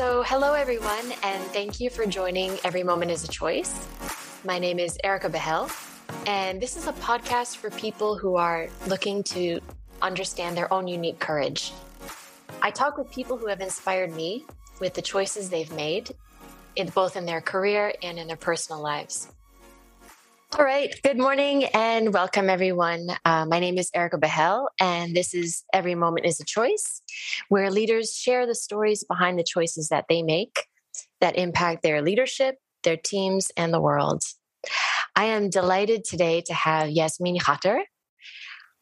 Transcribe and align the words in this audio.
So, 0.00 0.22
hello 0.22 0.54
everyone, 0.54 1.12
and 1.22 1.44
thank 1.52 1.78
you 1.78 1.90
for 1.90 2.06
joining 2.06 2.58
Every 2.64 2.82
Moment 2.82 3.10
is 3.10 3.22
a 3.22 3.28
Choice. 3.28 3.86
My 4.46 4.58
name 4.58 4.78
is 4.78 4.96
Erica 5.04 5.28
Behel, 5.28 5.70
and 6.26 6.58
this 6.58 6.78
is 6.78 6.86
a 6.86 6.94
podcast 6.94 7.58
for 7.58 7.68
people 7.68 8.16
who 8.16 8.36
are 8.36 8.68
looking 8.86 9.22
to 9.24 9.60
understand 10.00 10.56
their 10.56 10.72
own 10.72 10.88
unique 10.88 11.18
courage. 11.18 11.74
I 12.62 12.70
talk 12.70 12.96
with 12.96 13.10
people 13.10 13.36
who 13.36 13.46
have 13.48 13.60
inspired 13.60 14.16
me 14.16 14.46
with 14.80 14.94
the 14.94 15.02
choices 15.02 15.50
they've 15.50 15.70
made, 15.74 16.14
in 16.76 16.88
both 16.88 17.14
in 17.14 17.26
their 17.26 17.42
career 17.42 17.92
and 18.02 18.18
in 18.18 18.26
their 18.26 18.38
personal 18.38 18.80
lives. 18.80 19.28
All 20.58 20.64
right. 20.64 20.92
Good 21.04 21.16
morning 21.16 21.66
and 21.66 22.12
welcome, 22.12 22.50
everyone. 22.50 23.06
Uh, 23.24 23.46
my 23.46 23.60
name 23.60 23.78
is 23.78 23.88
Erica 23.94 24.18
Behel, 24.18 24.66
and 24.80 25.14
this 25.14 25.32
is 25.32 25.62
Every 25.72 25.94
Moment 25.94 26.26
is 26.26 26.40
a 26.40 26.44
Choice, 26.44 27.02
where 27.48 27.70
leaders 27.70 28.12
share 28.16 28.46
the 28.46 28.54
stories 28.56 29.04
behind 29.04 29.38
the 29.38 29.44
choices 29.44 29.90
that 29.90 30.06
they 30.08 30.24
make 30.24 30.66
that 31.20 31.38
impact 31.38 31.84
their 31.84 32.02
leadership, 32.02 32.56
their 32.82 32.96
teams, 32.96 33.52
and 33.56 33.72
the 33.72 33.80
world. 33.80 34.24
I 35.14 35.26
am 35.26 35.50
delighted 35.50 36.02
today 36.02 36.40
to 36.40 36.52
have 36.52 36.90
Yasmine 36.90 37.38
Khater, 37.38 37.82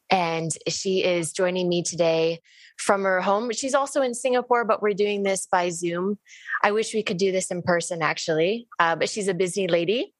and 0.09 0.49
she 0.67 1.03
is 1.03 1.33
joining 1.33 1.69
me 1.69 1.83
today 1.83 2.39
from 2.79 3.03
her 3.03 3.21
home. 3.21 3.51
She's 3.51 3.75
also 3.75 4.01
in 4.01 4.15
Singapore, 4.15 4.65
but 4.65 4.81
we're 4.81 4.95
doing 4.95 5.21
this 5.21 5.47
by 5.51 5.69
Zoom. 5.69 6.17
I 6.63 6.71
wish 6.71 6.95
we 6.95 7.03
could 7.03 7.17
do 7.17 7.31
this 7.31 7.51
in 7.51 7.61
person, 7.61 8.01
actually, 8.01 8.67
uh, 8.79 8.95
but 8.95 9.07
she's 9.07 9.27
a 9.27 9.35
busy 9.35 9.67
lady. 9.67 10.15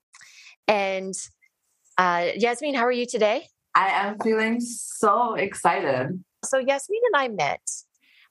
And 0.68 1.16
uh, 2.00 2.32
Yasmine, 2.38 2.76
how 2.76 2.86
are 2.86 2.92
you 2.92 3.06
today? 3.06 3.46
I 3.76 3.90
am 3.90 4.18
feeling 4.20 4.62
so 4.62 5.36
excited. 5.36 6.24
So, 6.46 6.58
Yasmine 6.58 7.02
and 7.12 7.22
I 7.22 7.28
met 7.28 7.62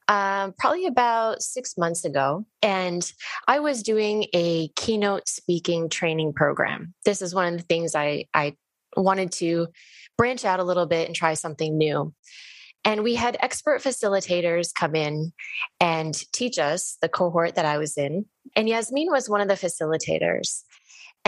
um, 0.09 0.55
probably 0.59 0.87
about 0.87 1.43
six 1.43 1.77
months 1.77 2.07
ago, 2.07 2.47
and 2.63 3.13
I 3.47 3.61
was 3.61 3.83
doing 3.83 4.25
a 4.33 4.69
keynote 4.69 5.29
speaking 5.29 5.91
training 5.91 6.33
program. 6.33 6.95
This 7.05 7.21
is 7.21 7.35
one 7.35 7.53
of 7.53 7.61
the 7.61 7.67
things 7.67 7.95
I, 7.95 8.25
I 8.33 8.57
wanted 8.97 9.33
to 9.33 9.69
branch 10.17 10.47
out 10.47 10.61
a 10.61 10.65
little 10.65 10.87
bit 10.87 11.07
and 11.07 11.15
try 11.15 11.35
something 11.35 11.77
new. 11.77 12.15
And 12.87 13.03
we 13.03 13.17
had 13.17 13.37
expert 13.41 13.83
facilitators 13.83 14.73
come 14.75 14.95
in 14.95 15.33
and 15.79 16.15
teach 16.33 16.59
us 16.59 16.97
the 17.03 17.09
cohort 17.09 17.57
that 17.57 17.67
I 17.67 17.77
was 17.77 17.99
in. 17.99 18.25
And 18.57 18.67
Yasmine 18.67 19.11
was 19.11 19.29
one 19.29 19.43
of 19.43 19.49
the 19.49 19.55
facilitators. 19.55 20.63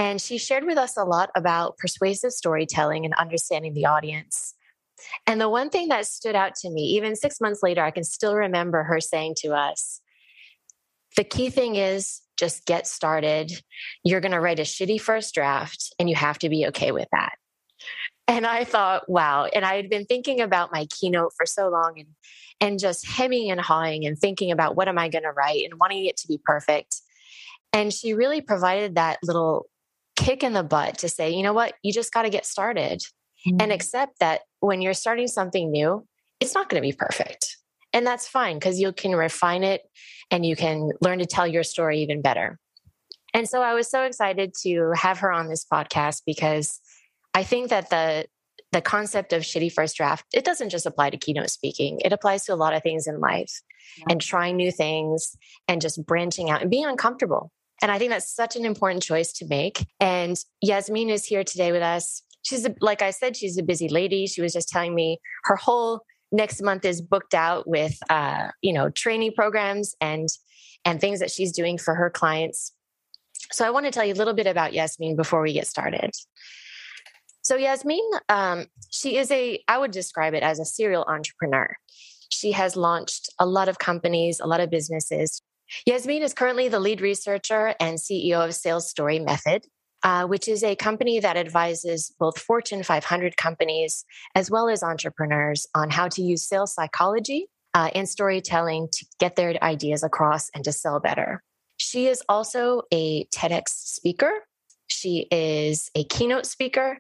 And 0.01 0.19
she 0.19 0.39
shared 0.39 0.65
with 0.65 0.79
us 0.79 0.97
a 0.97 1.05
lot 1.05 1.29
about 1.37 1.77
persuasive 1.77 2.33
storytelling 2.33 3.05
and 3.05 3.13
understanding 3.13 3.75
the 3.75 3.85
audience. 3.85 4.55
And 5.27 5.39
the 5.39 5.51
one 5.51 5.69
thing 5.69 5.89
that 5.89 6.07
stood 6.07 6.35
out 6.35 6.55
to 6.63 6.71
me, 6.71 6.85
even 6.97 7.15
six 7.15 7.39
months 7.39 7.63
later, 7.63 7.85
I 7.85 7.91
can 7.91 8.05
still 8.05 8.35
remember 8.35 8.83
her 8.83 8.99
saying 8.99 9.35
to 9.41 9.51
us 9.51 10.01
the 11.17 11.25
key 11.25 11.51
thing 11.51 11.77
is 11.77 12.23
just 12.39 12.65
get 12.65 12.87
started. 12.87 13.53
You're 14.03 14.23
going 14.23 14.33
to 14.33 14.41
write 14.41 14.59
a 14.59 14.63
shitty 14.63 14.99
first 14.99 15.35
draft, 15.35 15.93
and 15.99 16.09
you 16.09 16.17
have 16.17 16.39
to 16.39 16.49
be 16.49 16.67
okay 16.69 16.93
with 16.93 17.09
that. 17.13 17.35
And 18.27 18.47
I 18.47 18.65
thought, 18.65 19.07
wow. 19.07 19.49
And 19.55 19.67
I 19.67 19.75
had 19.75 19.91
been 19.91 20.07
thinking 20.07 20.41
about 20.41 20.73
my 20.73 20.87
keynote 20.87 21.33
for 21.37 21.45
so 21.45 21.69
long 21.69 21.99
and, 21.99 22.09
and 22.59 22.79
just 22.79 23.07
hemming 23.07 23.51
and 23.51 23.61
hawing 23.61 24.07
and 24.07 24.19
thinking 24.19 24.51
about 24.51 24.77
what 24.77 24.89
am 24.89 24.97
I 24.97 25.11
going 25.11 25.25
to 25.25 25.33
write 25.33 25.65
and 25.65 25.79
wanting 25.79 26.07
it 26.07 26.17
to 26.19 26.29
be 26.29 26.41
perfect. 26.43 27.03
And 27.75 27.93
she 27.93 28.15
really 28.15 28.41
provided 28.41 28.95
that 28.95 29.19
little 29.23 29.67
kick 30.21 30.43
in 30.43 30.53
the 30.53 30.63
butt 30.63 30.99
to 30.99 31.09
say, 31.09 31.31
you 31.31 31.43
know 31.43 31.53
what, 31.53 31.75
you 31.83 31.93
just 31.93 32.13
got 32.13 32.23
to 32.23 32.31
get 32.31 32.45
started 32.45 33.01
mm-hmm. 33.01 33.57
and 33.61 33.73
accept 33.73 34.19
that 34.21 34.43
when 34.61 34.83
you're 34.83 34.95
starting 34.95 35.27
something 35.27 35.71
new, 35.71 36.07
it's 36.41 36.55
not 36.55 36.69
going 36.69 36.83
to 36.83 36.87
be 36.87 36.93
perfect. 36.93 37.57
And 37.93 38.07
that's 38.07 38.29
fine 38.29 38.57
because 38.57 38.79
you 38.79 38.93
can 38.93 39.13
refine 39.13 39.65
it 39.65 39.83
and 40.31 40.47
you 40.47 40.55
can 40.55 40.91
learn 41.01 41.19
to 41.19 41.27
tell 41.27 41.47
your 41.47 41.65
story 41.65 42.03
even 42.03 42.23
better. 42.23 42.59
And 43.33 43.49
so 43.49 43.63
I 43.63 43.75
was 43.75 43.91
so 43.91 44.03
excited 44.03 44.55
to 44.63 44.93
have 44.95 45.19
her 45.21 45.33
on 45.33 45.49
this 45.49 45.65
podcast 45.65 46.23
because 46.27 46.81
I 47.35 47.43
think 47.43 47.71
that 47.71 47.91
the 47.91 48.27
the 48.73 48.81
concept 48.81 49.33
of 49.33 49.43
shitty 49.43 49.73
first 49.73 49.97
draft 49.97 50.25
it 50.33 50.45
doesn't 50.45 50.71
just 50.71 50.87
apply 50.87 51.11
to 51.11 51.17
keynote 51.17 51.51
speaking 51.51 52.01
it 52.05 52.13
applies 52.13 52.45
to 52.45 52.55
a 52.55 52.55
lot 52.55 52.73
of 52.73 52.83
things 52.85 53.09
in 53.09 53.19
life 53.19 53.51
yeah. 53.99 54.05
and 54.11 54.21
trying 54.21 54.57
new 54.57 54.71
things 54.71 55.37
and 55.67 55.81
just 55.81 56.07
branching 56.07 56.51
out 56.51 56.63
and 56.63 56.71
being 56.71 56.87
uncomfortable 56.87 57.51
and 57.83 57.91
I 57.91 57.99
think 57.99 58.11
that's 58.11 58.35
such 58.35 58.57
an 58.57 58.65
important 58.65 59.03
choice 59.03 59.33
to 59.35 59.47
make. 59.47 59.87
And 60.01 60.37
Yasmine 60.63 61.11
is 61.11 61.25
here 61.25 61.45
today 61.45 61.73
with 61.73 61.83
us. 61.83 62.23
She's, 62.43 62.67
a, 62.67 62.75
like 62.81 63.03
I 63.03 63.11
said, 63.11 63.37
she's 63.37 63.59
a 63.59 63.63
busy 63.63 63.89
lady. 63.89 64.27
She 64.27 64.43
was 64.43 64.53
just 64.53 64.69
telling 64.69 64.95
me 64.95 65.21
her 65.45 65.57
whole 65.57 66.01
next 66.33 66.63
month 66.63 66.85
is 66.85 67.03
booked 67.03 67.35
out 67.35 67.67
with, 67.69 67.99
uh, 68.09 68.49
you 68.63 68.73
know, 68.73 68.91
training 68.91 69.33
programs 69.35 69.95
and 70.01 70.29
and 70.85 71.01
things 71.01 71.21
that 71.21 71.31
she's 71.31 71.53
doing 71.53 71.77
for 71.77 71.95
her 71.95 72.09
clients. 72.09 72.73
So 73.53 73.67
I 73.67 73.71
want 73.71 73.85
to 73.87 73.93
tell 73.93 74.05
you 74.05 74.15
a 74.15 74.17
little 74.17 74.33
bit 74.33 74.47
about 74.47 74.73
Yasmine 74.73 75.17
before 75.17 75.43
we 75.43 75.53
get 75.53 75.67
started. 75.67 76.13
So 77.43 77.57
Yasmine, 77.57 78.11
um, 78.29 78.67
she 78.91 79.17
is 79.17 79.31
a, 79.31 79.63
I 79.69 79.77
would 79.77 79.91
describe 79.91 80.35
it 80.35 80.43
as 80.43 80.59
a 80.59 80.65
serial 80.65 81.05
entrepreneur. 81.09 81.77
She 82.31 82.53
has 82.53 82.77
launched 82.77 83.29
a 83.39 83.47
lot 83.47 83.69
of 83.69 83.79
companies, 83.79 84.41
a 84.41 84.47
lot 84.47 84.61
of 84.61 84.71
businesses. 84.71 85.43
Yasmine 85.87 86.23
is 86.23 86.35
currently 86.35 86.69
the 86.69 86.81
lead 86.81 87.01
researcher 87.01 87.75
and 87.81 87.99
CEO 87.99 88.45
of 88.45 88.55
Sales 88.55 88.89
Story 88.89 89.19
Method, 89.19 89.67
uh, 90.03 90.27
which 90.27 90.49
is 90.49 90.63
a 90.63 90.77
company 90.77 91.21
that 91.21 91.37
advises 91.37 92.15
both 92.19 92.39
Fortune 92.39 92.83
500 92.83 93.37
companies 93.37 94.05
as 94.35 94.51
well 94.51 94.69
as 94.69 94.83
entrepreneurs 94.83 95.67
on 95.75 95.91
how 95.91 96.09
to 96.09 96.23
use 96.23 96.47
sales 96.47 96.75
psychology 96.75 97.49
uh, 97.75 97.91
and 97.95 98.09
storytelling 98.09 98.89
to 98.93 99.07
get 99.19 99.37
their 99.37 99.63
ideas 99.63 100.03
across 100.03 100.51
and 100.55 100.65
to 100.65 100.73
sell 100.73 101.01
better. 101.01 101.43
She 101.77 102.07
is 102.07 102.23
also 102.29 102.83
a 102.93 103.25
TEDx 103.27 103.69
speaker. 103.69 104.31
She 104.87 105.27
is 105.31 105.91
a 105.95 106.05
keynote 106.05 106.47
speaker. 106.47 106.99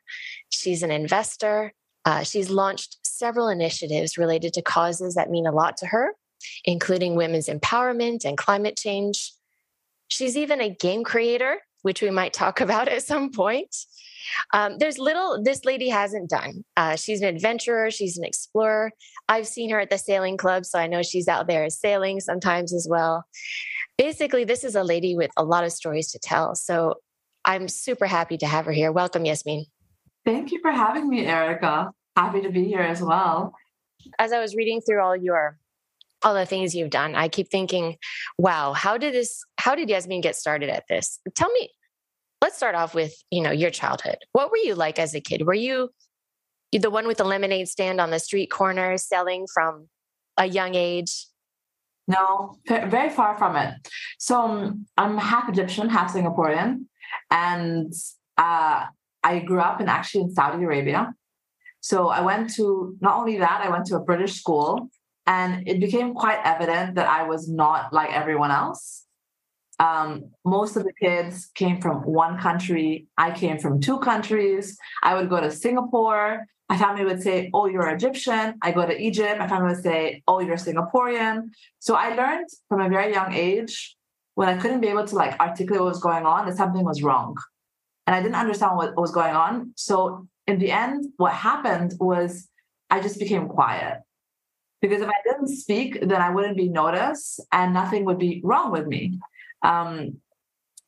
She's 0.48 0.82
an 0.82 0.90
investor. 0.90 1.72
Uh, 2.04 2.22
she's 2.22 2.48
launched 2.48 2.98
several 3.02 3.48
initiatives 3.48 4.16
related 4.16 4.54
to 4.54 4.62
causes 4.62 5.14
that 5.14 5.30
mean 5.30 5.46
a 5.46 5.52
lot 5.52 5.76
to 5.78 5.86
her, 5.86 6.14
including 6.64 7.14
women's 7.14 7.48
empowerment 7.48 8.24
and 8.24 8.36
climate 8.36 8.76
change. 8.76 9.32
She's 10.08 10.36
even 10.36 10.60
a 10.60 10.74
game 10.74 11.04
creator, 11.04 11.58
which 11.82 12.02
we 12.02 12.10
might 12.10 12.32
talk 12.32 12.60
about 12.66 12.88
at 12.88 13.02
some 13.02 13.30
point. 13.30 13.74
Um, 14.52 14.76
there's 14.78 14.98
little 14.98 15.42
this 15.42 15.64
lady 15.64 15.88
hasn't 15.88 16.30
done. 16.30 16.64
Uh, 16.76 16.96
she's 16.96 17.22
an 17.22 17.28
adventurer, 17.28 17.90
she's 17.90 18.18
an 18.18 18.24
explorer. 18.24 18.92
I've 19.28 19.46
seen 19.46 19.70
her 19.70 19.80
at 19.80 19.90
the 19.90 19.98
sailing 19.98 20.36
club, 20.36 20.66
so 20.66 20.78
I 20.78 20.86
know 20.86 21.02
she's 21.02 21.28
out 21.28 21.46
there 21.46 21.68
sailing 21.70 22.20
sometimes 22.20 22.72
as 22.72 22.86
well. 22.88 23.24
Basically, 23.96 24.44
this 24.44 24.64
is 24.64 24.74
a 24.74 24.84
lady 24.84 25.14
with 25.16 25.30
a 25.36 25.44
lot 25.44 25.64
of 25.64 25.72
stories 25.72 26.10
to 26.12 26.18
tell. 26.18 26.54
So 26.54 26.96
I'm 27.44 27.68
super 27.68 28.06
happy 28.06 28.36
to 28.38 28.46
have 28.46 28.66
her 28.66 28.72
here. 28.72 28.92
Welcome, 28.92 29.24
Yasmine. 29.24 29.66
Thank 30.24 30.52
you 30.52 30.60
for 30.60 30.70
having 30.70 31.08
me, 31.08 31.26
Erica. 31.26 31.92
Happy 32.16 32.42
to 32.42 32.50
be 32.50 32.64
here 32.64 32.80
as 32.80 33.02
well. 33.02 33.54
As 34.18 34.32
I 34.32 34.40
was 34.40 34.54
reading 34.54 34.80
through 34.80 35.02
all 35.02 35.16
your 35.16 35.58
all 36.22 36.34
the 36.34 36.46
things 36.46 36.74
you've 36.74 36.90
done. 36.90 37.14
I 37.14 37.28
keep 37.28 37.50
thinking, 37.50 37.96
wow, 38.38 38.72
how 38.72 38.98
did 38.98 39.14
this, 39.14 39.42
how 39.58 39.74
did 39.74 39.88
Yasmine 39.88 40.20
get 40.20 40.36
started 40.36 40.68
at 40.68 40.84
this? 40.88 41.20
Tell 41.34 41.50
me, 41.50 41.70
let's 42.42 42.56
start 42.56 42.74
off 42.74 42.94
with, 42.94 43.14
you 43.30 43.42
know, 43.42 43.50
your 43.50 43.70
childhood. 43.70 44.18
What 44.32 44.50
were 44.50 44.56
you 44.58 44.74
like 44.74 44.98
as 44.98 45.14
a 45.14 45.20
kid? 45.20 45.46
Were 45.46 45.54
you 45.54 45.90
the 46.72 46.90
one 46.90 47.06
with 47.06 47.18
the 47.18 47.24
lemonade 47.24 47.68
stand 47.68 48.00
on 48.00 48.10
the 48.10 48.18
street 48.18 48.50
corner 48.50 48.96
selling 48.96 49.46
from 49.52 49.88
a 50.36 50.46
young 50.46 50.74
age? 50.74 51.26
No, 52.08 52.56
very 52.66 53.10
far 53.10 53.38
from 53.38 53.56
it. 53.56 53.74
So 54.18 54.40
um, 54.40 54.86
I'm 54.96 55.16
half 55.16 55.48
Egyptian, 55.48 55.88
half 55.88 56.12
Singaporean, 56.12 56.86
and 57.30 57.92
uh, 58.36 58.86
I 59.22 59.38
grew 59.40 59.60
up 59.60 59.80
in 59.80 59.88
actually 59.88 60.22
in 60.22 60.34
Saudi 60.34 60.64
Arabia. 60.64 61.14
So 61.80 62.08
I 62.08 62.20
went 62.20 62.52
to 62.54 62.96
not 63.00 63.18
only 63.18 63.38
that, 63.38 63.62
I 63.64 63.70
went 63.70 63.86
to 63.86 63.96
a 63.96 64.00
British 64.00 64.34
school 64.34 64.90
and 65.30 65.68
it 65.68 65.78
became 65.78 66.12
quite 66.12 66.40
evident 66.42 66.96
that 66.96 67.08
I 67.08 67.22
was 67.22 67.48
not 67.48 67.92
like 67.92 68.10
everyone 68.10 68.50
else. 68.50 69.04
Um, 69.78 70.32
most 70.44 70.76
of 70.76 70.82
the 70.82 70.92
kids 70.92 71.50
came 71.54 71.80
from 71.80 71.98
one 72.02 72.36
country. 72.40 73.06
I 73.16 73.30
came 73.30 73.56
from 73.58 73.80
two 73.80 74.00
countries. 74.00 74.76
I 75.04 75.14
would 75.14 75.30
go 75.30 75.40
to 75.40 75.52
Singapore. 75.52 76.46
My 76.68 76.76
family 76.76 77.04
would 77.04 77.22
say, 77.22 77.48
Oh, 77.54 77.66
you're 77.66 77.88
Egyptian. 77.90 78.58
I 78.60 78.72
go 78.72 78.84
to 78.84 79.00
Egypt. 79.08 79.38
My 79.38 79.46
family 79.46 79.72
would 79.72 79.84
say, 79.84 80.20
Oh, 80.26 80.40
you're 80.40 80.56
Singaporean. 80.56 81.50
So 81.78 81.94
I 81.94 82.08
learned 82.16 82.48
from 82.68 82.80
a 82.80 82.88
very 82.88 83.12
young 83.12 83.32
age 83.32 83.96
when 84.34 84.48
I 84.48 84.56
couldn't 84.56 84.80
be 84.80 84.88
able 84.88 85.06
to 85.06 85.14
like 85.14 85.38
articulate 85.38 85.80
what 85.80 85.90
was 85.90 86.00
going 86.00 86.26
on 86.26 86.46
that 86.46 86.56
something 86.56 86.84
was 86.84 87.04
wrong. 87.04 87.36
And 88.08 88.16
I 88.16 88.20
didn't 88.20 88.40
understand 88.44 88.76
what 88.76 88.96
was 88.96 89.12
going 89.12 89.36
on. 89.36 89.74
So 89.76 90.26
in 90.48 90.58
the 90.58 90.72
end, 90.72 91.06
what 91.18 91.32
happened 91.32 91.94
was 92.00 92.48
I 92.90 92.98
just 93.00 93.20
became 93.20 93.46
quiet 93.46 93.98
because 94.80 95.02
if 95.02 95.08
I 95.08 95.20
didn't 95.24 95.48
speak, 95.48 96.00
then 96.00 96.20
I 96.20 96.30
wouldn't 96.30 96.56
be 96.56 96.68
noticed 96.68 97.40
and 97.52 97.74
nothing 97.74 98.04
would 98.04 98.18
be 98.18 98.40
wrong 98.42 98.70
with 98.70 98.86
me. 98.86 99.18
Um, 99.62 100.20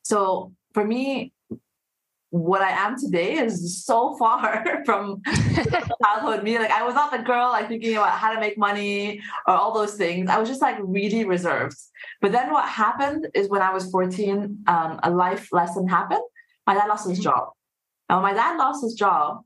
so 0.03 0.53
for 0.73 0.83
me, 0.83 1.31
what 2.33 2.63
I 2.63 2.71
am 2.71 2.99
today 2.99 3.33
is 3.33 3.85
so 3.85 4.15
far 4.19 4.83
from 4.85 5.21
childhood 6.03 6.43
me. 6.43 6.57
Like 6.57 6.71
I 6.71 6.83
was 6.83 6.95
not 6.95 7.11
the 7.11 7.19
girl 7.19 7.51
like 7.51 7.67
thinking 7.67 7.95
about 7.95 8.17
how 8.17 8.33
to 8.33 8.39
make 8.39 8.57
money 8.57 9.21
or 9.47 9.53
all 9.53 9.71
those 9.71 9.93
things. 9.93 10.31
I 10.31 10.39
was 10.39 10.49
just 10.49 10.61
like 10.61 10.77
really 10.81 11.25
reserved. 11.25 11.77
But 12.21 12.31
then 12.31 12.51
what 12.51 12.67
happened 12.67 13.27
is 13.35 13.49
when 13.49 13.61
I 13.61 13.71
was 13.71 13.89
14, 13.91 14.63
um, 14.65 14.99
a 15.03 15.11
life 15.11 15.49
lesson 15.51 15.87
happened. 15.87 16.23
My 16.65 16.73
dad 16.73 16.87
lost 16.87 17.07
his 17.07 17.19
mm-hmm. 17.19 17.29
job. 17.29 17.49
And 18.09 18.23
when 18.23 18.33
my 18.33 18.33
dad 18.33 18.57
lost 18.57 18.83
his 18.83 18.95
job, 18.95 19.43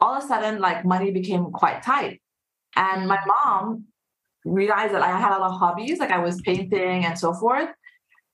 all 0.00 0.14
of 0.14 0.22
a 0.22 0.26
sudden, 0.26 0.60
like 0.60 0.84
money 0.84 1.10
became 1.10 1.50
quite 1.50 1.82
tight. 1.82 2.20
And 2.76 3.08
my 3.08 3.18
mom 3.26 3.84
realized 4.44 4.94
that 4.94 5.02
I 5.02 5.18
had 5.18 5.36
a 5.36 5.40
lot 5.40 5.52
of 5.52 5.58
hobbies, 5.58 5.98
like 5.98 6.10
I 6.10 6.18
was 6.18 6.40
painting 6.42 7.04
and 7.04 7.18
so 7.18 7.32
forth. 7.32 7.70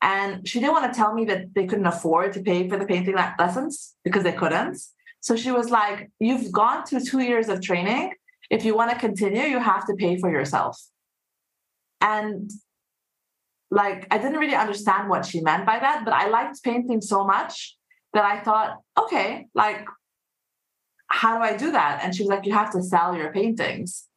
And 0.03 0.47
she 0.47 0.59
didn't 0.59 0.73
want 0.73 0.93
to 0.93 0.97
tell 0.97 1.15
me 1.15 1.25
that 1.27 1.55
they 1.55 1.65
couldn't 1.65 1.87
afford 1.87 2.33
to 2.33 2.41
pay 2.41 2.69
for 2.69 2.77
the 2.77 2.85
painting 2.85 3.15
lessons 3.39 3.95
because 4.05 4.25
they 4.25 4.33
couldn't. 4.33 4.79
So 5.21 5.37
she 5.37 5.53
was 5.53 5.71
like, 5.71 6.11
You've 6.19 6.51
gone 6.51 6.85
through 6.85 7.05
two 7.05 7.21
years 7.21 7.49
of 7.49 7.63
training. 7.63 8.15
If 8.51 8.65
you 8.65 8.77
want 8.77 8.91
to 8.91 8.99
continue, 8.99 9.43
you 9.43 9.61
have 9.61 9.87
to 9.87 9.95
pay 9.95 10.19
for 10.19 10.31
yourself. 10.31 10.79
And 12.01 12.51
like, 13.71 14.07
I 14.11 14.19
didn't 14.19 14.39
really 14.39 14.57
understand 14.57 15.09
what 15.09 15.25
she 15.25 15.41
meant 15.41 15.65
by 15.65 15.79
that, 15.79 16.05
but 16.05 16.13
I 16.13 16.29
liked 16.29 16.63
painting 16.63 17.01
so 17.01 17.25
much 17.25 17.77
that 18.13 18.25
I 18.25 18.41
thought, 18.41 18.79
okay, 18.99 19.47
like, 19.55 19.87
how 21.07 21.39
do 21.39 21.45
I 21.45 21.57
do 21.57 21.73
that? 21.73 22.01
And 22.03 22.15
she 22.15 22.23
was 22.23 22.29
like, 22.29 22.45
You 22.45 22.55
have 22.55 22.73
to 22.73 22.83
sell 22.83 23.17
your 23.17 23.33
paintings. 23.33 24.09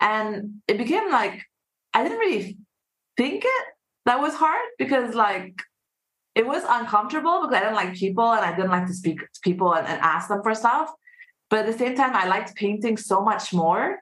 And 0.00 0.62
it 0.66 0.78
became 0.78 1.10
like, 1.10 1.42
I 1.92 2.02
didn't 2.02 2.18
really 2.18 2.56
think 3.16 3.44
it 3.44 3.64
that 4.06 4.20
was 4.20 4.34
hard 4.34 4.64
because, 4.78 5.14
like, 5.14 5.60
it 6.34 6.46
was 6.46 6.62
uncomfortable 6.68 7.42
because 7.42 7.56
I 7.56 7.60
didn't 7.60 7.74
like 7.74 7.94
people 7.94 8.32
and 8.32 8.44
I 8.44 8.54
didn't 8.54 8.70
like 8.70 8.86
to 8.86 8.94
speak 8.94 9.20
to 9.20 9.40
people 9.42 9.74
and, 9.74 9.86
and 9.86 10.00
ask 10.00 10.28
them 10.28 10.42
for 10.42 10.54
stuff. 10.54 10.90
But 11.50 11.60
at 11.60 11.66
the 11.66 11.78
same 11.78 11.96
time, 11.96 12.14
I 12.14 12.26
liked 12.28 12.54
painting 12.54 12.96
so 12.96 13.22
much 13.22 13.52
more 13.52 13.98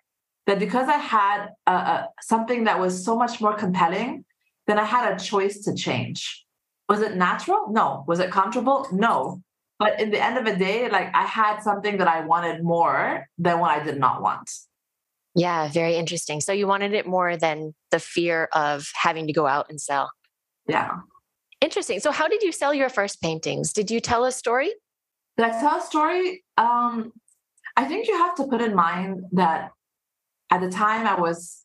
that 0.47 0.59
because 0.59 0.89
I 0.89 0.99
had 0.99 1.49
a, 1.67 1.73
a, 1.73 2.09
something 2.21 2.65
that 2.65 2.79
was 2.79 3.05
so 3.05 3.17
much 3.17 3.41
more 3.41 3.55
compelling, 3.55 4.25
then 4.67 4.79
I 4.79 4.85
had 4.85 5.13
a 5.13 5.19
choice 5.19 5.65
to 5.65 5.75
change. 5.75 6.45
Was 6.89 7.01
it 7.01 7.17
natural? 7.17 7.67
No. 7.71 8.05
Was 8.07 8.21
it 8.21 8.31
comfortable? 8.31 8.87
No. 8.93 9.43
But 9.79 10.01
in 10.01 10.11
the 10.11 10.23
end 10.23 10.39
of 10.39 10.45
the 10.45 10.57
day, 10.57 10.89
like 10.89 11.15
I 11.15 11.25
had 11.25 11.61
something 11.61 11.99
that 11.99 12.09
I 12.09 12.25
wanted 12.25 12.63
more 12.63 13.27
than 13.39 13.61
what 13.61 13.71
I 13.71 13.83
did 13.83 13.99
not 13.99 14.23
want. 14.23 14.51
Yeah, 15.39 15.69
very 15.69 15.95
interesting. 15.95 16.41
So 16.41 16.53
you 16.53 16.67
wanted 16.67 16.95
it 16.95 17.07
more 17.07 17.37
than 17.37 17.73
the 17.93 18.01
fear 18.01 18.49
of 18.53 18.91
having 19.01 19.29
to 19.29 19.33
go 19.33 19.47
out 19.47 19.67
and 19.69 19.81
sell. 19.81 20.11
Yeah. 20.67 20.91
Interesting. 21.61 22.01
So 22.01 22.11
how 22.11 22.27
did 22.27 22.43
you 22.43 22.51
sell 22.51 22.75
your 22.75 22.89
first 22.89 23.23
paintings? 23.23 23.73
Did 23.73 23.89
you 23.89 24.01
tell 24.01 24.25
a 24.25 24.33
story? 24.33 24.73
Did 25.37 25.47
I 25.47 25.61
tell 25.61 25.79
a 25.79 25.81
story? 25.81 26.43
Um, 26.57 27.13
I 27.77 27.85
think 27.85 28.09
you 28.09 28.19
have 28.19 28.35
to 28.37 28.49
put 28.49 28.61
in 28.61 28.75
mind 28.75 29.27
that 29.33 29.71
at 30.51 30.61
the 30.61 30.71
time 30.71 31.07
I 31.07 31.21
was, 31.21 31.65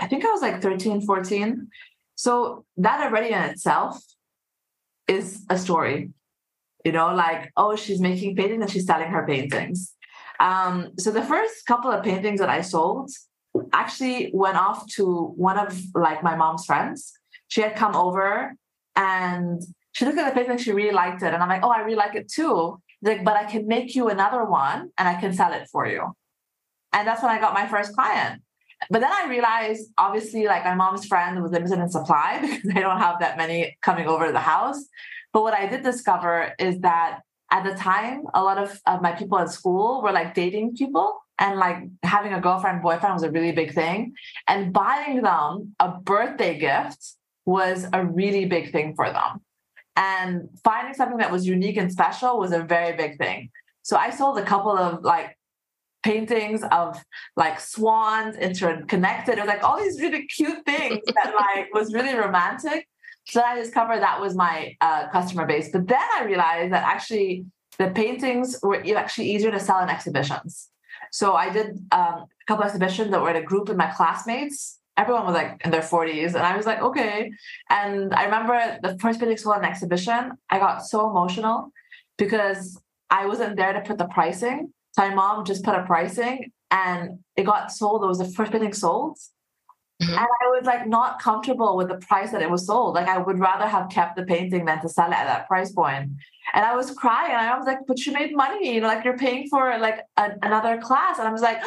I 0.00 0.06
think 0.06 0.24
I 0.24 0.28
was 0.28 0.40
like 0.40 0.62
13, 0.62 1.02
14. 1.02 1.68
So 2.14 2.64
that 2.78 3.02
already 3.02 3.34
in 3.34 3.42
itself 3.42 4.02
is 5.06 5.44
a 5.50 5.58
story. 5.58 6.12
You 6.82 6.92
know, 6.92 7.14
like, 7.14 7.52
oh, 7.58 7.76
she's 7.76 8.00
making 8.00 8.36
paintings 8.36 8.62
and 8.62 8.70
she's 8.70 8.86
selling 8.86 9.08
her 9.08 9.26
paintings. 9.26 9.94
Um, 10.40 10.92
so 10.98 11.10
the 11.10 11.22
first 11.22 11.66
couple 11.66 11.90
of 11.90 12.02
paintings 12.02 12.40
that 12.40 12.48
I 12.48 12.60
sold 12.60 13.10
actually 13.72 14.30
went 14.32 14.56
off 14.56 14.86
to 14.94 15.32
one 15.36 15.58
of 15.58 15.80
like 15.94 16.22
my 16.22 16.36
mom's 16.36 16.64
friends. 16.64 17.12
She 17.48 17.60
had 17.60 17.76
come 17.76 17.94
over 17.94 18.54
and 18.96 19.62
she 19.92 20.04
looked 20.04 20.18
at 20.18 20.34
the 20.34 20.40
painting, 20.40 20.58
she 20.58 20.72
really 20.72 20.94
liked 20.94 21.22
it. 21.22 21.34
And 21.34 21.42
I'm 21.42 21.48
like, 21.48 21.62
oh, 21.62 21.70
I 21.70 21.80
really 21.80 21.96
like 21.96 22.14
it 22.14 22.30
too. 22.30 22.80
Like, 23.02 23.24
but 23.24 23.36
I 23.36 23.44
can 23.44 23.66
make 23.66 23.94
you 23.94 24.08
another 24.08 24.44
one 24.44 24.90
and 24.96 25.08
I 25.08 25.20
can 25.20 25.32
sell 25.32 25.52
it 25.52 25.68
for 25.70 25.86
you. 25.86 26.14
And 26.92 27.06
that's 27.06 27.22
when 27.22 27.30
I 27.30 27.40
got 27.40 27.54
my 27.54 27.66
first 27.66 27.94
client. 27.94 28.42
But 28.90 29.00
then 29.00 29.10
I 29.12 29.28
realized, 29.28 29.90
obviously, 29.98 30.46
like 30.46 30.64
my 30.64 30.74
mom's 30.74 31.06
friend 31.06 31.40
was 31.42 31.52
limited 31.52 31.78
in 31.78 31.88
supply 31.88 32.38
because 32.42 32.62
they 32.62 32.80
don't 32.80 32.98
have 32.98 33.20
that 33.20 33.36
many 33.36 33.76
coming 33.82 34.06
over 34.08 34.26
to 34.26 34.32
the 34.32 34.40
house. 34.40 34.84
But 35.32 35.42
what 35.42 35.54
I 35.54 35.66
did 35.66 35.82
discover 35.82 36.54
is 36.58 36.80
that 36.80 37.20
at 37.52 37.64
the 37.64 37.74
time, 37.74 38.24
a 38.32 38.42
lot 38.42 38.56
of, 38.56 38.80
of 38.86 39.02
my 39.02 39.12
people 39.12 39.38
at 39.38 39.50
school 39.50 40.02
were 40.02 40.10
like 40.10 40.34
dating 40.34 40.74
people 40.74 41.22
and 41.38 41.58
like 41.58 41.76
having 42.02 42.32
a 42.32 42.40
girlfriend 42.40 42.82
boyfriend 42.82 43.14
was 43.14 43.22
a 43.22 43.30
really 43.30 43.52
big 43.52 43.74
thing. 43.74 44.14
And 44.48 44.72
buying 44.72 45.20
them 45.20 45.74
a 45.78 45.90
birthday 46.00 46.58
gift 46.58 47.14
was 47.44 47.86
a 47.92 48.04
really 48.04 48.46
big 48.46 48.72
thing 48.72 48.94
for 48.94 49.12
them. 49.12 49.42
And 49.96 50.48
finding 50.64 50.94
something 50.94 51.18
that 51.18 51.30
was 51.30 51.46
unique 51.46 51.76
and 51.76 51.92
special 51.92 52.38
was 52.38 52.52
a 52.52 52.62
very 52.62 52.96
big 52.96 53.18
thing. 53.18 53.50
So 53.82 53.96
i 53.96 54.10
sold 54.10 54.38
a 54.38 54.44
couple 54.44 54.76
of 54.76 55.02
like 55.02 55.36
paintings 56.02 56.62
of 56.70 56.96
like 57.36 57.60
swans 57.60 58.36
interconnected. 58.36 59.36
It 59.36 59.42
was 59.42 59.48
like 59.48 59.62
all 59.62 59.78
these 59.78 60.00
really 60.00 60.26
cute 60.26 60.64
things 60.64 61.00
that 61.14 61.34
like 61.56 61.74
was 61.74 61.92
really 61.92 62.14
romantic 62.14 62.88
so 63.24 63.40
I 63.42 63.56
discovered 63.56 64.00
that 64.00 64.20
was 64.20 64.34
my 64.34 64.76
uh, 64.80 65.08
customer 65.08 65.46
base. 65.46 65.70
But 65.72 65.86
then 65.88 66.02
I 66.18 66.24
realized 66.24 66.72
that 66.72 66.84
actually 66.84 67.44
the 67.78 67.90
paintings 67.90 68.58
were 68.62 68.82
actually 68.96 69.30
easier 69.30 69.50
to 69.50 69.60
sell 69.60 69.80
in 69.82 69.88
exhibitions. 69.88 70.68
So 71.10 71.34
I 71.34 71.50
did 71.50 71.78
um, 71.92 72.26
a 72.42 72.44
couple 72.46 72.64
exhibitions 72.64 73.10
that 73.10 73.20
were 73.20 73.30
in 73.30 73.36
a 73.36 73.42
group 73.42 73.68
with 73.68 73.76
my 73.76 73.90
classmates. 73.90 74.78
Everyone 74.96 75.24
was 75.24 75.34
like 75.34 75.60
in 75.64 75.70
their 75.70 75.80
40s. 75.80 76.34
And 76.34 76.38
I 76.38 76.56
was 76.56 76.66
like, 76.66 76.82
okay. 76.82 77.32
And 77.70 78.12
I 78.14 78.24
remember 78.24 78.78
the 78.82 78.98
first 78.98 79.20
painting 79.20 79.36
sold 79.36 79.56
an 79.58 79.64
exhibition, 79.64 80.32
I 80.50 80.58
got 80.58 80.84
so 80.84 81.08
emotional 81.08 81.72
because 82.18 82.80
I 83.10 83.26
wasn't 83.26 83.56
there 83.56 83.72
to 83.72 83.80
put 83.80 83.98
the 83.98 84.06
pricing. 84.06 84.72
So 84.92 85.08
my 85.08 85.14
mom 85.14 85.44
just 85.44 85.64
put 85.64 85.74
a 85.74 85.82
pricing 85.84 86.52
and 86.70 87.18
it 87.36 87.44
got 87.44 87.72
sold. 87.72 88.04
It 88.04 88.06
was 88.06 88.18
the 88.18 88.28
first 88.28 88.52
painting 88.52 88.74
sold. 88.74 89.18
Mm-hmm. 90.02 90.18
And 90.18 90.26
I 90.26 90.46
was 90.48 90.64
like 90.64 90.86
not 90.86 91.20
comfortable 91.20 91.76
with 91.76 91.88
the 91.88 91.96
price 91.96 92.32
that 92.32 92.42
it 92.42 92.50
was 92.50 92.66
sold. 92.66 92.94
Like 92.94 93.08
I 93.08 93.18
would 93.18 93.38
rather 93.38 93.66
have 93.66 93.88
kept 93.88 94.16
the 94.16 94.24
painting 94.24 94.64
than 94.64 94.80
to 94.82 94.88
sell 94.88 95.10
it 95.10 95.14
at 95.14 95.26
that 95.26 95.46
price 95.46 95.70
point. 95.70 96.10
And 96.54 96.64
I 96.64 96.74
was 96.74 96.90
crying 96.90 97.32
and 97.32 97.48
I 97.48 97.56
was 97.56 97.66
like, 97.66 97.78
but 97.86 98.04
you 98.04 98.12
made 98.12 98.34
money, 98.34 98.74
you 98.74 98.80
know, 98.80 98.88
like 98.88 99.04
you're 99.04 99.16
paying 99.16 99.48
for 99.48 99.78
like 99.78 100.00
a, 100.16 100.32
another 100.42 100.78
class. 100.78 101.18
And 101.18 101.28
I 101.28 101.32
was 101.32 101.42
like, 101.42 101.58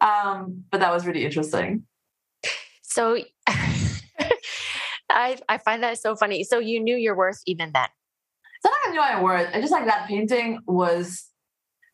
um, 0.02 0.64
but 0.70 0.80
that 0.80 0.92
was 0.92 1.06
really 1.06 1.24
interesting. 1.24 1.84
So 2.82 3.18
I 5.10 5.38
I 5.48 5.58
find 5.58 5.82
that 5.82 5.98
so 5.98 6.16
funny. 6.16 6.44
So 6.44 6.58
you 6.60 6.80
knew 6.80 6.96
your 6.96 7.14
worth 7.14 7.42
even 7.46 7.72
then. 7.72 7.88
It's 8.56 8.64
not 8.64 8.74
I 8.86 8.90
knew 8.90 9.00
my 9.00 9.22
worth. 9.22 9.50
I 9.52 9.60
just 9.60 9.72
like 9.72 9.84
that 9.84 10.08
painting 10.08 10.60
was 10.66 11.26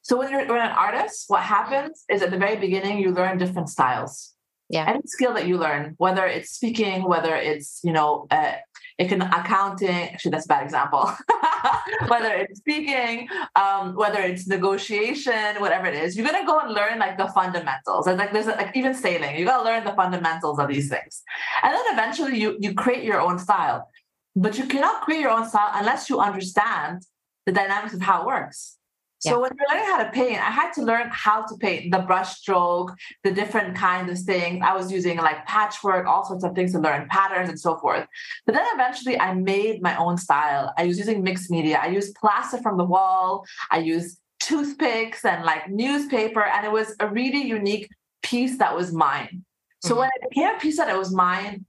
so 0.02 0.16
when 0.16 0.30
you're, 0.30 0.40
when 0.40 0.48
you're 0.48 0.58
an 0.58 0.70
artist, 0.70 1.24
what 1.28 1.42
happens 1.42 2.04
is 2.08 2.22
at 2.22 2.30
the 2.30 2.38
very 2.38 2.56
beginning 2.56 2.98
you 2.98 3.10
learn 3.10 3.36
different 3.36 3.68
styles 3.68 4.34
yeah. 4.70 4.88
Any 4.88 5.00
skill 5.04 5.34
that 5.34 5.48
you 5.48 5.58
learn 5.58 5.94
whether 5.98 6.24
it's 6.26 6.50
speaking 6.50 7.02
whether 7.02 7.34
it's 7.34 7.80
you 7.82 7.92
know 7.92 8.28
uh, 8.30 8.52
it 8.98 9.08
can 9.08 9.20
accounting 9.20 9.88
actually 10.12 10.30
that's 10.30 10.46
a 10.46 10.48
bad 10.48 10.62
example. 10.62 11.10
Whether 12.08 12.32
it's 12.32 12.60
speaking 12.60 13.28
um, 13.56 13.94
whether 13.94 14.20
it's 14.20 14.46
negotiation 14.46 15.56
whatever 15.58 15.86
it 15.86 15.94
is 15.94 16.16
you're 16.16 16.26
gonna 16.26 16.46
go 16.46 16.60
and 16.60 16.72
learn 16.72 16.98
like 16.98 17.18
the 17.18 17.26
fundamentals. 17.28 18.06
And 18.06 18.16
like 18.16 18.32
there's 18.32 18.46
like 18.46 18.74
even 18.76 18.94
sailing 18.94 19.36
you 19.36 19.44
gotta 19.44 19.64
learn 19.64 19.84
the 19.84 19.92
fundamentals 19.92 20.58
of 20.58 20.68
these 20.68 20.88
things. 20.88 21.22
And 21.62 21.74
then 21.74 21.84
eventually 21.88 22.38
you 22.38 22.56
you 22.60 22.74
create 22.74 23.04
your 23.04 23.20
own 23.20 23.38
style. 23.38 23.88
But 24.36 24.56
you 24.56 24.66
cannot 24.66 25.02
create 25.02 25.20
your 25.20 25.30
own 25.30 25.48
style 25.48 25.70
unless 25.74 26.08
you 26.08 26.20
understand 26.20 27.02
the 27.44 27.52
dynamics 27.52 27.94
of 27.94 28.00
how 28.00 28.22
it 28.22 28.26
works 28.26 28.76
so 29.20 29.32
yeah. 29.32 29.36
when 29.36 29.50
you're 29.58 29.68
learning 29.68 29.86
how 29.86 30.02
to 30.02 30.10
paint, 30.10 30.40
I 30.40 30.50
had 30.50 30.72
to 30.72 30.82
learn 30.82 31.10
how 31.12 31.44
to 31.44 31.54
paint 31.58 31.92
the 31.92 31.98
brush 31.98 32.38
stroke, 32.38 32.96
the 33.22 33.30
different 33.30 33.76
kinds 33.76 34.10
of 34.10 34.24
things. 34.24 34.62
I 34.64 34.74
was 34.74 34.90
using 34.90 35.18
like 35.18 35.46
patchwork, 35.46 36.06
all 36.06 36.24
sorts 36.24 36.42
of 36.42 36.54
things 36.54 36.72
to 36.72 36.78
learn 36.78 37.06
patterns 37.10 37.50
and 37.50 37.60
so 37.60 37.76
forth. 37.76 38.06
But 38.46 38.54
then 38.54 38.64
eventually 38.72 39.20
I 39.20 39.34
made 39.34 39.82
my 39.82 39.94
own 39.96 40.16
style. 40.16 40.72
I 40.78 40.86
was 40.86 40.96
using 40.96 41.22
mixed 41.22 41.50
media. 41.50 41.78
I 41.82 41.88
used 41.88 42.14
plaster 42.14 42.62
from 42.62 42.78
the 42.78 42.84
wall. 42.84 43.44
I 43.70 43.80
used 43.80 44.18
toothpicks 44.40 45.22
and 45.26 45.44
like 45.44 45.68
newspaper. 45.68 46.42
And 46.42 46.64
it 46.64 46.72
was 46.72 46.96
a 46.98 47.06
really 47.06 47.42
unique 47.42 47.90
piece 48.22 48.56
that 48.56 48.74
was 48.74 48.90
mine. 48.90 49.44
So 49.82 49.90
mm-hmm. 49.90 49.98
when 49.98 50.10
it 50.14 50.30
became 50.30 50.54
a 50.54 50.58
piece 50.58 50.78
that 50.78 50.88
it 50.88 50.96
was 50.96 51.12
mine, 51.12 51.66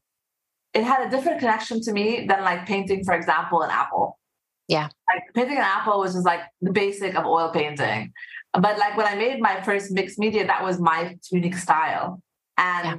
it 0.73 0.85
had 0.85 1.05
a 1.05 1.09
different 1.09 1.39
connection 1.39 1.81
to 1.81 1.91
me 1.91 2.25
than 2.29 2.45
like 2.45 2.65
painting, 2.65 3.03
for 3.03 3.13
example, 3.13 3.61
an 3.61 3.71
apple. 3.71 4.17
Yeah. 4.71 4.87
Like 5.13 5.23
painting 5.35 5.57
an 5.57 5.63
apple 5.63 5.99
was 5.99 6.13
just 6.13 6.25
like 6.25 6.39
the 6.61 6.71
basic 6.71 7.13
of 7.15 7.25
oil 7.25 7.49
painting. 7.49 8.13
But 8.53 8.77
like 8.77 8.95
when 8.95 9.05
I 9.05 9.15
made 9.15 9.41
my 9.41 9.61
first 9.63 9.91
mixed 9.91 10.17
media, 10.17 10.47
that 10.47 10.63
was 10.63 10.79
my 10.79 11.17
unique 11.29 11.57
style. 11.57 12.21
And 12.57 12.85
yeah. 12.85 12.97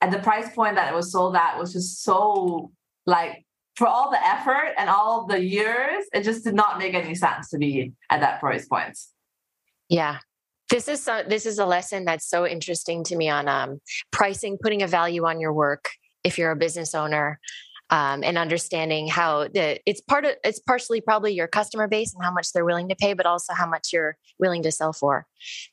at 0.00 0.12
the 0.12 0.18
price 0.20 0.48
point 0.54 0.76
that 0.76 0.90
it 0.90 0.96
was 0.96 1.12
sold 1.12 1.36
at 1.36 1.58
was 1.58 1.74
just 1.74 2.02
so 2.02 2.70
like 3.04 3.44
for 3.76 3.86
all 3.86 4.10
the 4.10 4.26
effort 4.26 4.72
and 4.78 4.88
all 4.88 5.26
the 5.26 5.38
years, 5.38 6.06
it 6.14 6.22
just 6.22 6.42
did 6.42 6.54
not 6.54 6.78
make 6.78 6.94
any 6.94 7.14
sense 7.14 7.50
to 7.50 7.58
be 7.58 7.92
at 8.08 8.20
that 8.20 8.40
price 8.40 8.66
point. 8.66 8.98
Yeah. 9.90 10.20
This 10.70 10.88
is 10.88 11.02
so, 11.02 11.22
this 11.28 11.44
is 11.44 11.58
a 11.58 11.66
lesson 11.66 12.06
that's 12.06 12.26
so 12.26 12.46
interesting 12.46 13.04
to 13.04 13.16
me 13.16 13.28
on 13.28 13.46
um, 13.46 13.82
pricing, 14.10 14.56
putting 14.56 14.80
a 14.82 14.86
value 14.86 15.26
on 15.26 15.38
your 15.38 15.52
work 15.52 15.90
if 16.24 16.38
you're 16.38 16.50
a 16.50 16.56
business 16.56 16.94
owner 16.94 17.38
um, 17.90 18.22
and 18.22 18.38
understanding 18.38 19.08
how 19.08 19.48
the 19.48 19.80
it's 19.84 20.00
part 20.00 20.24
of 20.24 20.32
it's 20.44 20.60
partially 20.60 21.00
probably 21.00 21.32
your 21.32 21.48
customer 21.48 21.88
base 21.88 22.14
and 22.14 22.24
how 22.24 22.32
much 22.32 22.52
they're 22.52 22.64
willing 22.64 22.88
to 22.88 22.96
pay, 22.96 23.14
but 23.14 23.26
also 23.26 23.52
how 23.52 23.66
much 23.66 23.92
you're 23.92 24.16
willing 24.38 24.62
to 24.62 24.72
sell 24.72 24.92
for. 24.92 25.26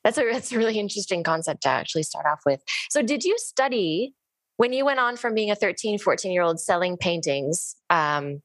That's 0.04 0.18
a 0.18 0.32
that's 0.32 0.52
a 0.52 0.58
really 0.58 0.80
interesting 0.80 1.24
concept 1.24 1.64
to 1.64 1.70
actually 1.70 2.04
start 2.04 2.26
off 2.26 2.42
with. 2.46 2.62
So, 2.90 3.02
did 3.02 3.24
you 3.24 3.38
study 3.38 4.14
when 4.58 4.74
you 4.74 4.84
went 4.86 5.00
on 5.00 5.16
from 5.16 5.36
being 5.36 5.52
a 5.52 5.56
13, 5.56 6.00
14 6.00 6.32
year 6.32 6.42
old 6.42 6.60
selling 6.60 6.98
paintings? 6.98 7.76
Um, 7.90 8.42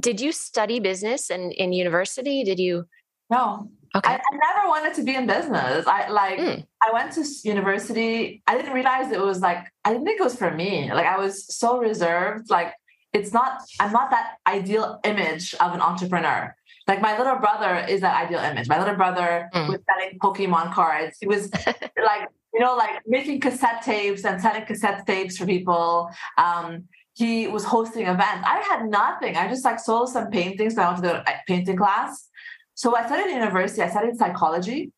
did 0.00 0.20
you 0.20 0.32
study 0.32 0.80
business 0.80 1.30
in, 1.30 1.52
in 1.52 1.72
university? 1.72 2.44
Did 2.44 2.58
you? 2.58 2.86
No. 3.30 3.70
Okay. 3.94 4.10
I, 4.10 4.14
I 4.14 4.54
never 4.56 4.68
wanted 4.68 4.94
to 4.94 5.02
be 5.02 5.14
in 5.14 5.26
business. 5.26 5.86
I 5.86 6.08
like 6.08 6.38
mm. 6.38 6.66
I 6.82 6.92
went 6.92 7.12
to 7.12 7.24
university. 7.44 8.42
I 8.46 8.56
didn't 8.56 8.72
realize 8.72 9.12
it 9.12 9.20
was 9.20 9.40
like 9.40 9.66
I 9.84 9.92
didn't 9.92 10.06
think 10.06 10.18
it 10.18 10.24
was 10.24 10.34
for 10.34 10.50
me. 10.50 10.90
Like 10.90 11.04
I 11.04 11.18
was 11.18 11.54
so 11.54 11.78
reserved. 11.78 12.48
Like 12.48 12.72
it's 13.12 13.32
not 13.32 13.62
i'm 13.80 13.92
not 13.92 14.10
that 14.10 14.36
ideal 14.46 15.00
image 15.04 15.54
of 15.54 15.74
an 15.74 15.80
entrepreneur. 15.80 16.54
Like 16.88 17.00
my 17.00 17.16
little 17.16 17.36
brother 17.36 17.86
is 17.88 18.00
that 18.00 18.16
ideal 18.24 18.40
image. 18.40 18.68
My 18.68 18.78
little 18.78 18.96
brother 18.96 19.48
mm. 19.54 19.68
was 19.68 19.78
selling 19.88 20.18
pokemon 20.18 20.74
cards. 20.74 21.16
He 21.20 21.26
was 21.26 21.50
like 22.10 22.28
you 22.52 22.60
know 22.60 22.74
like 22.76 23.00
making 23.06 23.40
cassette 23.40 23.82
tapes 23.82 24.24
and 24.24 24.40
selling 24.40 24.64
cassette 24.64 25.06
tapes 25.06 25.36
for 25.38 25.46
people. 25.46 26.10
Um, 26.38 26.84
he 27.14 27.46
was 27.46 27.64
hosting 27.64 28.06
events. 28.06 28.44
I 28.44 28.64
had 28.68 28.86
nothing. 28.88 29.36
I 29.36 29.46
just 29.48 29.64
like 29.64 29.78
sold 29.78 30.08
some 30.08 30.30
paintings 30.30 30.78
i 30.78 30.86
went 30.86 30.96
to 30.96 31.02
the 31.02 31.24
painting 31.46 31.76
class. 31.76 32.28
So 32.74 32.96
i 32.96 33.06
studied 33.06 33.32
university. 33.32 33.82
I 33.82 33.90
studied 33.90 34.16
psychology. 34.16 34.90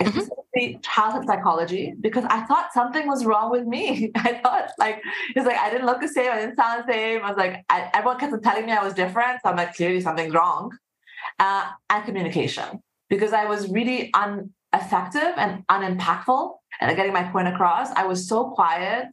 Mm-hmm. 0.00 0.20
Childhood 0.82 1.26
psychology 1.26 1.94
because 2.00 2.24
I 2.24 2.42
thought 2.42 2.72
something 2.72 3.06
was 3.06 3.24
wrong 3.24 3.50
with 3.50 3.66
me. 3.66 4.10
I 4.16 4.34
thought 4.42 4.70
like 4.78 5.02
it's 5.34 5.46
like 5.46 5.58
I 5.58 5.70
didn't 5.70 5.86
look 5.86 6.00
the 6.00 6.08
same, 6.08 6.30
I 6.30 6.40
didn't 6.40 6.56
sound 6.56 6.84
the 6.86 6.92
same. 6.92 7.22
I 7.22 7.28
was 7.28 7.38
like 7.38 7.64
I, 7.68 7.90
everyone 7.94 8.18
kept 8.18 8.42
telling 8.42 8.66
me 8.66 8.72
I 8.72 8.82
was 8.82 8.94
different, 8.94 9.40
so 9.42 9.50
I'm 9.50 9.56
like 9.56 9.74
clearly 9.74 10.00
something's 10.00 10.34
wrong. 10.34 10.70
Uh, 11.38 11.70
and 11.88 12.04
communication 12.04 12.82
because 13.08 13.32
I 13.32 13.44
was 13.44 13.70
really 13.70 14.12
ineffective 14.14 15.34
and 15.36 15.64
unimpactful 15.68 16.54
and 16.80 16.96
getting 16.96 17.12
my 17.12 17.24
point 17.24 17.48
across. 17.48 17.90
I 17.92 18.06
was 18.06 18.28
so 18.28 18.50
quiet, 18.50 19.08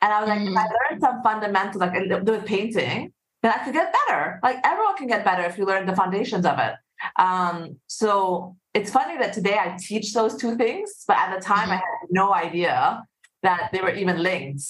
and 0.00 0.12
I 0.12 0.20
was 0.20 0.28
like, 0.28 0.40
mm-hmm. 0.40 0.52
if 0.52 0.56
I 0.56 0.66
mm. 0.66 0.90
learned 0.90 1.00
some 1.02 1.22
fundamentals 1.22 1.80
like 1.80 1.92
with 1.94 2.46
painting, 2.46 3.12
then 3.42 3.52
I 3.52 3.64
could 3.64 3.74
get 3.74 3.94
better. 4.06 4.40
Like 4.42 4.58
everyone 4.64 4.96
can 4.96 5.06
get 5.06 5.24
better 5.24 5.42
if 5.42 5.58
you 5.58 5.64
learn 5.66 5.86
the 5.86 5.94
foundations 5.94 6.46
of 6.46 6.58
it. 6.58 6.74
Um, 7.18 7.76
so 7.86 8.56
it's 8.74 8.90
funny 8.90 9.18
that 9.18 9.32
today 9.32 9.58
I 9.58 9.76
teach 9.78 10.12
those 10.12 10.36
two 10.36 10.56
things, 10.56 11.04
but 11.06 11.16
at 11.16 11.34
the 11.34 11.44
time 11.44 11.68
mm-hmm. 11.68 11.72
I 11.72 11.76
had 11.76 12.08
no 12.10 12.32
idea 12.32 13.02
that 13.42 13.70
they 13.72 13.80
were 13.80 13.94
even 13.94 14.22
linked. 14.22 14.62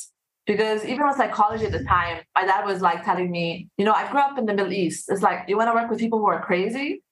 Because 0.46 0.84
even 0.84 1.06
with 1.06 1.16
psychology 1.16 1.66
at 1.66 1.72
the 1.72 1.84
time, 1.84 2.22
my 2.34 2.44
dad 2.44 2.64
was 2.64 2.80
like 2.80 3.04
telling 3.04 3.30
me, 3.30 3.68
you 3.76 3.84
know, 3.84 3.92
I 3.92 4.10
grew 4.10 4.20
up 4.20 4.36
in 4.38 4.46
the 4.46 4.54
Middle 4.54 4.72
East. 4.72 5.04
It's 5.08 5.22
like, 5.22 5.44
you 5.48 5.56
want 5.56 5.68
to 5.68 5.74
work 5.74 5.88
with 5.90 6.00
people 6.00 6.18
who 6.18 6.26
are 6.26 6.42
crazy? 6.42 7.02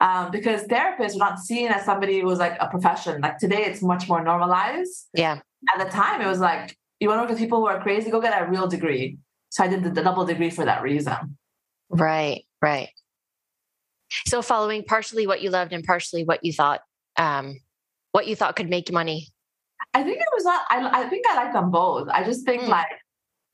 Um, 0.00 0.30
because 0.30 0.62
therapists 0.62 1.14
are 1.14 1.18
not 1.18 1.38
seen 1.38 1.68
as 1.68 1.84
somebody 1.84 2.20
who 2.20 2.26
was 2.26 2.38
like 2.38 2.56
a 2.58 2.68
profession. 2.68 3.20
Like 3.20 3.38
today, 3.38 3.64
it's 3.64 3.82
much 3.82 4.08
more 4.08 4.24
normalized. 4.24 5.08
Yeah. 5.14 5.40
At 5.72 5.84
the 5.84 5.90
time, 5.90 6.20
it 6.20 6.26
was 6.26 6.40
like, 6.40 6.76
you 7.00 7.08
want 7.08 7.18
to 7.18 7.22
work 7.22 7.30
with 7.30 7.38
people 7.38 7.60
who 7.60 7.66
are 7.66 7.80
crazy? 7.80 8.10
Go 8.10 8.20
get 8.20 8.40
a 8.40 8.50
real 8.50 8.66
degree. 8.66 9.18
So 9.50 9.62
I 9.62 9.68
did 9.68 9.84
the, 9.84 9.90
the 9.90 10.02
double 10.02 10.24
degree 10.24 10.50
for 10.50 10.64
that 10.64 10.82
reason. 10.82 11.36
Right, 11.90 12.44
right. 12.62 12.88
So 14.26 14.42
following 14.42 14.84
partially 14.84 15.26
what 15.26 15.42
you 15.42 15.50
loved 15.50 15.72
and 15.72 15.84
partially 15.84 16.24
what 16.24 16.44
you 16.44 16.52
thought, 16.52 16.80
um, 17.16 17.60
what 18.12 18.26
you 18.26 18.36
thought 18.36 18.56
could 18.56 18.68
make 18.68 18.92
money. 18.92 19.28
I 19.94 20.02
think 20.02 20.18
it 20.18 20.28
was 20.32 20.44
not. 20.44 20.64
I, 20.70 21.04
I 21.04 21.08
think 21.08 21.26
I 21.28 21.36
like 21.36 21.52
them 21.52 21.70
both. 21.70 22.08
I 22.08 22.24
just 22.24 22.44
think 22.44 22.62
mm. 22.62 22.68
like 22.68 22.86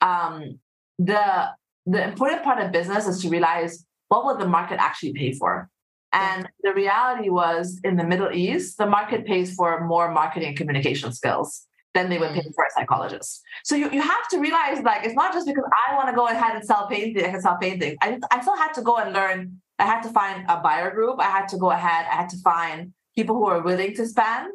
um, 0.00 0.58
the 0.98 1.48
the 1.86 2.04
important 2.04 2.42
part 2.42 2.60
of 2.60 2.72
business 2.72 3.06
is 3.06 3.22
to 3.22 3.28
realize 3.28 3.84
what 4.08 4.25
will 4.25 4.36
the 4.36 4.46
market 4.46 4.80
actually 4.80 5.12
pay 5.12 5.32
for. 5.32 5.68
And 6.12 6.48
the 6.62 6.72
reality 6.72 7.28
was 7.28 7.80
in 7.84 7.96
the 7.96 8.04
Middle 8.04 8.32
East, 8.32 8.78
the 8.78 8.86
market 8.86 9.26
pays 9.26 9.54
for 9.54 9.84
more 9.86 10.10
marketing 10.10 10.48
and 10.48 10.56
communication 10.56 11.12
skills 11.12 11.66
than 11.94 12.08
they 12.10 12.18
would 12.18 12.30
pay 12.30 12.40
mm. 12.40 12.54
for 12.54 12.64
a 12.64 12.70
psychologist. 12.75 13.42
So 13.64 13.75
you, 13.75 13.90
you 13.90 14.00
have 14.02 14.28
to 14.28 14.38
realize 14.38 14.82
like 14.82 15.04
it's 15.04 15.14
not 15.14 15.32
just 15.32 15.46
because 15.46 15.64
I 15.88 15.94
want 15.94 16.08
to 16.08 16.14
go 16.14 16.28
ahead 16.28 16.54
and 16.54 16.64
sell 16.64 16.86
painting, 16.88 17.25
I 17.25 17.30
can 17.30 17.40
sell 17.40 17.58
painting. 17.60 17.96
I, 18.00 18.18
I 18.30 18.40
still 18.40 18.56
had 18.56 18.72
to 18.75 18.82
go 18.82 18.96
and 18.96 19.12
learn 19.12 19.60
I 19.78 19.85
had 19.85 20.02
to 20.02 20.09
find 20.09 20.45
a 20.49 20.61
buyer 20.61 20.90
group. 20.90 21.21
I 21.21 21.30
had 21.30 21.49
to 21.49 21.59
go 21.59 21.71
ahead. 21.71 22.06
I 22.11 22.14
had 22.14 22.28
to 22.30 22.38
find 22.38 22.92
people 23.14 23.37
who 23.37 23.47
are 23.47 23.62
willing 23.62 23.95
to 23.95 24.06
spend. 24.06 24.52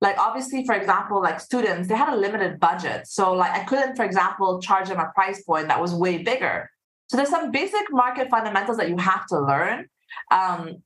Like 0.00 0.18
obviously, 0.18 0.64
for 0.64 0.74
example, 0.74 1.22
like 1.22 1.40
students, 1.40 1.88
they 1.88 1.94
had 1.94 2.12
a 2.12 2.16
limited 2.16 2.58
budget. 2.58 3.06
So 3.06 3.32
like 3.32 3.52
I 3.52 3.64
couldn't, 3.64 3.96
for 3.96 4.04
example, 4.04 4.60
charge 4.60 4.88
them 4.88 4.98
a 4.98 5.10
price 5.14 5.42
point 5.42 5.68
that 5.68 5.80
was 5.80 5.94
way 5.94 6.18
bigger. 6.18 6.70
So 7.08 7.16
there's 7.16 7.28
some 7.28 7.50
basic 7.50 7.86
market 7.90 8.30
fundamentals 8.30 8.78
that 8.78 8.88
you 8.88 8.96
have 8.96 9.26
to 9.26 9.40
learn. 9.40 9.86
Um, 10.30 10.82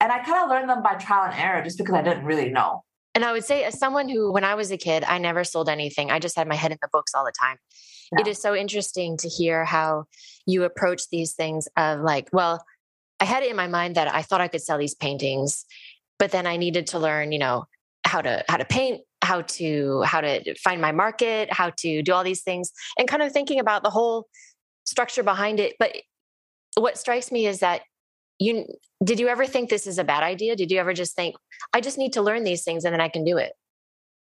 and 0.00 0.12
I 0.12 0.20
kind 0.20 0.42
of 0.44 0.48
learned 0.48 0.70
them 0.70 0.82
by 0.82 0.94
trial 0.94 1.24
and 1.30 1.34
error 1.38 1.62
just 1.62 1.76
because 1.76 1.94
I 1.94 2.02
didn't 2.02 2.24
really 2.24 2.50
know. 2.50 2.84
And 3.14 3.24
I 3.24 3.32
would 3.32 3.44
say, 3.44 3.64
as 3.64 3.76
someone 3.76 4.08
who, 4.08 4.30
when 4.32 4.44
I 4.44 4.54
was 4.54 4.70
a 4.70 4.76
kid, 4.76 5.02
I 5.02 5.18
never 5.18 5.42
sold 5.42 5.68
anything. 5.68 6.10
I 6.10 6.20
just 6.20 6.36
had 6.36 6.46
my 6.46 6.54
head 6.54 6.70
in 6.70 6.78
the 6.80 6.88
books 6.92 7.14
all 7.14 7.24
the 7.24 7.32
time. 7.32 7.56
Yeah. 8.12 8.22
It 8.22 8.28
is 8.28 8.40
so 8.40 8.54
interesting 8.54 9.16
to 9.18 9.28
hear 9.28 9.64
how 9.64 10.04
you 10.46 10.64
approach 10.64 11.08
these 11.10 11.34
things 11.34 11.68
of 11.76 12.00
like, 12.00 12.28
well, 12.32 12.64
I 13.20 13.24
had 13.24 13.42
it 13.42 13.50
in 13.50 13.56
my 13.56 13.66
mind 13.66 13.96
that 13.96 14.12
I 14.12 14.22
thought 14.22 14.40
I 14.40 14.48
could 14.48 14.62
sell 14.62 14.78
these 14.78 14.94
paintings, 14.94 15.64
but 16.18 16.30
then 16.30 16.46
I 16.46 16.56
needed 16.56 16.86
to 16.88 16.98
learn, 16.98 17.32
you 17.32 17.38
know, 17.38 17.66
how 18.04 18.22
to 18.22 18.44
how 18.48 18.56
to 18.56 18.64
paint, 18.64 19.02
how 19.22 19.42
to 19.42 20.02
how 20.02 20.20
to 20.20 20.54
find 20.54 20.80
my 20.80 20.92
market, 20.92 21.52
how 21.52 21.70
to 21.78 22.02
do 22.02 22.12
all 22.12 22.24
these 22.24 22.42
things, 22.42 22.72
and 22.96 23.08
kind 23.08 23.22
of 23.22 23.32
thinking 23.32 23.60
about 23.60 23.82
the 23.82 23.90
whole 23.90 24.28
structure 24.84 25.22
behind 25.22 25.60
it. 25.60 25.74
But 25.78 25.96
what 26.76 26.96
strikes 26.96 27.30
me 27.30 27.46
is 27.46 27.60
that 27.60 27.82
you 28.38 28.66
did 29.04 29.20
you 29.20 29.28
ever 29.28 29.46
think 29.46 29.68
this 29.68 29.86
is 29.86 29.98
a 29.98 30.04
bad 30.04 30.22
idea? 30.22 30.56
Did 30.56 30.70
you 30.70 30.78
ever 30.78 30.94
just 30.94 31.14
think 31.14 31.36
I 31.72 31.80
just 31.80 31.98
need 31.98 32.14
to 32.14 32.22
learn 32.22 32.44
these 32.44 32.64
things 32.64 32.84
and 32.84 32.92
then 32.92 33.00
I 33.00 33.08
can 33.08 33.24
do 33.24 33.36
it? 33.36 33.52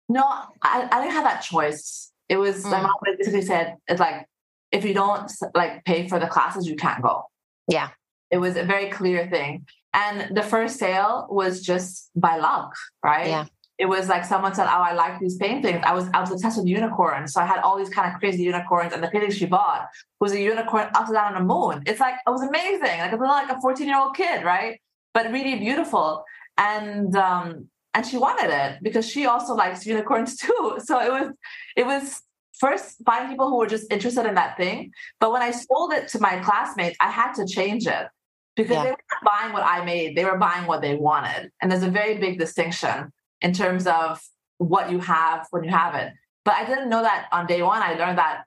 No, 0.07 0.23
I, 0.61 0.87
I 0.91 1.01
didn't 1.01 1.13
have 1.13 1.23
that 1.23 1.41
choice. 1.41 2.12
It 2.29 2.37
was 2.37 2.63
mm. 2.63 2.71
my 2.71 2.81
mom 2.81 2.95
basically 3.03 3.41
said 3.41 3.75
it's 3.87 3.99
like 3.99 4.25
if 4.71 4.83
you 4.83 4.93
don't 4.93 5.31
like 5.53 5.85
pay 5.85 6.07
for 6.07 6.19
the 6.19 6.27
classes, 6.27 6.67
you 6.67 6.75
can't 6.75 7.01
go. 7.01 7.25
Yeah. 7.67 7.89
It 8.31 8.37
was 8.37 8.57
a 8.57 8.63
very 8.63 8.89
clear 8.89 9.29
thing. 9.29 9.67
And 9.93 10.35
the 10.35 10.41
first 10.41 10.79
sale 10.79 11.27
was 11.29 11.61
just 11.61 12.09
by 12.15 12.37
luck, 12.37 12.73
right? 13.03 13.27
Yeah. 13.27 13.45
It 13.77 13.85
was 13.85 14.07
like 14.07 14.25
someone 14.25 14.55
said, 14.55 14.65
Oh, 14.65 14.81
I 14.81 14.93
like 14.93 15.19
these 15.19 15.37
paintings. 15.37 15.83
I 15.83 15.93
was 15.93 16.07
I 16.13 16.21
was 16.21 16.31
obsessed 16.31 16.57
with 16.57 16.67
unicorns. 16.67 17.33
So 17.33 17.41
I 17.41 17.45
had 17.45 17.59
all 17.59 17.77
these 17.77 17.89
kind 17.89 18.11
of 18.11 18.19
crazy 18.19 18.43
unicorns, 18.43 18.93
and 18.93 19.03
the 19.03 19.07
painting 19.07 19.31
she 19.31 19.45
bought 19.45 19.87
was 20.19 20.31
a 20.31 20.39
unicorn 20.39 20.87
upside 20.95 21.15
down 21.15 21.35
on 21.35 21.41
a 21.41 21.45
moon. 21.45 21.83
It's 21.85 21.99
like 21.99 22.15
it 22.25 22.29
was 22.29 22.41
amazing. 22.41 22.99
Like 22.99 23.13
it 23.13 23.19
was 23.19 23.27
like 23.27 23.49
a 23.49 23.59
14-year-old 23.59 24.15
kid, 24.15 24.43
right? 24.43 24.79
But 25.13 25.31
really 25.31 25.57
beautiful. 25.57 26.23
And 26.57 27.15
um, 27.15 27.67
and 27.93 28.05
she 28.05 28.17
wanted 28.17 28.49
it 28.49 28.79
because 28.81 29.07
she 29.07 29.25
also 29.25 29.53
likes 29.53 29.85
unicorns 29.85 30.37
too. 30.43 30.79
So 30.83 30.99
it 30.99 31.11
was 31.11 31.33
it 31.75 31.85
was 31.85 32.21
first 32.53 32.97
finding 33.05 33.29
people 33.29 33.49
who 33.49 33.57
were 33.57 33.67
just 33.67 33.91
interested 33.91 34.25
in 34.25 34.35
that 34.35 34.57
thing. 34.57 34.91
But 35.19 35.31
when 35.31 35.41
I 35.41 35.51
sold 35.51 35.93
it 35.93 36.07
to 36.09 36.19
my 36.19 36.39
classmates, 36.39 36.97
I 36.99 37.09
had 37.09 37.33
to 37.33 37.45
change 37.45 37.87
it 37.87 38.07
because 38.55 38.73
yeah. 38.73 38.83
they 38.83 38.89
weren't 38.89 39.23
buying 39.25 39.53
what 39.53 39.63
I 39.63 39.83
made, 39.83 40.15
they 40.15 40.25
were 40.25 40.37
buying 40.37 40.67
what 40.67 40.81
they 40.81 40.95
wanted. 40.95 41.51
And 41.61 41.71
there's 41.71 41.83
a 41.83 41.89
very 41.89 42.17
big 42.17 42.39
distinction 42.39 43.11
in 43.41 43.53
terms 43.53 43.87
of 43.87 44.21
what 44.57 44.91
you 44.91 44.99
have 44.99 45.47
when 45.51 45.63
you 45.63 45.71
have 45.71 45.95
it. 45.95 46.13
But 46.45 46.55
I 46.55 46.65
didn't 46.65 46.89
know 46.89 47.01
that 47.01 47.27
on 47.31 47.47
day 47.47 47.61
one. 47.61 47.81
I 47.81 47.95
learned 47.95 48.17
that, 48.17 48.43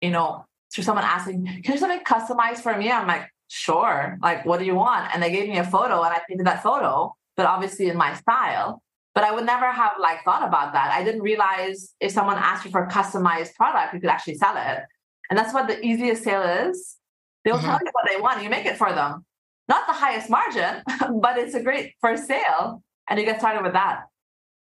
you 0.00 0.10
know, 0.10 0.44
through 0.72 0.84
someone 0.84 1.04
asking, 1.04 1.46
Can 1.62 1.74
you 1.74 1.78
something 1.78 2.00
customized 2.00 2.58
for 2.58 2.76
me? 2.76 2.90
I'm 2.90 3.06
like, 3.06 3.30
Sure. 3.48 4.18
Like, 4.20 4.44
what 4.44 4.58
do 4.58 4.66
you 4.66 4.74
want? 4.74 5.14
And 5.14 5.22
they 5.22 5.30
gave 5.30 5.48
me 5.48 5.58
a 5.58 5.64
photo 5.64 6.02
and 6.02 6.12
I 6.12 6.20
painted 6.28 6.46
that 6.46 6.62
photo, 6.62 7.14
but 7.36 7.46
obviously 7.46 7.88
in 7.88 7.96
my 7.96 8.14
style. 8.14 8.82
But 9.14 9.24
I 9.24 9.32
would 9.32 9.46
never 9.46 9.70
have 9.70 9.92
like 10.00 10.24
thought 10.24 10.46
about 10.46 10.74
that. 10.74 10.92
I 10.92 11.02
didn't 11.02 11.22
realize 11.22 11.94
if 12.00 12.12
someone 12.12 12.36
asked 12.36 12.66
you 12.66 12.70
for 12.70 12.84
a 12.84 12.88
customized 12.88 13.54
product, 13.54 13.94
you 13.94 14.00
could 14.00 14.10
actually 14.10 14.34
sell 14.34 14.56
it. 14.56 14.84
And 15.30 15.38
that's 15.38 15.54
what 15.54 15.68
the 15.68 15.82
easiest 15.84 16.22
sale 16.22 16.42
is. 16.42 16.96
They'll 17.44 17.56
mm-hmm. 17.56 17.64
tell 17.64 17.78
you 17.82 17.90
what 17.92 18.06
they 18.10 18.20
want. 18.20 18.42
You 18.42 18.50
make 18.50 18.66
it 18.66 18.76
for 18.76 18.92
them 18.92 19.24
not 19.68 19.86
the 19.86 19.92
highest 19.92 20.30
margin, 20.30 20.82
but 21.20 21.38
it's 21.38 21.54
a 21.54 21.62
great 21.62 21.94
first 22.00 22.26
sale. 22.26 22.82
And 23.08 23.18
you 23.18 23.24
get 23.24 23.38
started 23.38 23.62
with 23.62 23.72
that. 23.74 24.04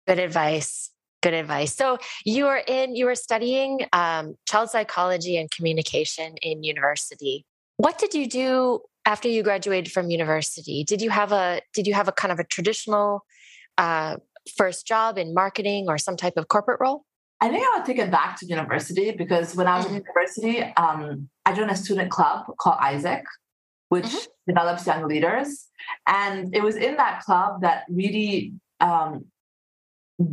Good 0.07 0.19
advice. 0.19 0.89
Good 1.21 1.33
advice. 1.33 1.75
So 1.75 1.99
you 2.25 2.45
were 2.45 2.61
in, 2.67 2.95
you 2.95 3.05
were 3.05 3.15
studying 3.15 3.85
um, 3.93 4.35
child 4.47 4.69
psychology 4.69 5.37
and 5.37 5.49
communication 5.51 6.35
in 6.41 6.63
university. 6.63 7.45
What 7.77 7.99
did 7.99 8.13
you 8.15 8.27
do 8.27 8.81
after 9.05 9.27
you 9.27 9.43
graduated 9.43 9.91
from 9.91 10.09
university? 10.09 10.83
Did 10.83 11.01
you 11.01 11.09
have 11.09 11.31
a, 11.31 11.61
did 11.73 11.87
you 11.87 11.93
have 11.93 12.07
a 12.07 12.11
kind 12.11 12.31
of 12.31 12.39
a 12.39 12.43
traditional 12.43 13.25
uh, 13.77 14.17
first 14.55 14.87
job 14.87 15.17
in 15.17 15.33
marketing 15.33 15.85
or 15.87 15.97
some 15.97 16.17
type 16.17 16.33
of 16.37 16.47
corporate 16.47 16.79
role? 16.79 17.05
I 17.39 17.49
think 17.49 17.65
I 17.65 17.77
would 17.77 17.85
take 17.85 17.97
it 17.97 18.11
back 18.11 18.39
to 18.39 18.45
university 18.45 19.11
because 19.11 19.55
when 19.55 19.65
I 19.65 19.77
was 19.77 19.87
in 19.87 19.93
mm-hmm. 19.93 20.03
university, 20.05 20.73
um, 20.77 21.29
I 21.45 21.53
joined 21.53 21.71
a 21.71 21.75
student 21.75 22.11
club 22.11 22.45
called 22.59 22.77
AIESEC, 22.79 23.23
which 23.89 24.05
mm-hmm. 24.05 24.51
develops 24.51 24.85
young 24.85 25.07
leaders. 25.07 25.67
And 26.05 26.55
it 26.55 26.61
was 26.61 26.75
in 26.75 26.97
that 26.97 27.21
club 27.21 27.61
that 27.61 27.85
really 27.89 28.53
um, 28.79 29.25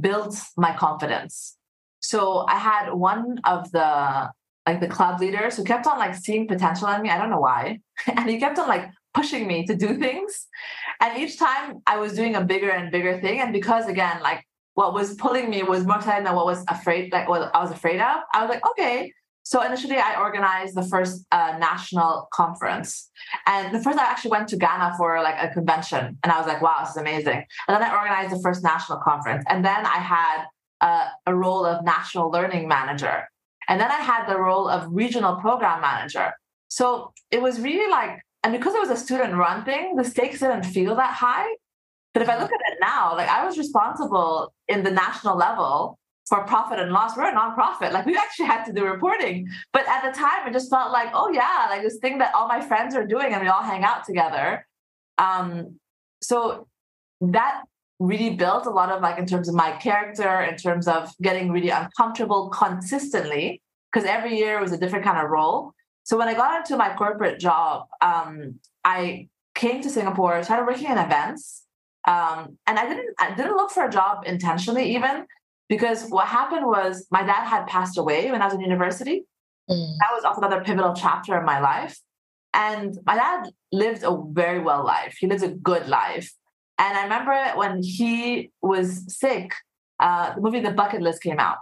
built 0.00 0.38
my 0.58 0.76
confidence. 0.76 1.56
So 2.00 2.44
I 2.46 2.56
had 2.56 2.92
one 2.92 3.38
of 3.44 3.70
the 3.72 4.30
like 4.68 4.80
the 4.80 4.94
club 4.96 5.18
leaders 5.18 5.56
who 5.56 5.64
kept 5.64 5.86
on 5.86 5.98
like 5.98 6.14
seeing 6.14 6.46
potential 6.46 6.88
in 6.88 7.00
me. 7.00 7.08
I 7.08 7.16
don't 7.16 7.30
know 7.30 7.40
why. 7.40 7.80
and 8.06 8.28
he 8.28 8.38
kept 8.38 8.58
on 8.58 8.68
like 8.68 8.90
pushing 9.14 9.46
me 9.46 9.64
to 9.66 9.74
do 9.74 9.96
things. 10.04 10.46
And 11.00 11.18
each 11.22 11.38
time 11.38 11.80
I 11.86 11.96
was 11.96 12.12
doing 12.12 12.34
a 12.34 12.44
bigger 12.44 12.70
and 12.70 12.92
bigger 12.92 13.18
thing. 13.18 13.40
And 13.40 13.50
because 13.50 13.86
again, 13.86 14.20
like 14.22 14.44
what 14.74 14.92
was 14.92 15.14
pulling 15.14 15.48
me 15.48 15.62
was 15.62 15.86
more 15.86 15.96
exciting 15.96 16.24
than 16.24 16.34
what 16.34 16.44
was 16.44 16.62
afraid, 16.68 17.10
like 17.12 17.28
what 17.30 17.50
I 17.54 17.62
was 17.62 17.70
afraid 17.70 18.00
of. 18.00 18.16
I 18.34 18.42
was 18.42 18.50
like, 18.50 18.64
okay. 18.72 19.12
So 19.42 19.62
initially, 19.62 19.96
I 19.96 20.20
organized 20.20 20.74
the 20.74 20.86
first 20.86 21.24
uh, 21.32 21.56
national 21.58 22.28
conference, 22.34 23.08
and 23.46 23.74
the 23.74 23.82
first 23.82 23.98
I 23.98 24.04
actually 24.04 24.32
went 24.32 24.48
to 24.48 24.58
Ghana 24.58 24.92
for 24.98 25.22
like 25.22 25.36
a 25.40 25.48
convention, 25.48 26.18
and 26.22 26.30
I 26.30 26.36
was 26.36 26.46
like, 26.46 26.60
wow, 26.60 26.76
this 26.80 26.90
is 26.90 26.96
amazing. 26.98 27.40
And 27.66 27.70
then 27.74 27.82
I 27.82 27.90
organized 27.98 28.30
the 28.36 28.42
first 28.42 28.62
national 28.62 28.98
conference, 28.98 29.42
and 29.48 29.64
then 29.64 29.86
I 29.86 30.00
had 30.16 30.44
uh, 30.82 31.06
a 31.26 31.34
role 31.34 31.64
of 31.64 31.82
national 31.82 32.30
learning 32.30 32.68
manager, 32.68 33.26
and 33.68 33.80
then 33.80 33.90
I 33.90 34.00
had 34.00 34.26
the 34.26 34.38
role 34.38 34.68
of 34.68 34.88
regional 34.90 35.36
program 35.36 35.80
manager. 35.80 36.32
So 36.68 37.12
it 37.30 37.42
was 37.42 37.60
really 37.60 37.90
like, 37.90 38.20
and 38.42 38.52
because 38.52 38.74
it 38.74 38.80
was 38.80 38.90
a 38.90 38.96
student 38.96 39.34
run 39.34 39.64
thing, 39.64 39.96
the 39.96 40.04
stakes 40.04 40.40
didn't 40.40 40.64
feel 40.64 40.96
that 40.96 41.14
high. 41.14 41.48
But 42.14 42.22
if 42.22 42.28
I 42.28 42.38
look 42.38 42.50
at 42.50 42.72
it 42.72 42.78
now, 42.80 43.14
like 43.16 43.28
I 43.28 43.44
was 43.44 43.58
responsible 43.58 44.52
in 44.68 44.82
the 44.82 44.90
national 44.90 45.36
level 45.36 45.98
for 46.28 46.44
profit 46.44 46.78
and 46.78 46.92
loss. 46.92 47.16
We're 47.16 47.30
a 47.30 47.34
nonprofit. 47.34 47.92
Like 47.92 48.06
we 48.06 48.16
actually 48.16 48.46
had 48.46 48.64
to 48.64 48.72
do 48.72 48.84
reporting. 48.84 49.48
But 49.72 49.88
at 49.88 50.02
the 50.04 50.16
time, 50.18 50.46
it 50.46 50.52
just 50.52 50.70
felt 50.70 50.92
like, 50.92 51.10
oh 51.14 51.30
yeah, 51.32 51.66
like 51.70 51.82
this 51.82 51.98
thing 51.98 52.18
that 52.18 52.34
all 52.34 52.48
my 52.48 52.60
friends 52.60 52.94
are 52.94 53.06
doing 53.06 53.32
and 53.32 53.42
we 53.42 53.48
all 53.48 53.62
hang 53.62 53.82
out 53.82 54.04
together. 54.04 54.66
Um, 55.16 55.78
so 56.22 56.68
that 57.20 57.62
really 57.98 58.30
built 58.30 58.66
a 58.66 58.70
lot 58.70 58.90
of 58.90 59.00
like 59.02 59.18
in 59.18 59.26
terms 59.26 59.48
of 59.48 59.54
my 59.54 59.72
character, 59.72 60.42
in 60.42 60.56
terms 60.56 60.86
of 60.86 61.12
getting 61.20 61.50
really 61.50 61.70
uncomfortable 61.70 62.48
consistently, 62.50 63.60
because 63.92 64.08
every 64.08 64.36
year 64.36 64.60
was 64.60 64.72
a 64.72 64.78
different 64.78 65.04
kind 65.04 65.18
of 65.18 65.30
role. 65.30 65.72
So 66.04 66.16
when 66.16 66.28
I 66.28 66.34
got 66.34 66.56
into 66.56 66.76
my 66.76 66.94
corporate 66.94 67.38
job, 67.38 67.86
um, 68.00 68.60
I 68.84 69.28
came 69.54 69.82
to 69.82 69.90
Singapore, 69.90 70.42
started 70.42 70.66
working 70.66 70.90
in 70.90 70.98
events, 70.98 71.64
um, 72.06 72.56
and 72.66 72.78
I 72.78 72.88
didn't 72.88 73.14
I 73.18 73.34
didn't 73.34 73.56
look 73.56 73.70
for 73.70 73.84
a 73.84 73.90
job 73.90 74.24
intentionally 74.26 74.94
even 74.94 75.26
because 75.68 76.08
what 76.08 76.28
happened 76.28 76.66
was 76.66 77.06
my 77.10 77.22
dad 77.22 77.44
had 77.44 77.66
passed 77.66 77.98
away 77.98 78.30
when 78.30 78.40
I 78.40 78.46
was 78.46 78.54
in 78.54 78.60
university. 78.60 79.24
Mm. 79.68 79.92
That 80.00 80.14
was 80.14 80.24
also 80.24 80.40
another 80.40 80.64
pivotal 80.64 80.94
chapter 80.94 81.38
in 81.38 81.44
my 81.44 81.60
life. 81.60 81.98
And 82.54 82.98
my 83.04 83.14
dad 83.14 83.50
lived 83.72 84.02
a 84.02 84.16
very 84.30 84.60
well 84.60 84.84
life. 84.84 85.16
He 85.20 85.26
lived 85.26 85.42
a 85.42 85.48
good 85.48 85.88
life. 85.88 86.32
And 86.78 86.96
I 86.96 87.02
remember 87.02 87.36
when 87.56 87.82
he 87.82 88.50
was 88.62 89.04
sick, 89.14 89.52
uh, 90.00 90.34
the 90.34 90.40
movie 90.40 90.60
The 90.60 90.70
Bucket 90.70 91.02
List 91.02 91.22
came 91.22 91.40
out. 91.40 91.58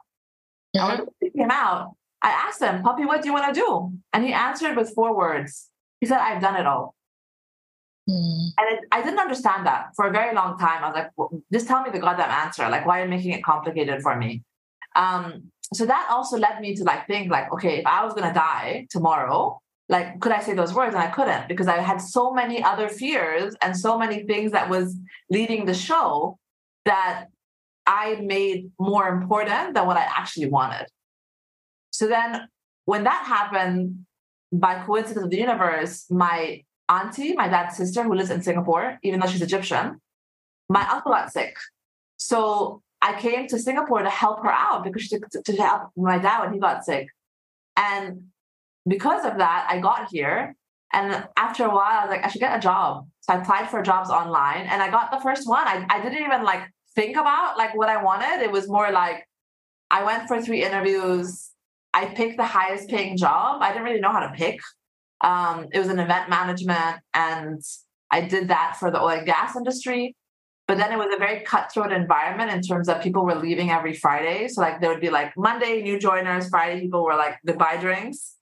Mm-hmm. 0.74 0.78
And 0.78 0.88
when 0.88 0.96
the 0.98 1.12
movie 1.22 1.38
came 1.38 1.50
out, 1.50 1.96
I 2.22 2.30
asked 2.30 2.60
him, 2.60 2.82
Puppy, 2.82 3.04
what 3.04 3.22
do 3.22 3.28
you 3.28 3.32
want 3.32 3.54
to 3.54 3.60
do? 3.60 3.92
And 4.12 4.24
he 4.24 4.32
answered 4.32 4.76
with 4.76 4.92
four 4.94 5.16
words. 5.16 5.68
He 6.00 6.06
said, 6.06 6.18
I've 6.18 6.42
done 6.42 6.56
it 6.56 6.66
all. 6.66 6.94
Mm. 8.08 8.48
And 8.58 8.78
it, 8.78 8.84
I 8.92 9.02
didn't 9.02 9.18
understand 9.18 9.66
that 9.66 9.88
for 9.96 10.06
a 10.06 10.12
very 10.12 10.34
long 10.34 10.58
time. 10.58 10.84
I 10.84 10.88
was 10.88 10.94
like, 10.94 11.10
well, 11.16 11.30
just 11.52 11.66
tell 11.66 11.82
me 11.82 11.90
the 11.90 11.98
goddamn 11.98 12.30
answer. 12.30 12.68
Like, 12.68 12.86
why 12.86 13.00
are 13.00 13.04
you 13.04 13.10
making 13.10 13.32
it 13.32 13.42
complicated 13.42 14.02
for 14.02 14.16
me? 14.16 14.42
Um, 14.94 15.50
so 15.72 15.84
that 15.86 16.08
also 16.10 16.38
led 16.38 16.60
me 16.60 16.74
to 16.76 16.84
like 16.84 17.06
think 17.06 17.30
like, 17.30 17.52
okay, 17.52 17.78
if 17.78 17.86
I 17.86 18.04
was 18.04 18.14
gonna 18.14 18.32
die 18.32 18.86
tomorrow, 18.90 19.60
like, 19.88 20.20
could 20.20 20.32
I 20.32 20.40
say 20.40 20.54
those 20.54 20.74
words? 20.74 20.94
And 20.94 21.02
I 21.02 21.08
couldn't 21.08 21.48
because 21.48 21.68
I 21.68 21.78
had 21.78 22.00
so 22.00 22.32
many 22.32 22.62
other 22.62 22.88
fears 22.88 23.54
and 23.62 23.76
so 23.76 23.98
many 23.98 24.24
things 24.24 24.52
that 24.52 24.68
was 24.68 24.96
leading 25.30 25.64
the 25.64 25.74
show 25.74 26.38
that 26.84 27.26
I 27.86 28.16
made 28.16 28.70
more 28.80 29.08
important 29.08 29.74
than 29.74 29.86
what 29.86 29.96
I 29.96 30.02
actually 30.02 30.46
wanted. 30.46 30.86
So 31.90 32.08
then 32.08 32.48
when 32.84 33.04
that 33.04 33.24
happened, 33.26 34.06
by 34.52 34.82
coincidence 34.84 35.24
of 35.24 35.30
the 35.30 35.38
universe, 35.38 36.06
my 36.10 36.62
auntie, 36.88 37.34
my 37.34 37.48
dad's 37.48 37.76
sister, 37.76 38.02
who 38.02 38.14
lives 38.14 38.30
in 38.30 38.42
Singapore, 38.42 38.98
even 39.02 39.20
though 39.20 39.26
she's 39.26 39.42
Egyptian, 39.42 40.00
my 40.68 40.88
uncle 40.88 41.12
got 41.12 41.32
sick. 41.32 41.56
So 42.16 42.82
I 43.02 43.20
came 43.20 43.46
to 43.48 43.58
Singapore 43.58 44.02
to 44.02 44.10
help 44.10 44.42
her 44.42 44.50
out 44.50 44.84
because 44.84 45.02
she 45.02 45.18
to, 45.18 45.42
to 45.44 45.52
help 45.56 45.90
my 45.96 46.18
dad 46.18 46.40
when 46.40 46.52
he 46.54 46.58
got 46.58 46.84
sick. 46.84 47.08
And 47.76 48.28
because 48.86 49.24
of 49.24 49.38
that, 49.38 49.66
I 49.68 49.80
got 49.80 50.08
here. 50.10 50.54
And 50.92 51.26
after 51.36 51.64
a 51.64 51.68
while, 51.68 52.00
I 52.00 52.04
was 52.04 52.10
like, 52.10 52.24
I 52.24 52.28
should 52.28 52.40
get 52.40 52.56
a 52.56 52.60
job. 52.60 53.08
So 53.20 53.34
I 53.34 53.40
applied 53.40 53.68
for 53.68 53.82
jobs 53.82 54.08
online 54.08 54.66
and 54.66 54.80
I 54.80 54.90
got 54.90 55.10
the 55.10 55.20
first 55.20 55.48
one. 55.48 55.66
I, 55.66 55.84
I 55.90 56.00
didn't 56.00 56.22
even 56.22 56.44
like 56.44 56.62
think 56.94 57.16
about 57.16 57.58
like 57.58 57.76
what 57.76 57.88
I 57.88 58.02
wanted. 58.02 58.42
It 58.42 58.52
was 58.52 58.68
more 58.68 58.90
like 58.90 59.26
I 59.90 60.04
went 60.04 60.28
for 60.28 60.40
three 60.40 60.64
interviews. 60.64 61.50
I 61.92 62.06
picked 62.06 62.36
the 62.36 62.44
highest 62.44 62.88
paying 62.88 63.16
job. 63.16 63.62
I 63.62 63.68
didn't 63.70 63.84
really 63.84 64.00
know 64.00 64.12
how 64.12 64.20
to 64.20 64.32
pick. 64.34 64.60
Um, 65.22 65.68
it 65.72 65.78
was 65.78 65.88
an 65.88 65.98
event 65.98 66.28
management, 66.28 67.00
and 67.14 67.62
I 68.10 68.20
did 68.20 68.48
that 68.48 68.76
for 68.78 68.90
the 68.90 69.00
oil 69.00 69.18
and 69.18 69.26
gas 69.26 69.56
industry. 69.56 70.14
But 70.68 70.78
then 70.78 70.92
it 70.92 70.98
was 70.98 71.14
a 71.14 71.18
very 71.18 71.40
cutthroat 71.40 71.92
environment 71.92 72.50
in 72.50 72.60
terms 72.60 72.88
of 72.88 73.00
people 73.00 73.24
were 73.24 73.36
leaving 73.36 73.70
every 73.70 73.94
Friday. 73.94 74.48
So 74.48 74.60
like 74.60 74.80
there 74.80 74.90
would 74.90 75.00
be 75.00 75.10
like 75.10 75.32
Monday 75.36 75.80
new 75.80 75.98
joiners, 75.98 76.48
Friday 76.48 76.80
people 76.80 77.04
were 77.04 77.14
like 77.14 77.38
goodbye 77.46 77.76
drinks. 77.76 78.35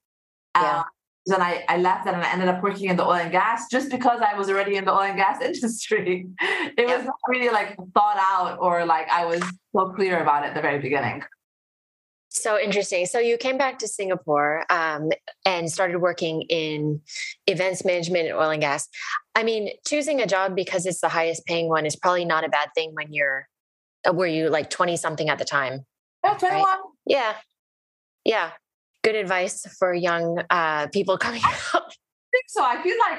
Yeah. 0.55 0.79
Um, 0.79 0.85
then 1.27 1.41
I, 1.41 1.65
I 1.69 1.79
left 1.79 2.05
that 2.05 2.15
and 2.15 2.23
I 2.23 2.31
ended 2.33 2.49
up 2.49 2.63
working 2.63 2.91
in 2.91 2.97
the 2.97 3.05
oil 3.05 3.15
and 3.15 3.33
gas 3.33 3.67
just 3.71 3.91
because 3.91 4.21
I 4.21 4.37
was 4.37 4.51
already 4.51 4.77
in 4.77 4.85
the 4.85 4.93
oil 4.93 5.03
and 5.03 5.17
gas 5.17 5.41
industry. 5.43 6.27
It 6.41 6.87
was 6.87 7.05
not 7.05 7.17
really 7.29 7.49
like 7.49 7.77
thought 7.95 8.19
out 8.19 8.59
or 8.61 8.85
like 8.85 9.09
I 9.09 9.25
was 9.25 9.43
so 9.75 9.91
clear 9.91 10.21
about 10.21 10.45
it 10.45 10.49
at 10.49 10.55
the 10.55 10.61
very 10.61 10.79
beginning. 10.79 11.23
So 12.29 12.59
interesting. 12.59 13.07
So 13.07 13.21
you 13.21 13.39
came 13.39 13.57
back 13.57 13.79
to 13.79 13.89
Singapore 13.89 14.65
um, 14.69 15.11
and 15.47 15.71
started 15.71 15.99
working 15.99 16.43
in 16.43 17.01
events 17.47 17.85
management 17.85 18.27
and 18.27 18.37
oil 18.37 18.51
and 18.51 18.61
gas. 18.61 18.89
I 19.37 19.45
mean, 19.45 19.71
choosing 19.87 20.21
a 20.21 20.27
job 20.27 20.57
because 20.57 20.85
it's 20.85 21.01
the 21.01 21.09
highest 21.09 21.47
paying 21.47 21.69
one 21.69 21.87
is 21.87 21.95
probably 21.95 22.25
not 22.25 22.45
a 22.45 22.49
bad 22.49 22.71
thing 22.75 22.91
when 22.93 23.13
you're, 23.13 23.49
uh, 24.07 24.13
were 24.13 24.27
you 24.27 24.51
like 24.51 24.69
20 24.69 24.97
something 24.97 25.29
at 25.29 25.39
the 25.39 25.45
time? 25.45 25.87
Yeah, 26.25 26.35
21. 26.35 26.61
Right? 26.61 26.79
Yeah. 27.07 27.35
Yeah. 28.25 28.51
Good 29.05 29.15
advice 29.15 29.67
for 29.79 29.95
young 29.95 30.43
uh, 30.51 30.89
people 30.89 31.17
coming 31.25 31.43
up. 31.45 31.85
I 31.87 32.37
think 32.37 32.47
so. 32.49 32.65
I 32.65 32.83
feel 32.83 32.97
like 32.99 33.19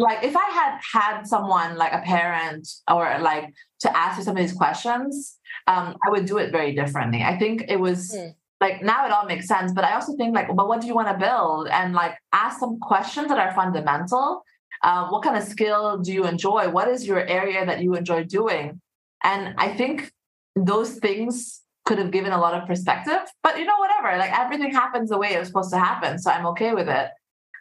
like 0.00 0.24
if 0.24 0.36
I 0.36 0.50
had 0.50 0.80
had 0.92 1.22
someone 1.24 1.76
like 1.76 1.92
a 1.92 2.00
parent 2.00 2.68
or 2.90 3.18
like 3.20 3.54
to 3.80 3.96
ask 3.96 4.18
me 4.18 4.24
some 4.24 4.36
of 4.36 4.42
these 4.42 4.52
questions, 4.52 5.38
um, 5.68 5.94
I 6.04 6.10
would 6.10 6.26
do 6.26 6.38
it 6.38 6.50
very 6.50 6.74
differently. 6.74 7.22
I 7.22 7.38
think 7.38 7.66
it 7.68 7.78
was 7.78 8.12
mm 8.16 8.34
like 8.60 8.82
now 8.82 9.06
it 9.06 9.12
all 9.12 9.24
makes 9.24 9.46
sense 9.46 9.72
but 9.72 9.84
i 9.84 9.94
also 9.94 10.16
think 10.16 10.34
like 10.34 10.48
but 10.54 10.68
what 10.68 10.80
do 10.80 10.86
you 10.86 10.94
want 10.94 11.08
to 11.08 11.26
build 11.26 11.68
and 11.68 11.94
like 11.94 12.16
ask 12.32 12.58
some 12.60 12.78
questions 12.80 13.28
that 13.28 13.38
are 13.38 13.54
fundamental 13.54 14.42
uh, 14.84 15.08
what 15.08 15.22
kind 15.22 15.36
of 15.36 15.42
skill 15.42 15.98
do 15.98 16.12
you 16.12 16.24
enjoy 16.24 16.68
what 16.68 16.88
is 16.88 17.06
your 17.06 17.20
area 17.26 17.64
that 17.66 17.82
you 17.82 17.94
enjoy 17.94 18.22
doing 18.24 18.80
and 19.24 19.54
i 19.58 19.68
think 19.68 20.10
those 20.56 20.96
things 20.96 21.62
could 21.88 21.98
have 21.98 22.12
given 22.12 22.32
a 22.32 22.40
lot 22.44 22.54
of 22.54 22.66
perspective 22.68 23.22
but 23.42 23.58
you 23.58 23.64
know 23.64 23.78
whatever 23.78 24.16
like 24.18 24.32
everything 24.38 24.72
happens 24.72 25.10
the 25.10 25.18
way 25.18 25.30
it 25.34 25.38
was 25.38 25.48
supposed 25.48 25.72
to 25.72 25.78
happen 25.78 26.18
so 26.18 26.30
i'm 26.30 26.46
okay 26.46 26.72
with 26.72 26.88
it 26.88 27.08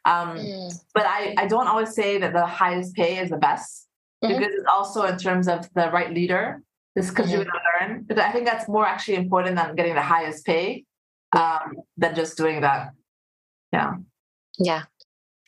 um, 0.06 0.38
mm. 0.38 0.74
but 0.94 1.06
I, 1.06 1.36
I 1.38 1.48
don't 1.48 1.68
always 1.68 1.94
say 1.94 2.18
that 2.18 2.32
the 2.32 2.46
highest 2.46 2.96
pay 2.96 3.18
is 3.18 3.30
the 3.30 3.38
best 3.38 3.88
mm-hmm. 4.24 4.34
because 4.34 4.54
it's 4.54 4.70
also 4.72 5.04
in 5.04 5.18
terms 5.18 5.48
of 5.50 5.68
the 5.74 5.90
right 5.92 6.14
leader 6.14 6.62
this 6.96 7.10
because 7.10 7.30
mm-hmm. 7.30 7.42
you 7.42 7.88
learn 7.88 8.06
but 8.08 8.20
i 8.20 8.32
think 8.32 8.46
that's 8.46 8.68
more 8.70 8.86
actually 8.86 9.16
important 9.16 9.56
than 9.58 9.76
getting 9.76 9.96
the 9.96 10.10
highest 10.14 10.46
pay 10.46 10.86
um, 11.36 11.78
than 11.98 12.16
just 12.16 12.38
doing 12.38 12.62
that. 12.62 12.92
Yeah. 13.72 13.94
Yeah. 14.58 14.84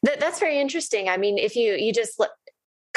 That, 0.04 0.20
that's 0.20 0.40
very 0.40 0.60
interesting. 0.60 1.10
I 1.10 1.18
mean, 1.18 1.38
if 1.38 1.56
you, 1.56 1.74
you 1.74 1.94
just 1.94 2.22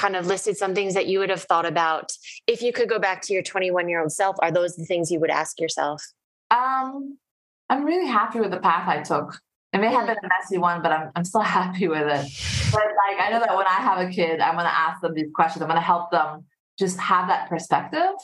kind 0.03 0.17
of 0.17 0.27
listed 0.27 0.57
some 0.57 0.75
things 0.75 0.95
that 0.95 1.07
you 1.07 1.21
would 1.21 1.31
have 1.31 1.45
thought 1.45 1.65
about 1.65 2.11
if 2.49 2.61
you 2.61 2.73
could 2.73 2.89
go 2.89 2.99
back 2.99 3.23
to 3.23 3.33
your 3.33 3.43
21 3.43 3.89
year 3.89 4.01
old 4.01 4.11
self, 4.11 4.35
are 4.41 4.51
those 4.51 4.75
the 4.75 4.85
things 4.85 5.13
you 5.13 5.21
would 5.21 5.31
ask 5.31 5.61
yourself? 5.61 6.03
Um, 6.51 7.19
I'm 7.71 7.85
really 7.85 8.09
happy 8.09 8.41
with 8.41 8.51
the 8.51 8.59
path 8.59 8.89
I 8.89 9.03
took. 9.03 9.39
It 9.73 9.79
may 9.79 9.93
have 9.93 10.07
been 10.07 10.17
a 10.17 10.29
messy 10.29 10.59
one, 10.59 10.83
but 10.83 10.91
I'm, 10.91 11.13
I'm 11.15 11.25
still 11.25 11.41
happy 11.61 11.87
with 11.87 12.03
it. 12.03 12.73
But 12.73 12.83
like, 12.83 13.21
I 13.21 13.31
know 13.31 13.39
that 13.39 13.57
when 13.57 13.67
I 13.67 13.79
have 13.89 13.99
a 13.99 14.11
kid, 14.11 14.41
I'm 14.41 14.55
going 14.55 14.67
to 14.67 14.77
ask 14.77 15.01
them 15.01 15.15
these 15.15 15.31
questions. 15.33 15.63
I'm 15.63 15.69
going 15.69 15.81
to 15.81 15.87
help 15.87 16.11
them 16.11 16.47
just 16.81 16.99
have 16.99 17.29
that 17.29 17.49
perspective. 17.49 18.15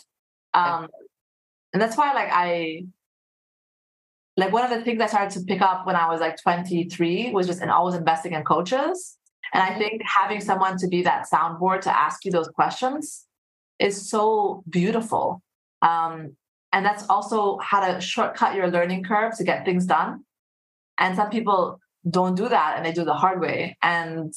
Um, 0.54 0.88
and 1.72 1.80
that's 1.80 1.96
why, 1.96 2.12
like, 2.12 2.30
I 2.32 2.86
like 4.36 4.52
one 4.52 4.64
of 4.64 4.70
the 4.70 4.84
things 4.84 5.00
I 5.00 5.06
started 5.06 5.38
to 5.38 5.44
pick 5.44 5.60
up 5.60 5.86
when 5.86 5.94
I 5.94 6.08
was 6.08 6.20
like 6.20 6.42
23 6.42 7.30
was 7.30 7.46
just 7.46 7.60
and 7.60 7.70
always 7.70 7.94
investing 7.94 8.32
in 8.32 8.42
coaches. 8.42 9.17
And 9.52 9.62
I 9.62 9.76
think 9.78 10.02
having 10.04 10.40
someone 10.40 10.76
to 10.78 10.88
be 10.88 11.02
that 11.02 11.26
soundboard 11.32 11.80
to 11.82 11.96
ask 11.96 12.24
you 12.24 12.30
those 12.30 12.48
questions 12.48 13.26
is 13.78 14.08
so 14.08 14.62
beautiful. 14.68 15.42
Um, 15.82 16.37
and 16.72 16.84
that's 16.84 17.08
also 17.08 17.58
how 17.58 17.92
to 17.92 18.00
shortcut 18.00 18.54
your 18.54 18.68
learning 18.68 19.04
curve 19.04 19.37
to 19.38 19.44
get 19.44 19.64
things 19.64 19.87
done. 19.87 20.24
And 20.98 21.16
some 21.16 21.30
people 21.30 21.80
don't 22.08 22.34
do 22.34 22.48
that 22.48 22.74
and 22.76 22.84
they 22.84 22.92
do 22.92 23.04
the 23.04 23.14
hard 23.14 23.40
way. 23.40 23.76
And 23.82 24.32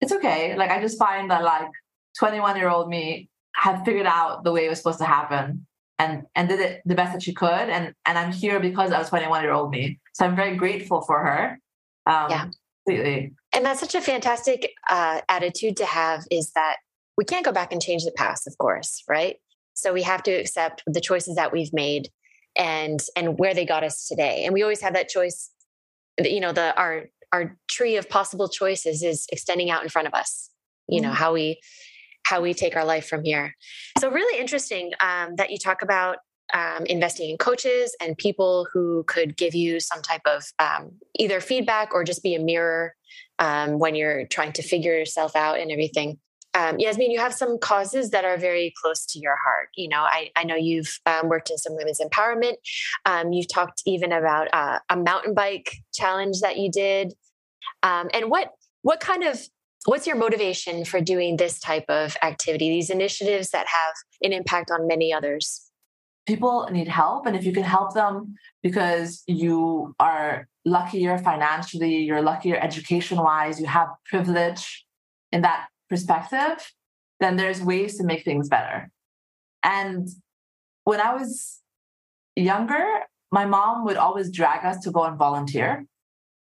it's 0.00 0.12
okay. 0.12 0.56
Like 0.56 0.70
I 0.70 0.80
just 0.80 0.98
find 0.98 1.30
that 1.30 1.42
like 1.42 1.68
21 2.18 2.56
year 2.56 2.68
old 2.68 2.88
me 2.88 3.30
had 3.54 3.84
figured 3.84 4.06
out 4.06 4.44
the 4.44 4.52
way 4.52 4.66
it 4.66 4.68
was 4.68 4.78
supposed 4.78 4.98
to 4.98 5.06
happen. 5.06 5.66
and 5.98 6.24
and 6.34 6.48
did 6.48 6.60
it 6.60 6.82
the 6.84 6.94
best 6.94 7.12
that 7.14 7.22
she 7.22 7.32
could. 7.32 7.48
And 7.70 7.94
and 8.04 8.18
I'm 8.18 8.32
here 8.32 8.60
because 8.60 8.92
I 8.92 8.98
was 8.98 9.08
21 9.08 9.42
year 9.42 9.52
old 9.52 9.70
me. 9.70 9.98
So 10.12 10.26
I'm 10.26 10.36
very 10.36 10.56
grateful 10.56 11.00
for 11.02 11.18
her. 11.24 11.58
Um, 12.06 12.30
yeah, 12.30 12.48
completely. 12.86 13.32
And 13.56 13.64
that's 13.64 13.80
such 13.80 13.94
a 13.94 14.02
fantastic 14.02 14.74
uh, 14.90 15.22
attitude 15.30 15.78
to 15.78 15.86
have. 15.86 16.24
Is 16.30 16.52
that 16.52 16.76
we 17.16 17.24
can't 17.24 17.44
go 17.44 17.52
back 17.52 17.72
and 17.72 17.80
change 17.80 18.04
the 18.04 18.12
past, 18.12 18.46
of 18.46 18.56
course, 18.58 19.02
right? 19.08 19.36
So 19.72 19.94
we 19.94 20.02
have 20.02 20.22
to 20.24 20.30
accept 20.30 20.82
the 20.86 21.00
choices 21.00 21.36
that 21.36 21.52
we've 21.52 21.72
made 21.72 22.10
and 22.56 23.00
and 23.16 23.38
where 23.38 23.54
they 23.54 23.64
got 23.64 23.82
us 23.82 24.06
today. 24.06 24.44
And 24.44 24.52
we 24.52 24.62
always 24.62 24.82
have 24.82 24.92
that 24.92 25.08
choice. 25.08 25.50
You 26.22 26.40
know, 26.40 26.52
the 26.52 26.76
our 26.76 27.06
our 27.32 27.56
tree 27.68 27.96
of 27.96 28.10
possible 28.10 28.48
choices 28.48 29.02
is 29.02 29.26
extending 29.32 29.70
out 29.70 29.82
in 29.82 29.88
front 29.88 30.06
of 30.06 30.12
us. 30.12 30.50
You 30.86 31.00
know 31.00 31.08
mm-hmm. 31.08 31.16
how 31.16 31.32
we 31.32 31.58
how 32.26 32.42
we 32.42 32.52
take 32.52 32.76
our 32.76 32.84
life 32.84 33.08
from 33.08 33.24
here. 33.24 33.54
So, 33.98 34.10
really 34.10 34.38
interesting 34.38 34.92
um, 35.00 35.36
that 35.36 35.50
you 35.50 35.58
talk 35.58 35.80
about 35.80 36.18
um, 36.52 36.84
investing 36.86 37.30
in 37.30 37.38
coaches 37.38 37.96
and 38.00 38.16
people 38.18 38.66
who 38.72 39.04
could 39.06 39.36
give 39.36 39.54
you 39.54 39.80
some 39.80 40.02
type 40.02 40.20
of 40.26 40.44
um, 40.58 40.92
either 41.18 41.40
feedback 41.40 41.94
or 41.94 42.04
just 42.04 42.22
be 42.22 42.34
a 42.34 42.38
mirror 42.38 42.94
um, 43.38 43.78
when 43.78 43.94
you're 43.94 44.26
trying 44.26 44.52
to 44.52 44.62
figure 44.62 44.96
yourself 44.96 45.36
out 45.36 45.58
and 45.58 45.70
everything. 45.70 46.18
Um, 46.54 46.78
Yasmine, 46.78 47.10
you 47.10 47.18
have 47.18 47.34
some 47.34 47.58
causes 47.58 48.10
that 48.10 48.24
are 48.24 48.38
very 48.38 48.72
close 48.82 49.04
to 49.06 49.18
your 49.18 49.36
heart. 49.36 49.68
You 49.76 49.88
know, 49.88 50.00
I, 50.00 50.30
I 50.36 50.44
know 50.44 50.54
you've 50.54 51.00
um, 51.04 51.28
worked 51.28 51.50
in 51.50 51.58
some 51.58 51.76
women's 51.76 52.00
empowerment. 52.00 52.54
Um, 53.04 53.32
you've 53.32 53.52
talked 53.52 53.82
even 53.84 54.10
about 54.10 54.48
uh, 54.54 54.78
a 54.88 54.96
mountain 54.96 55.34
bike 55.34 55.76
challenge 55.92 56.40
that 56.40 56.56
you 56.56 56.70
did. 56.70 57.12
Um, 57.82 58.08
and 58.14 58.30
what 58.30 58.52
what 58.82 59.00
kind 59.00 59.24
of 59.24 59.40
what's 59.84 60.06
your 60.06 60.16
motivation 60.16 60.84
for 60.84 61.00
doing 61.00 61.36
this 61.36 61.60
type 61.60 61.84
of 61.88 62.16
activity 62.22 62.70
these 62.70 62.90
initiatives 62.90 63.50
that 63.50 63.66
have 63.66 63.94
an 64.22 64.32
impact 64.32 64.70
on 64.70 64.86
many 64.86 65.12
others 65.12 65.65
people 66.26 66.68
need 66.70 66.88
help 66.88 67.26
and 67.26 67.36
if 67.36 67.44
you 67.44 67.52
can 67.52 67.62
help 67.62 67.94
them 67.94 68.34
because 68.62 69.22
you 69.26 69.94
are 70.00 70.48
luckier 70.64 71.18
financially 71.18 71.96
you're 71.96 72.22
luckier 72.22 72.56
education 72.56 73.18
wise 73.18 73.60
you 73.60 73.66
have 73.66 73.88
privilege 74.10 74.84
in 75.32 75.42
that 75.42 75.68
perspective 75.88 76.72
then 77.20 77.36
there's 77.36 77.62
ways 77.62 77.96
to 77.96 78.04
make 78.04 78.24
things 78.24 78.48
better. 78.48 78.90
And 79.62 80.08
when 80.84 81.00
i 81.00 81.14
was 81.14 81.60
younger 82.36 82.84
my 83.32 83.44
mom 83.44 83.84
would 83.84 83.96
always 83.96 84.30
drag 84.30 84.64
us 84.64 84.78
to 84.84 84.90
go 84.90 85.02
and 85.02 85.18
volunteer. 85.18 85.84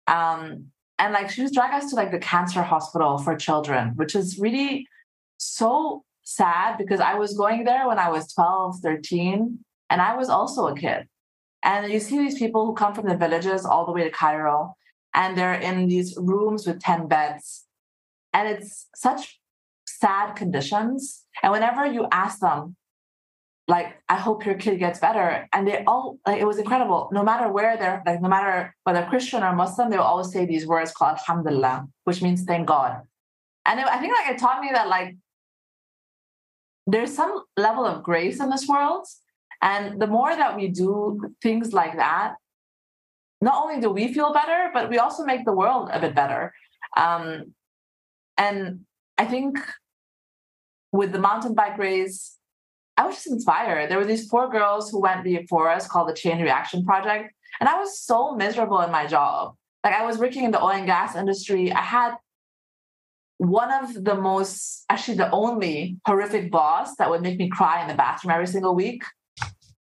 Um, 0.07 0.71
and 0.99 1.13
like 1.13 1.29
she 1.29 1.41
was 1.41 1.51
drag 1.51 1.73
us 1.73 1.89
to 1.89 1.95
like 1.95 2.11
the 2.11 2.19
cancer 2.19 2.61
hospital 2.61 3.17
for 3.17 3.35
children 3.35 3.93
which 3.95 4.15
is 4.15 4.37
really 4.39 4.87
so 5.37 6.03
sad 6.23 6.77
because 6.77 6.99
i 6.99 7.15
was 7.15 7.35
going 7.35 7.65
there 7.65 7.87
when 7.87 7.99
i 7.99 8.09
was 8.09 8.31
12 8.33 8.79
13 8.81 9.64
and 9.89 10.01
i 10.01 10.15
was 10.15 10.29
also 10.29 10.67
a 10.67 10.75
kid. 10.75 11.07
And 11.65 11.91
you 11.91 11.99
see 11.99 12.19
these 12.19 12.37
people 12.37 12.63
who 12.65 12.75
come 12.75 12.93
from 12.93 13.07
the 13.09 13.17
villages 13.17 13.65
all 13.65 13.87
the 13.87 13.91
way 13.91 14.03
to 14.03 14.11
cairo 14.11 14.75
and 15.15 15.35
they're 15.35 15.55
in 15.55 15.87
these 15.87 16.15
rooms 16.15 16.67
with 16.67 16.79
10 16.79 17.07
beds. 17.07 17.65
And 18.33 18.47
it's 18.47 18.87
such 18.95 19.39
sad 19.87 20.35
conditions. 20.35 21.23
And 21.41 21.51
whenever 21.51 21.85
you 21.87 22.07
ask 22.11 22.39
them 22.39 22.75
like 23.67 23.95
i 24.09 24.15
hope 24.15 24.45
your 24.45 24.53
kid 24.53 24.77
gets 24.77 24.99
better 24.99 25.49
and 25.51 25.67
they 25.67 25.83
all 25.85 26.19
like 26.27 26.39
it 26.39 26.45
was 26.45 26.59
incredible. 26.59 27.09
No 27.11 27.23
matter 27.23 27.51
where 27.51 27.75
they're 27.77 28.03
like 28.05 28.21
no 28.21 28.29
matter 28.29 28.75
whether 28.83 29.07
christian 29.09 29.41
or 29.41 29.55
muslim 29.55 29.89
they'll 29.89 30.01
always 30.01 30.31
say 30.31 30.45
these 30.45 30.67
words 30.67 30.91
called 30.91 31.17
alhamdulillah 31.17 31.87
which 32.03 32.21
means 32.21 32.43
thank 32.43 32.67
god. 32.67 33.01
And 33.65 33.79
it, 33.79 33.87
i 33.87 33.97
think 33.97 34.13
like 34.13 34.35
it 34.35 34.37
taught 34.37 34.61
me 34.61 34.69
that 34.71 34.87
like 34.87 35.15
there's 36.85 37.15
some 37.15 37.43
level 37.57 37.85
of 37.85 38.03
grace 38.03 38.39
in 38.39 38.51
this 38.51 38.67
world 38.67 39.07
and 39.61 40.01
the 40.01 40.07
more 40.07 40.35
that 40.35 40.55
we 40.55 40.67
do 40.67 41.19
things 41.41 41.73
like 41.73 41.95
that 41.97 42.35
not 43.41 43.61
only 43.63 43.81
do 43.81 43.89
we 43.89 44.13
feel 44.13 44.33
better 44.33 44.69
but 44.73 44.89
we 44.89 44.97
also 44.97 45.23
make 45.23 45.45
the 45.45 45.53
world 45.53 45.89
a 45.91 45.99
bit 45.99 46.15
better 46.15 46.53
um, 46.97 47.53
and 48.37 48.81
i 49.17 49.25
think 49.25 49.57
with 50.91 51.11
the 51.11 51.19
mountain 51.19 51.53
bike 51.53 51.77
race 51.77 52.35
I 52.97 53.05
was 53.05 53.15
just 53.15 53.27
inspired. 53.27 53.89
There 53.89 53.97
were 53.97 54.05
these 54.05 54.27
four 54.27 54.49
girls 54.49 54.89
who 54.89 55.01
went 55.01 55.23
before 55.23 55.69
us 55.69 55.87
called 55.87 56.07
the 56.07 56.13
Chain 56.13 56.41
Reaction 56.41 56.85
Project. 56.85 57.33
And 57.59 57.67
I 57.67 57.77
was 57.77 57.99
so 57.99 58.35
miserable 58.35 58.79
in 58.81 58.91
my 58.91 59.05
job. 59.05 59.55
Like 59.83 59.93
I 59.93 60.05
was 60.05 60.17
working 60.17 60.45
in 60.45 60.51
the 60.51 60.61
oil 60.61 60.71
and 60.71 60.85
gas 60.85 61.15
industry. 61.15 61.71
I 61.71 61.81
had 61.81 62.15
one 63.37 63.71
of 63.71 64.03
the 64.03 64.15
most, 64.15 64.85
actually 64.89 65.17
the 65.17 65.29
only 65.31 65.97
horrific 66.05 66.51
boss 66.51 66.95
that 66.95 67.09
would 67.09 67.21
make 67.21 67.37
me 67.37 67.49
cry 67.49 67.81
in 67.81 67.87
the 67.87 67.93
bathroom 67.93 68.31
every 68.31 68.47
single 68.47 68.75
week. 68.75 69.03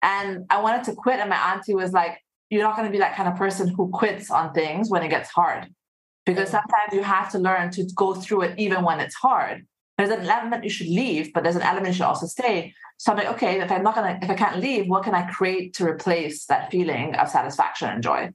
And 0.05 0.45
I 0.51 0.61
wanted 0.61 0.83
to 0.85 0.93
quit. 0.93 1.19
And 1.19 1.29
my 1.31 1.53
auntie 1.53 1.73
was 1.73 1.91
like, 1.91 2.23
You're 2.49 2.61
not 2.61 2.77
going 2.77 2.87
to 2.87 2.91
be 2.91 2.99
that 2.99 3.15
kind 3.15 3.27
of 3.27 3.35
person 3.35 3.67
who 3.67 3.89
quits 3.89 4.29
on 4.29 4.53
things 4.53 4.89
when 4.89 5.03
it 5.03 5.09
gets 5.09 5.29
hard. 5.29 5.67
Because 6.25 6.49
sometimes 6.49 6.93
you 6.93 7.03
have 7.03 7.31
to 7.31 7.39
learn 7.39 7.71
to 7.71 7.83
go 7.95 8.13
through 8.13 8.43
it 8.43 8.57
even 8.57 8.83
when 8.83 8.99
it's 8.99 9.15
hard. 9.15 9.65
There's 9.97 10.09
an 10.09 10.27
element 10.27 10.63
you 10.63 10.69
should 10.69 10.87
leave, 10.87 11.33
but 11.33 11.43
there's 11.43 11.55
an 11.55 11.61
element 11.61 11.87
you 11.87 11.93
should 11.93 12.05
also 12.05 12.27
stay. 12.27 12.73
So 12.97 13.11
I'm 13.11 13.17
like, 13.17 13.27
okay, 13.27 13.59
if 13.59 13.71
I'm 13.71 13.83
not 13.83 13.95
gonna, 13.95 14.19
if 14.21 14.29
I 14.29 14.35
can't 14.35 14.59
leave, 14.59 14.87
what 14.87 15.03
can 15.03 15.15
I 15.15 15.29
create 15.31 15.73
to 15.75 15.85
replace 15.85 16.45
that 16.45 16.71
feeling 16.71 17.15
of 17.15 17.29
satisfaction 17.29 17.89
and 17.89 18.03
joy? 18.03 18.29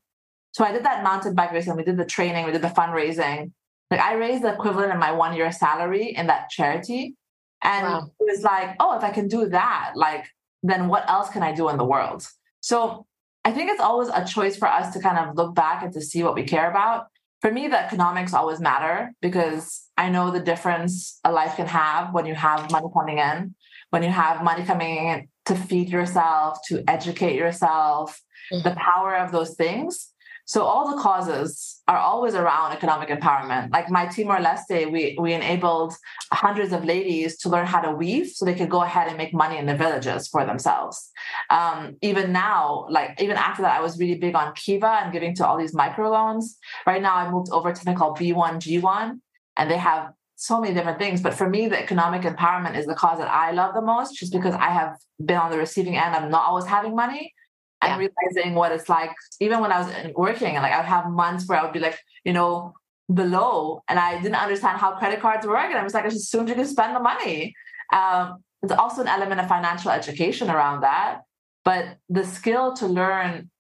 So 0.53 0.65
I 0.65 0.73
did 0.73 0.85
that 0.85 1.05
mountain 1.05 1.35
bike 1.35 1.53
racing. 1.53 1.77
We 1.77 1.85
did 1.85 1.97
the 1.97 2.05
training. 2.05 2.45
We 2.47 2.53
did 2.53 2.63
the 2.63 2.69
fundraising. 2.69 3.53
Like 3.91 4.01
I 4.01 4.15
raised 4.15 4.43
the 4.43 4.53
equivalent 4.53 4.93
of 4.93 4.99
my 4.99 5.13
one 5.13 5.35
year 5.37 5.51
salary 5.53 6.15
in 6.17 6.27
that 6.29 6.51
charity, 6.51 7.15
and 7.63 7.87
wow. 7.87 8.11
it 8.21 8.27
was 8.31 8.43
like, 8.43 8.77
oh, 8.81 8.97
if 8.97 9.03
I 9.03 9.11
can 9.11 9.29
do 9.29 9.49
that, 9.49 9.93
like 9.95 10.27
then 10.63 10.89
what 10.89 11.09
else 11.09 11.31
can 11.31 11.43
I 11.43 11.53
do 11.53 11.69
in 11.69 11.77
the 11.77 11.85
world? 11.85 12.27
So 12.61 13.07
I 13.45 13.53
think 13.53 13.71
it's 13.71 13.81
always 13.81 14.09
a 14.09 14.25
choice 14.25 14.57
for 14.57 14.69
us 14.69 14.93
to 14.93 15.01
kind 15.01 15.19
of 15.19 15.37
look 15.37 15.55
back 15.55 15.83
and 15.83 15.93
to 15.95 16.01
see 16.01 16.23
what 16.23 16.35
we 16.35 16.45
care 16.45 16.71
about. 16.71 17.07
For 17.41 17.51
me, 17.51 17.69
the 17.69 17.83
economics 17.83 18.35
always 18.35 18.61
matter 18.61 19.13
because 19.23 19.83
I 19.97 20.11
know 20.11 20.31
the 20.31 20.41
difference 20.41 21.19
a 21.25 21.33
life 21.33 21.57
can 21.57 21.67
have 21.67 22.13
when 22.13 22.27
you 22.27 22.35
have 22.35 22.71
money 22.71 22.89
coming 22.95 23.19
in 23.19 23.55
when 23.91 24.03
you 24.03 24.09
have 24.09 24.43
money 24.43 24.65
coming 24.65 25.09
in 25.09 25.29
to 25.47 25.55
feed 25.55 25.91
yourself, 25.91 26.59
to 26.69 26.83
educate 26.89 27.37
yourself, 27.37 28.21
mm-hmm. 28.53 28.67
the 28.67 28.75
power 28.77 29.17
of 29.17 29.33
those 29.33 29.55
things. 29.55 30.10
So 30.51 30.65
all 30.65 30.91
the 30.91 31.01
causes 31.01 31.81
are 31.87 31.97
always 31.97 32.35
around 32.35 32.73
economic 32.73 33.09
empowerment. 33.09 33.71
Like 33.71 33.89
my 33.89 34.07
Timor 34.07 34.39
Leste, 34.39 34.91
we 34.91 35.17
we 35.17 35.33
enabled 35.33 35.95
hundreds 36.33 36.73
of 36.73 36.85
ladies 36.85 37.37
to 37.43 37.49
learn 37.49 37.67
how 37.67 37.81
to 37.81 37.93
weave, 37.93 38.31
so 38.31 38.45
they 38.45 38.57
could 38.57 38.69
go 38.69 38.83
ahead 38.83 39.07
and 39.07 39.17
make 39.17 39.33
money 39.33 39.59
in 39.59 39.67
the 39.67 39.77
villages 39.77 40.27
for 40.27 40.45
themselves. 40.45 41.09
Um, 41.51 41.99
even 42.03 42.33
now, 42.33 42.89
like 42.91 43.23
even 43.23 43.37
after 43.37 43.63
that, 43.63 43.79
I 43.79 43.81
was 43.81 43.97
really 44.01 44.17
big 44.17 44.35
on 44.35 44.53
Kiva 44.57 44.93
and 45.01 45.13
giving 45.13 45.37
to 45.37 45.47
all 45.47 45.57
these 45.57 45.73
microloans. 45.73 46.57
Right 46.85 47.01
now, 47.01 47.15
I 47.15 47.31
moved 47.31 47.53
over 47.53 47.71
to 47.71 47.77
something 47.77 47.95
called 47.95 48.19
B1G1, 48.19 49.21
and 49.57 49.71
they 49.71 49.79
have 49.79 50.13
so 50.35 50.61
many 50.61 50.75
different 50.75 50.99
things. 50.99 51.23
But 51.23 51.35
for 51.35 51.49
me, 51.49 51.69
the 51.69 51.79
economic 51.79 52.23
empowerment 52.23 52.77
is 52.77 52.87
the 52.87 52.97
cause 52.97 53.19
that 53.19 53.31
I 53.31 53.53
love 53.53 53.73
the 53.73 53.83
most, 53.83 54.17
just 54.17 54.33
because 54.33 54.55
I 54.55 54.71
have 54.71 54.97
been 55.25 55.37
on 55.37 55.53
the 55.53 55.59
receiving 55.59 55.97
end. 55.97 56.17
I'm 56.17 56.29
not 56.29 56.47
always 56.49 56.67
having 56.67 56.97
money. 56.97 57.35
Yeah. 57.83 57.97
And 57.97 58.01
realizing 58.01 58.55
what 58.55 58.73
it's 58.73 58.89
like, 58.89 59.11
even 59.41 59.61
when 59.61 59.73
I 59.73 59.81
was 59.81 60.13
working, 60.15 60.55
and 60.57 60.63
like 60.63 60.73
I'd 60.73 60.85
have 60.85 61.09
months 61.11 61.49
where 61.49 61.59
I 61.59 61.63
would 61.63 61.73
be 61.73 61.79
like, 61.79 61.99
you 62.25 62.33
know, 62.33 62.75
below, 63.13 63.83
and 63.89 63.99
I 63.99 64.21
didn't 64.21 64.37
understand 64.37 64.79
how 64.79 64.97
credit 64.97 65.21
cards 65.21 65.47
work. 65.47 65.71
And 65.71 65.79
I 65.79 65.83
was 65.83 65.95
like, 65.95 66.05
I 66.05 66.09
just 66.09 66.25
assumed 66.25 66.49
you 66.49 66.55
could 66.55 66.67
spend 66.67 66.95
the 66.95 67.01
money. 67.01 67.55
Um, 67.93 68.43
there's 68.63 68.79
also 68.79 69.01
an 69.03 69.09
element 69.09 69.41
of 69.41 69.49
financial 69.49 69.91
education 69.91 70.51
around 70.51 70.83
that. 70.83 71.23
But 71.65 71.99
the 72.09 72.25
skill 72.25 72.75
to 72.75 72.87
learn 72.87 73.51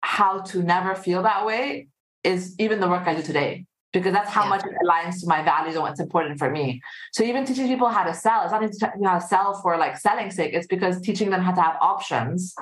how 0.00 0.40
to 0.40 0.62
never 0.62 0.94
feel 0.94 1.22
that 1.22 1.44
way 1.44 1.88
is 2.24 2.54
even 2.58 2.80
the 2.80 2.88
work 2.88 3.06
I 3.06 3.14
do 3.14 3.22
today 3.22 3.66
because 3.92 4.12
that's 4.12 4.30
how 4.30 4.44
yeah. 4.44 4.48
much 4.50 4.64
it 4.64 4.72
aligns 4.84 5.20
to 5.20 5.26
my 5.26 5.42
values 5.42 5.74
and 5.74 5.82
what's 5.82 6.00
important 6.00 6.38
for 6.38 6.50
me. 6.50 6.82
So 7.12 7.24
even 7.24 7.44
teaching 7.44 7.66
people 7.66 7.88
how 7.88 8.04
to 8.04 8.12
sell, 8.12 8.42
it's 8.42 8.52
not 8.52 8.60
teaching 8.60 9.04
how 9.04 9.18
to 9.18 9.26
sell 9.26 9.54
for 9.62 9.76
like 9.78 9.96
selling 9.96 10.30
sake. 10.30 10.52
It's 10.52 10.66
because 10.66 11.00
teaching 11.00 11.30
them 11.30 11.40
how 11.40 11.52
to 11.52 11.60
have 11.60 11.76
options 11.80 12.54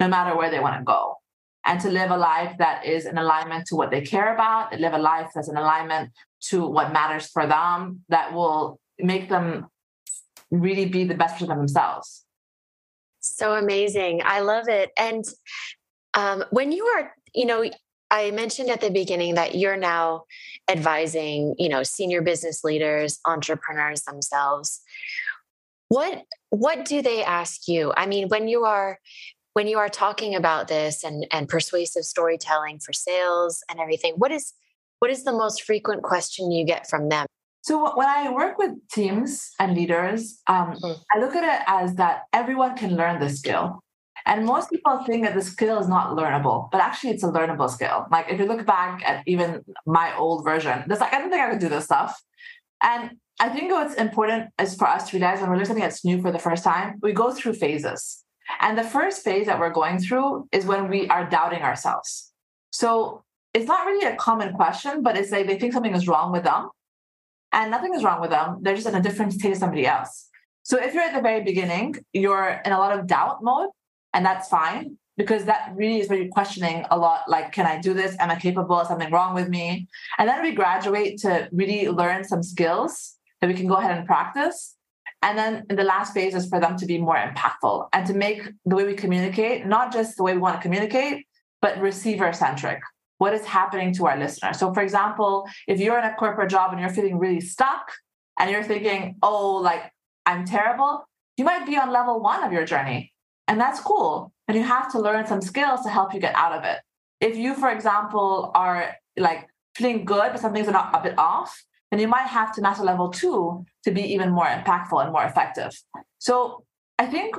no 0.00 0.08
matter 0.08 0.36
where 0.36 0.50
they 0.50 0.60
want 0.60 0.76
to 0.78 0.84
go. 0.84 1.16
And 1.64 1.80
to 1.80 1.90
live 1.90 2.10
a 2.10 2.16
life 2.16 2.56
that 2.58 2.86
is 2.86 3.04
in 3.04 3.18
alignment 3.18 3.66
to 3.66 3.76
what 3.76 3.90
they 3.90 4.00
care 4.00 4.32
about, 4.32 4.78
live 4.78 4.94
a 4.94 4.98
life 4.98 5.30
that's 5.34 5.48
in 5.48 5.56
alignment 5.56 6.10
to 6.48 6.66
what 6.66 6.92
matters 6.92 7.26
for 7.26 7.46
them, 7.46 8.04
that 8.08 8.32
will 8.32 8.80
make 8.98 9.28
them 9.28 9.66
really 10.50 10.86
be 10.86 11.04
the 11.04 11.14
best 11.14 11.38
for 11.38 11.46
themselves. 11.46 12.24
So 13.20 13.54
amazing. 13.54 14.22
I 14.24 14.40
love 14.40 14.68
it. 14.68 14.90
And 14.96 15.24
um, 16.14 16.44
when 16.50 16.72
you 16.72 16.86
are, 16.86 17.12
you 17.34 17.44
know, 17.44 17.68
I 18.10 18.30
mentioned 18.30 18.70
at 18.70 18.80
the 18.80 18.90
beginning 18.90 19.34
that 19.34 19.54
you're 19.54 19.76
now 19.76 20.24
advising, 20.70 21.54
you 21.58 21.68
know, 21.68 21.82
senior 21.82 22.22
business 22.22 22.64
leaders, 22.64 23.20
entrepreneurs 23.26 24.02
themselves. 24.02 24.80
What 25.88 26.22
what 26.50 26.84
do 26.84 27.02
they 27.02 27.22
ask 27.22 27.68
you? 27.68 27.92
I 27.96 28.06
mean, 28.06 28.28
when 28.28 28.48
you 28.48 28.64
are 28.64 28.98
when 29.54 29.66
you 29.66 29.78
are 29.78 29.88
talking 29.88 30.34
about 30.34 30.68
this 30.68 31.04
and 31.04 31.26
and 31.32 31.48
persuasive 31.48 32.04
storytelling 32.04 32.78
for 32.78 32.92
sales 32.92 33.62
and 33.70 33.80
everything, 33.80 34.14
what 34.16 34.30
is 34.30 34.54
what 35.00 35.10
is 35.10 35.24
the 35.24 35.32
most 35.32 35.62
frequent 35.62 36.02
question 36.02 36.50
you 36.50 36.64
get 36.64 36.88
from 36.88 37.08
them? 37.08 37.26
So 37.62 37.94
when 37.96 38.08
I 38.08 38.30
work 38.32 38.56
with 38.58 38.72
teams 38.90 39.50
and 39.58 39.76
leaders, 39.76 40.40
um, 40.46 40.72
mm-hmm. 40.72 41.00
I 41.14 41.20
look 41.20 41.34
at 41.34 41.44
it 41.44 41.64
as 41.66 41.96
that 41.96 42.22
everyone 42.32 42.76
can 42.76 42.96
learn 42.96 43.20
the 43.20 43.28
skill. 43.28 43.80
And 44.26 44.44
most 44.44 44.70
people 44.70 45.02
think 45.04 45.24
that 45.24 45.34
the 45.34 45.42
skill 45.42 45.78
is 45.78 45.88
not 45.88 46.16
learnable, 46.16 46.70
but 46.70 46.80
actually 46.80 47.10
it's 47.10 47.22
a 47.22 47.28
learnable 47.28 47.70
skill. 47.70 48.06
Like 48.10 48.26
if 48.30 48.38
you 48.38 48.46
look 48.46 48.64
back 48.66 49.02
at 49.04 49.22
even 49.26 49.64
my 49.86 50.16
old 50.16 50.44
version, 50.44 50.84
there's 50.86 51.00
like 51.00 51.12
I 51.12 51.18
don't 51.18 51.30
think 51.30 51.42
I 51.42 51.50
could 51.50 51.60
do 51.60 51.68
this 51.68 51.84
stuff. 51.84 52.20
And 52.82 53.16
I 53.40 53.48
think 53.48 53.70
what's 53.70 53.94
important 53.94 54.50
is 54.60 54.74
for 54.74 54.86
us 54.86 55.10
to 55.10 55.16
realize 55.16 55.40
when 55.40 55.48
we're 55.48 55.56
learning 55.56 55.66
something 55.66 55.82
that's 55.82 56.04
new 56.04 56.20
for 56.20 56.32
the 56.32 56.38
first 56.38 56.64
time, 56.64 56.98
we 57.02 57.12
go 57.12 57.32
through 57.32 57.54
phases. 57.54 58.24
And 58.60 58.76
the 58.76 58.84
first 58.84 59.22
phase 59.22 59.46
that 59.46 59.58
we're 59.58 59.70
going 59.70 59.98
through 59.98 60.48
is 60.52 60.64
when 60.64 60.88
we 60.88 61.08
are 61.08 61.28
doubting 61.28 61.62
ourselves. 61.62 62.32
So 62.70 63.22
it's 63.54 63.66
not 63.66 63.86
really 63.86 64.06
a 64.06 64.16
common 64.16 64.54
question, 64.54 65.02
but 65.02 65.16
it's 65.16 65.30
like 65.30 65.46
they 65.46 65.58
think 65.58 65.72
something 65.72 65.94
is 65.94 66.08
wrong 66.08 66.32
with 66.32 66.44
them. 66.44 66.70
And 67.52 67.70
nothing 67.70 67.94
is 67.94 68.04
wrong 68.04 68.20
with 68.20 68.30
them. 68.30 68.58
They're 68.60 68.74
just 68.74 68.86
in 68.86 68.94
a 68.94 69.02
different 69.02 69.32
state 69.32 69.52
of 69.52 69.58
somebody 69.58 69.86
else. 69.86 70.28
So 70.62 70.78
if 70.78 70.92
you're 70.92 71.02
at 71.02 71.14
the 71.14 71.22
very 71.22 71.42
beginning, 71.42 71.94
you're 72.12 72.60
in 72.64 72.72
a 72.72 72.78
lot 72.78 72.98
of 72.98 73.06
doubt 73.06 73.42
mode, 73.42 73.70
and 74.12 74.24
that's 74.24 74.48
fine 74.48 74.98
because 75.16 75.46
that 75.46 75.72
really 75.74 76.00
is 76.00 76.08
where 76.08 76.18
you're 76.18 76.28
questioning 76.28 76.84
a 76.90 76.98
lot 76.98 77.22
like, 77.28 77.52
can 77.52 77.66
I 77.66 77.80
do 77.80 77.92
this? 77.92 78.16
Am 78.20 78.30
I 78.30 78.36
capable? 78.36 78.78
Is 78.80 78.88
something 78.88 79.10
wrong 79.10 79.34
with 79.34 79.48
me? 79.48 79.88
And 80.18 80.28
then 80.28 80.42
we 80.42 80.52
graduate 80.52 81.18
to 81.20 81.48
really 81.52 81.88
learn 81.88 82.22
some 82.22 82.42
skills 82.42 83.16
that 83.40 83.48
we 83.48 83.54
can 83.54 83.66
go 83.66 83.74
ahead 83.74 83.96
and 83.96 84.06
practice. 84.06 84.76
And 85.22 85.36
then 85.36 85.64
in 85.68 85.76
the 85.76 85.84
last 85.84 86.14
phase 86.14 86.34
is 86.34 86.48
for 86.48 86.60
them 86.60 86.76
to 86.76 86.86
be 86.86 86.98
more 86.98 87.16
impactful 87.16 87.88
and 87.92 88.06
to 88.06 88.14
make 88.14 88.42
the 88.64 88.76
way 88.76 88.84
we 88.84 88.94
communicate, 88.94 89.66
not 89.66 89.92
just 89.92 90.16
the 90.16 90.22
way 90.22 90.34
we 90.34 90.38
want 90.38 90.56
to 90.56 90.62
communicate, 90.62 91.26
but 91.60 91.80
receiver 91.80 92.32
centric. 92.32 92.80
What 93.18 93.34
is 93.34 93.44
happening 93.44 93.92
to 93.94 94.06
our 94.06 94.16
listener? 94.16 94.52
So, 94.52 94.72
for 94.72 94.80
example, 94.80 95.48
if 95.66 95.80
you're 95.80 95.98
in 95.98 96.04
a 96.04 96.14
corporate 96.14 96.50
job 96.50 96.70
and 96.70 96.80
you're 96.80 96.90
feeling 96.90 97.18
really 97.18 97.40
stuck 97.40 97.90
and 98.38 98.48
you're 98.48 98.62
thinking, 98.62 99.16
oh, 99.22 99.56
like 99.56 99.90
I'm 100.24 100.44
terrible, 100.44 101.04
you 101.36 101.44
might 101.44 101.66
be 101.66 101.76
on 101.76 101.90
level 101.90 102.20
one 102.20 102.44
of 102.44 102.52
your 102.52 102.64
journey. 102.64 103.12
And 103.48 103.60
that's 103.60 103.80
cool. 103.80 104.32
And 104.46 104.56
you 104.56 104.62
have 104.62 104.92
to 104.92 105.00
learn 105.00 105.26
some 105.26 105.40
skills 105.40 105.82
to 105.82 105.88
help 105.88 106.14
you 106.14 106.20
get 106.20 106.34
out 106.36 106.52
of 106.52 106.64
it. 106.64 106.78
If 107.20 107.36
you, 107.36 107.54
for 107.54 107.70
example, 107.70 108.52
are 108.54 108.94
like 109.16 109.48
feeling 109.74 110.04
good, 110.04 110.32
but 110.32 110.40
some 110.40 110.52
things 110.52 110.68
are 110.68 110.72
not 110.72 110.94
a 110.94 111.02
bit 111.02 111.18
off, 111.18 111.64
then 111.90 112.00
you 112.00 112.08
might 112.08 112.26
have 112.26 112.54
to 112.54 112.60
master 112.60 112.84
level 112.84 113.08
two 113.08 113.64
to 113.84 113.90
be 113.90 114.02
even 114.02 114.30
more 114.30 114.46
impactful 114.46 115.02
and 115.02 115.12
more 115.12 115.24
effective. 115.24 115.72
So 116.18 116.64
I 116.98 117.06
think 117.06 117.36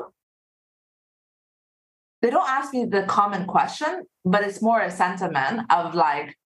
they 2.21 2.29
don't 2.29 2.49
ask 2.49 2.73
me 2.73 2.85
the 2.85 3.03
common 3.03 3.45
question, 3.45 4.05
but 4.25 4.43
it's 4.43 4.61
more 4.61 4.81
a 4.81 4.91
sentiment 4.91 5.61
of 5.69 5.95
like, 5.95 6.37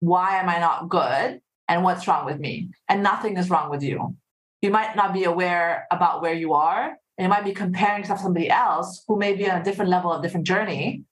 why 0.00 0.38
am 0.40 0.48
I 0.48 0.58
not 0.58 0.88
good? 0.88 1.40
And 1.68 1.84
what's 1.84 2.06
wrong 2.08 2.26
with 2.26 2.38
me? 2.38 2.70
And 2.88 3.02
nothing 3.02 3.36
is 3.36 3.48
wrong 3.48 3.70
with 3.70 3.82
you. 3.82 4.16
You 4.60 4.70
might 4.70 4.96
not 4.96 5.14
be 5.14 5.24
aware 5.24 5.86
about 5.90 6.22
where 6.22 6.34
you 6.34 6.52
are. 6.52 6.96
And 7.18 7.26
you 7.26 7.28
might 7.28 7.44
be 7.44 7.52
comparing 7.52 8.00
yourself 8.00 8.18
to 8.18 8.24
somebody 8.24 8.50
else 8.50 9.04
who 9.06 9.16
may 9.16 9.34
be 9.34 9.48
on 9.48 9.60
a 9.60 9.64
different 9.64 9.90
level 9.90 10.12
of 10.12 10.22
different 10.22 10.46
journey 10.46 11.04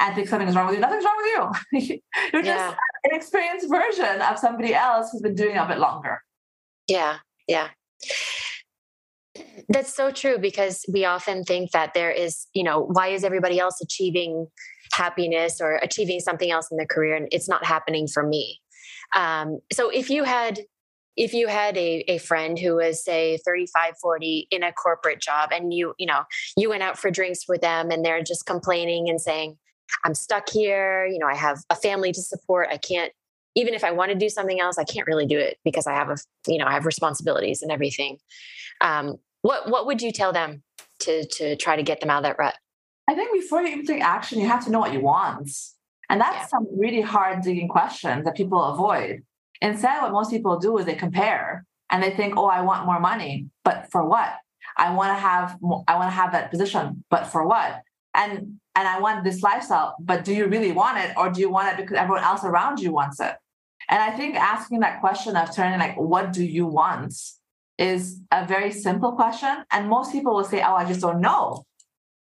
and 0.00 0.14
think 0.14 0.28
something 0.28 0.48
is 0.48 0.54
wrong 0.54 0.66
with 0.66 0.76
you. 0.76 0.80
Nothing's 0.80 1.04
wrong 1.04 1.16
with 1.16 1.88
you. 1.88 2.00
You're 2.32 2.42
just 2.42 2.58
yeah. 2.58 2.74
an 3.04 3.14
experienced 3.14 3.68
version 3.68 4.22
of 4.22 4.38
somebody 4.38 4.74
else 4.74 5.10
who's 5.10 5.22
been 5.22 5.34
doing 5.34 5.56
it 5.56 5.58
a 5.58 5.66
bit 5.66 5.78
longer. 5.78 6.22
Yeah, 6.86 7.16
yeah. 7.46 7.68
That's 9.68 9.94
so 9.94 10.10
true 10.10 10.38
because 10.38 10.84
we 10.92 11.04
often 11.04 11.44
think 11.44 11.72
that 11.72 11.94
there 11.94 12.10
is, 12.10 12.46
you 12.54 12.62
know, 12.62 12.80
why 12.80 13.08
is 13.08 13.24
everybody 13.24 13.58
else 13.58 13.80
achieving 13.80 14.46
happiness 14.92 15.60
or 15.60 15.76
achieving 15.76 16.20
something 16.20 16.50
else 16.50 16.68
in 16.70 16.76
their 16.76 16.86
career 16.86 17.14
and 17.14 17.28
it's 17.30 17.48
not 17.48 17.64
happening 17.64 18.06
for 18.06 18.22
me? 18.22 18.60
Um, 19.14 19.58
so 19.72 19.90
if 19.90 20.10
you 20.10 20.24
had 20.24 20.60
if 21.16 21.34
you 21.34 21.48
had 21.48 21.76
a, 21.76 22.04
a 22.06 22.18
friend 22.18 22.58
who 22.58 22.76
was 22.76 23.04
say 23.04 23.38
35 23.44 23.94
40 24.00 24.46
in 24.52 24.62
a 24.62 24.72
corporate 24.72 25.20
job 25.20 25.50
and 25.52 25.74
you 25.74 25.94
you 25.98 26.06
know 26.06 26.22
you 26.56 26.68
went 26.68 26.82
out 26.82 26.96
for 26.96 27.10
drinks 27.10 27.40
with 27.48 27.60
them 27.60 27.90
and 27.90 28.04
they're 28.04 28.22
just 28.22 28.46
complaining 28.46 29.08
and 29.08 29.20
saying 29.20 29.56
I'm 30.04 30.14
stuck 30.14 30.48
here. 30.50 31.06
You 31.06 31.18
know, 31.18 31.26
I 31.26 31.34
have 31.34 31.62
a 31.70 31.74
family 31.74 32.12
to 32.12 32.20
support. 32.20 32.68
I 32.70 32.76
can't, 32.76 33.12
even 33.54 33.74
if 33.74 33.84
I 33.84 33.90
want 33.90 34.12
to 34.12 34.18
do 34.18 34.28
something 34.28 34.60
else, 34.60 34.78
I 34.78 34.84
can't 34.84 35.06
really 35.06 35.26
do 35.26 35.38
it 35.38 35.58
because 35.64 35.86
I 35.86 35.94
have 35.94 36.10
a, 36.10 36.16
you 36.46 36.58
know, 36.58 36.66
I 36.66 36.72
have 36.72 36.86
responsibilities 36.86 37.62
and 37.62 37.72
everything. 37.72 38.18
Um, 38.80 39.16
what 39.42 39.70
what 39.70 39.86
would 39.86 40.02
you 40.02 40.12
tell 40.12 40.32
them 40.32 40.62
to 41.00 41.26
to 41.26 41.56
try 41.56 41.76
to 41.76 41.82
get 41.82 42.00
them 42.00 42.10
out 42.10 42.18
of 42.18 42.24
that 42.24 42.38
rut? 42.38 42.56
I 43.08 43.14
think 43.14 43.32
before 43.32 43.62
you 43.62 43.68
even 43.68 43.86
take 43.86 44.02
action, 44.02 44.40
you 44.40 44.46
have 44.46 44.64
to 44.66 44.70
know 44.70 44.80
what 44.80 44.92
you 44.92 45.00
want. 45.00 45.50
And 46.10 46.20
that's 46.20 46.36
yeah. 46.36 46.46
some 46.46 46.66
really 46.76 47.00
hard 47.00 47.42
digging 47.42 47.68
questions 47.68 48.24
that 48.24 48.34
people 48.34 48.62
avoid. 48.62 49.22
Instead, 49.60 50.02
what 50.02 50.12
most 50.12 50.30
people 50.30 50.58
do 50.58 50.76
is 50.78 50.86
they 50.86 50.94
compare 50.94 51.64
and 51.90 52.02
they 52.02 52.10
think, 52.10 52.36
oh, 52.36 52.46
I 52.46 52.60
want 52.60 52.86
more 52.86 53.00
money, 53.00 53.46
but 53.64 53.90
for 53.90 54.04
what? 54.04 54.34
I 54.76 54.94
want 54.94 55.16
to 55.16 55.20
have 55.20 55.56
I 55.88 55.96
want 55.96 56.08
to 56.08 56.14
have 56.14 56.32
that 56.32 56.50
position, 56.50 57.04
but 57.10 57.24
for 57.26 57.46
what? 57.46 57.82
And 58.14 58.60
and 58.78 58.86
I 58.86 59.00
want 59.00 59.24
this 59.24 59.42
lifestyle, 59.42 59.96
but 59.98 60.24
do 60.24 60.32
you 60.32 60.46
really 60.46 60.70
want 60.70 60.98
it 60.98 61.12
or 61.16 61.30
do 61.30 61.40
you 61.40 61.50
want 61.50 61.68
it 61.68 61.76
because 61.78 61.96
everyone 61.96 62.22
else 62.22 62.44
around 62.44 62.78
you 62.78 62.92
wants 62.92 63.18
it? 63.18 63.34
And 63.88 64.00
I 64.00 64.16
think 64.16 64.36
asking 64.36 64.80
that 64.80 65.00
question 65.00 65.34
of 65.34 65.52
turning 65.52 65.80
like, 65.80 65.96
what 65.96 66.32
do 66.32 66.44
you 66.44 66.64
want 66.64 67.12
is 67.76 68.20
a 68.30 68.46
very 68.46 68.70
simple 68.70 69.12
question. 69.12 69.64
And 69.72 69.88
most 69.88 70.12
people 70.12 70.32
will 70.32 70.44
say, 70.44 70.62
oh, 70.62 70.76
I 70.76 70.84
just 70.84 71.00
don't 71.00 71.20
know. 71.20 71.64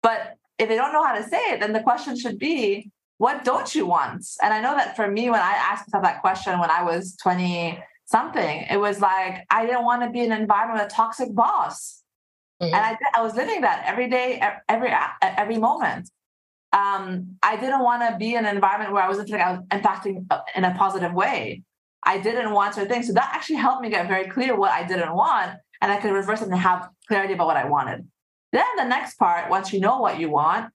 But 0.02 0.35
if 0.59 0.68
they 0.68 0.74
don't 0.74 0.92
know 0.92 1.05
how 1.05 1.14
to 1.14 1.22
say 1.22 1.38
it, 1.52 1.61
then 1.61 1.72
the 1.72 1.83
question 1.83 2.18
should 2.18 2.40
be, 2.40 2.90
what 3.18 3.44
don't 3.44 3.72
you 3.72 3.87
want? 3.87 4.26
And 4.42 4.52
I 4.52 4.61
know 4.61 4.74
that 4.74 4.96
for 4.96 5.09
me, 5.09 5.31
when 5.31 5.40
I 5.40 5.52
asked 5.52 5.87
myself 5.87 6.02
that 6.02 6.22
question 6.22 6.59
when 6.59 6.70
I 6.70 6.83
was 6.83 7.14
20 7.22 7.81
something, 8.07 8.66
it 8.68 8.81
was 8.81 9.00
like, 9.00 9.44
I 9.48 9.64
didn't 9.64 9.85
want 9.85 10.02
to 10.02 10.11
be 10.11 10.22
in 10.22 10.33
an 10.33 10.40
environment 10.40 10.83
with 10.83 10.92
a 10.92 10.94
toxic 10.96 11.33
boss. 11.33 12.02
Mm-hmm. 12.61 12.74
And 12.74 12.85
I, 12.85 12.96
I 13.14 13.22
was 13.22 13.37
living 13.37 13.61
that 13.61 13.85
every 13.87 14.09
day, 14.11 14.42
every, 14.68 14.92
every 15.22 15.59
moment 15.59 16.11
um, 16.72 17.37
I 17.42 17.56
didn't 17.56 17.82
want 17.82 18.02
to 18.02 18.16
be 18.18 18.35
in 18.35 18.46
an 18.46 18.54
environment 18.54 18.92
where 18.92 19.02
I 19.02 19.08
wasn't 19.08 19.28
like 19.30 19.40
I 19.40 19.52
was 19.52 19.61
impacting 19.70 20.26
uh, 20.30 20.40
in 20.54 20.64
a 20.64 20.74
positive 20.74 21.12
way. 21.12 21.62
I 22.02 22.18
didn't 22.18 22.52
want 22.52 22.74
certain 22.74 22.90
things. 22.90 23.06
So 23.06 23.12
that 23.12 23.30
actually 23.35 23.56
helped 23.56 23.82
me 23.82 23.90
get 23.90 24.08
very 24.08 24.28
clear 24.28 24.56
what 24.56 24.72
I 24.72 24.85
didn't 24.85 25.14
want. 25.14 25.52
And 25.80 25.92
I 25.92 25.98
could 25.98 26.12
reverse 26.12 26.40
it 26.40 26.48
and 26.48 26.56
have 26.56 26.88
clarity 27.08 27.35
about 27.35 27.46
what 27.46 27.56
I 27.56 27.66
wanted. 27.66 28.06
Then 28.52 28.64
the 28.76 28.85
next 28.85 29.18
part, 29.18 29.50
once 29.50 29.72
you 29.72 29.80
know 29.80 29.98
what 29.98 30.18
you 30.18 30.30
want, 30.30 30.72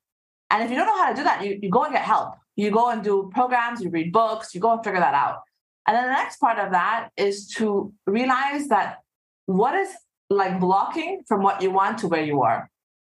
and 0.51 0.63
if 0.63 0.69
you 0.69 0.77
don't 0.77 0.87
know 0.87 0.97
how 0.97 1.09
to 1.09 1.15
do 1.15 1.23
that, 1.23 1.43
you, 1.43 1.59
you 1.61 1.69
go 1.69 1.83
and 1.83 1.93
get 1.93 2.03
help. 2.03 2.35
You 2.55 2.71
go 2.71 2.89
and 2.89 3.03
do 3.03 3.29
programs, 3.33 3.81
you 3.81 3.89
read 3.89 4.11
books, 4.11 4.55
you 4.55 4.61
go 4.61 4.73
and 4.73 4.83
figure 4.83 4.99
that 4.99 5.13
out. 5.13 5.41
And 5.87 5.95
then 5.95 6.03
the 6.05 6.11
next 6.11 6.37
part 6.37 6.59
of 6.59 6.71
that 6.71 7.09
is 7.17 7.47
to 7.55 7.93
realize 8.05 8.67
that 8.67 8.97
what 9.45 9.75
is 9.75 9.89
like 10.29 10.59
blocking 10.59 11.23
from 11.27 11.41
what 11.41 11.61
you 11.61 11.71
want 11.71 11.99
to 11.99 12.07
where 12.07 12.23
you 12.23 12.41
are. 12.41 12.69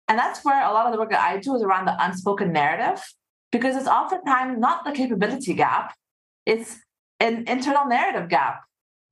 And 0.09 0.17
that's 0.17 0.43
where 0.43 0.61
a 0.67 0.73
lot 0.73 0.87
of 0.87 0.91
the 0.91 0.99
work 0.99 1.11
that 1.11 1.21
I 1.21 1.37
do 1.37 1.55
is 1.55 1.61
around 1.61 1.85
the 1.85 1.95
unspoken 2.03 2.51
narrative, 2.51 3.01
because 3.51 3.75
it's 3.75 3.87
oftentimes 3.87 4.57
not 4.59 4.83
the 4.83 4.91
capability 4.91 5.53
gap, 5.53 5.93
it's 6.45 6.77
an 7.19 7.45
internal 7.47 7.85
narrative 7.85 8.27
gap 8.27 8.61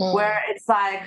mm. 0.02 0.14
where 0.14 0.42
it's 0.50 0.68
like, 0.68 1.04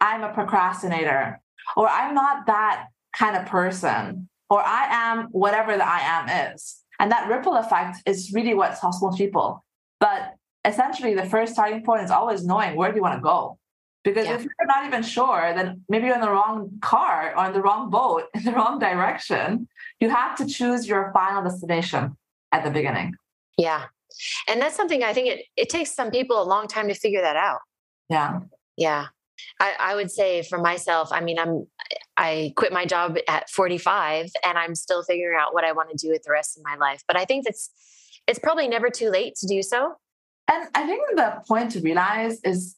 I'm 0.00 0.22
a 0.22 0.32
procrastinator, 0.32 1.40
or 1.76 1.88
I'm 1.88 2.14
not 2.14 2.46
that 2.46 2.86
kind 3.16 3.36
of 3.36 3.46
person, 3.46 4.28
or 4.50 4.60
I 4.60 4.86
am 4.90 5.28
whatever 5.30 5.76
the 5.76 5.86
I 5.86 6.00
am 6.00 6.52
is. 6.52 6.80
And 7.00 7.10
that 7.10 7.28
ripple 7.28 7.56
effect 7.56 7.98
is 8.04 8.32
really 8.34 8.54
what's 8.54 8.80
helps 8.80 9.00
most 9.00 9.16
people. 9.16 9.64
But 9.98 10.34
essentially, 10.64 11.14
the 11.14 11.24
first 11.24 11.54
starting 11.54 11.84
point 11.84 12.02
is 12.02 12.10
always 12.10 12.44
knowing 12.44 12.76
where 12.76 12.90
do 12.90 12.96
you 12.96 13.02
want 13.02 13.16
to 13.16 13.22
go. 13.22 13.58
Because 14.04 14.26
yeah. 14.26 14.34
if 14.34 14.42
you're 14.42 14.66
not 14.66 14.86
even 14.86 15.02
sure, 15.02 15.52
then 15.54 15.82
maybe 15.88 16.06
you're 16.06 16.16
in 16.16 16.20
the 16.20 16.30
wrong 16.30 16.70
car 16.80 17.34
or 17.36 17.46
in 17.46 17.52
the 17.52 17.62
wrong 17.62 17.88
boat, 17.88 18.24
in 18.34 18.44
the 18.44 18.52
wrong 18.52 18.78
direction. 18.78 19.68
You 20.00 20.10
have 20.10 20.36
to 20.36 20.46
choose 20.46 20.86
your 20.86 21.12
final 21.14 21.42
destination 21.42 22.16
at 22.50 22.64
the 22.64 22.70
beginning. 22.70 23.14
Yeah. 23.56 23.84
And 24.48 24.60
that's 24.60 24.76
something 24.76 25.02
I 25.02 25.12
think 25.12 25.28
it, 25.28 25.44
it 25.56 25.68
takes 25.68 25.92
some 25.92 26.10
people 26.10 26.42
a 26.42 26.44
long 26.44 26.66
time 26.66 26.88
to 26.88 26.94
figure 26.94 27.20
that 27.20 27.36
out. 27.36 27.60
Yeah. 28.08 28.40
Yeah. 28.76 29.06
I, 29.60 29.74
I 29.78 29.94
would 29.94 30.10
say 30.10 30.42
for 30.42 30.58
myself, 30.58 31.10
I 31.12 31.20
mean, 31.20 31.38
I'm 31.38 31.66
I 32.16 32.52
quit 32.56 32.72
my 32.72 32.84
job 32.84 33.16
at 33.28 33.48
45 33.50 34.30
and 34.44 34.58
I'm 34.58 34.74
still 34.74 35.02
figuring 35.02 35.38
out 35.40 35.54
what 35.54 35.64
I 35.64 35.72
want 35.72 35.90
to 35.90 35.96
do 35.96 36.10
with 36.10 36.22
the 36.22 36.30
rest 36.30 36.56
of 36.56 36.64
my 36.64 36.76
life. 36.76 37.02
But 37.06 37.16
I 37.16 37.24
think 37.24 37.44
that's 37.44 37.70
it's 38.26 38.38
probably 38.38 38.68
never 38.68 38.90
too 38.90 39.10
late 39.10 39.34
to 39.36 39.46
do 39.46 39.62
so. 39.62 39.94
And 40.50 40.68
I 40.74 40.86
think 40.86 41.02
the 41.16 41.42
point 41.46 41.72
to 41.72 41.80
realize 41.80 42.40
is 42.44 42.76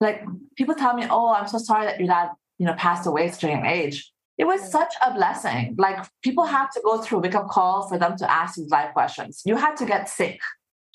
like 0.00 0.24
people 0.56 0.74
tell 0.74 0.94
me, 0.94 1.06
"Oh, 1.08 1.32
I'm 1.32 1.48
so 1.48 1.58
sorry 1.58 1.86
that 1.86 1.98
your 1.98 2.08
dad, 2.08 2.30
you 2.58 2.66
know, 2.66 2.74
passed 2.74 3.06
away 3.06 3.26
at 3.26 3.34
such 3.34 3.44
a 3.44 3.48
young 3.48 3.66
age." 3.66 4.10
It 4.38 4.46
was 4.46 4.70
such 4.70 4.94
a 5.06 5.12
blessing. 5.12 5.74
Like 5.78 5.98
people 6.22 6.44
have 6.44 6.70
to 6.72 6.80
go 6.82 7.02
through 7.02 7.18
a 7.18 7.20
wake 7.20 7.34
up 7.34 7.48
call 7.48 7.88
for 7.88 7.98
them 7.98 8.16
to 8.16 8.30
ask 8.30 8.56
these 8.56 8.70
life 8.70 8.92
questions. 8.94 9.42
You 9.44 9.56
had 9.56 9.76
to 9.76 9.84
get 9.84 10.08
sick. 10.08 10.40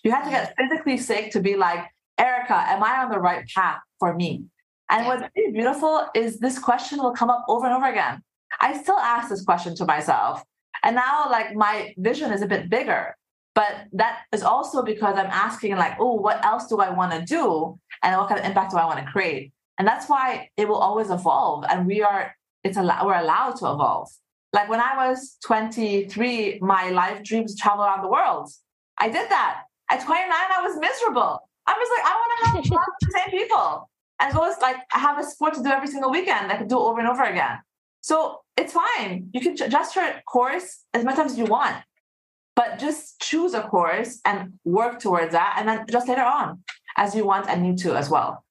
You 0.04 0.12
had 0.12 0.24
to 0.24 0.32
get 0.32 0.56
physically 0.58 0.98
sick 0.98 1.32
to 1.32 1.40
be 1.40 1.56
like, 1.56 1.86
Erica, 2.18 2.56
am 2.56 2.84
I 2.84 3.04
on 3.04 3.12
the 3.12 3.20
right 3.20 3.46
path 3.56 3.80
for 4.00 4.16
me? 4.16 4.46
And 4.90 5.06
what's 5.08 5.24
really 5.36 5.52
beautiful 5.52 6.08
is 6.14 6.40
this 6.40 6.60
question 6.60 7.00
will 7.00 7.14
come 7.14 7.30
up 7.30 7.44
over 7.48 7.66
and 7.66 7.76
over 7.76 7.88
again. 7.88 8.22
I 8.62 8.78
still 8.82 8.98
ask 8.98 9.30
this 9.30 9.44
question 9.44 9.76
to 9.76 9.86
myself. 9.86 10.44
And 10.84 10.96
now, 10.96 11.28
like, 11.30 11.56
my 11.56 11.94
vision 11.98 12.32
is 12.32 12.42
a 12.42 12.48
bit 12.48 12.70
bigger. 12.70 13.16
But 13.56 13.86
that 13.94 14.20
is 14.32 14.44
also 14.44 14.84
because 14.84 15.18
I'm 15.18 15.28
asking, 15.28 15.76
like, 15.78 15.94
oh, 16.00 16.14
what 16.14 16.44
else 16.46 16.68
do 16.68 16.78
I 16.80 16.90
want 16.90 17.14
to 17.14 17.22
do? 17.22 17.80
And 18.04 18.18
what 18.18 18.30
kind 18.30 18.40
of 18.40 18.46
impact 18.46 18.72
do 18.72 18.78
I 18.78 18.86
want 18.86 19.00
to 19.00 19.12
create? 19.12 19.54
And 19.78 19.88
that's 19.88 20.08
why 20.08 20.50
it 20.58 20.68
will 20.68 20.78
always 20.78 21.10
evolve. 21.10 21.66
And 21.70 21.86
we 21.86 22.02
are, 22.02 22.36
it's 22.64 22.78
al- 22.78 23.06
we're 23.06 23.20
allowed 23.20 23.58
to 23.58 23.66
evolve. 23.72 24.10
Like 24.54 24.70
when 24.70 24.80
I 24.80 25.10
was 25.10 25.38
23, 25.46 26.60
my 26.62 26.90
life 26.90 27.24
dreams 27.24 27.60
travel 27.60 27.84
around 27.84 28.04
the 28.04 28.08
world. 28.08 28.50
I 28.98 29.10
did 29.10 29.30
that. 29.30 29.64
At 29.92 30.04
29, 30.04 30.32
I 30.32 30.62
was 30.62 30.78
miserable. 30.80 31.40
I 31.68 31.74
was 31.74 31.90
like, 31.96 32.06
I 32.06 32.14
want 32.16 32.32
to 32.40 32.46
have 32.46 32.66
fun 32.80 32.86
with 33.02 33.10
the 33.10 33.20
same 33.20 33.40
people. 33.40 33.90
And 34.20 34.34
go 34.34 34.50
as 34.50 34.58
like 34.62 34.78
I 34.94 35.00
have 35.00 35.20
a 35.20 35.24
sport 35.24 35.56
to 35.56 35.64
do 35.64 35.70
every 35.70 35.88
single 35.88 36.10
weekend. 36.10 36.52
I 36.52 36.58
could 36.58 36.70
do 36.70 36.80
over 36.80 37.00
and 37.00 37.10
over 37.10 37.24
again. 37.24 37.60
So 38.00 38.42
it's 38.56 38.72
fine. 38.72 39.30
You 39.34 39.42
can 39.42 39.54
adjust 39.62 39.96
your 39.96 40.10
course 40.26 40.86
as 40.94 41.04
many 41.04 41.18
times 41.18 41.34
as 41.34 41.38
you 41.38 41.46
want, 41.46 41.76
but 42.56 42.80
just 42.80 43.20
choose 43.20 43.54
a 43.54 43.64
course 43.64 44.22
and 44.24 44.54
work 44.64 45.00
towards 45.00 45.34
that, 45.34 45.56
and 45.58 45.68
then 45.68 45.86
just 45.90 46.08
later 46.08 46.24
on 46.24 46.64
as 46.98 47.16
you 47.16 47.26
want 47.26 47.50
and 47.50 47.64
need 47.64 47.78
to 47.80 47.96
as 47.96 48.10
well. 48.10 48.44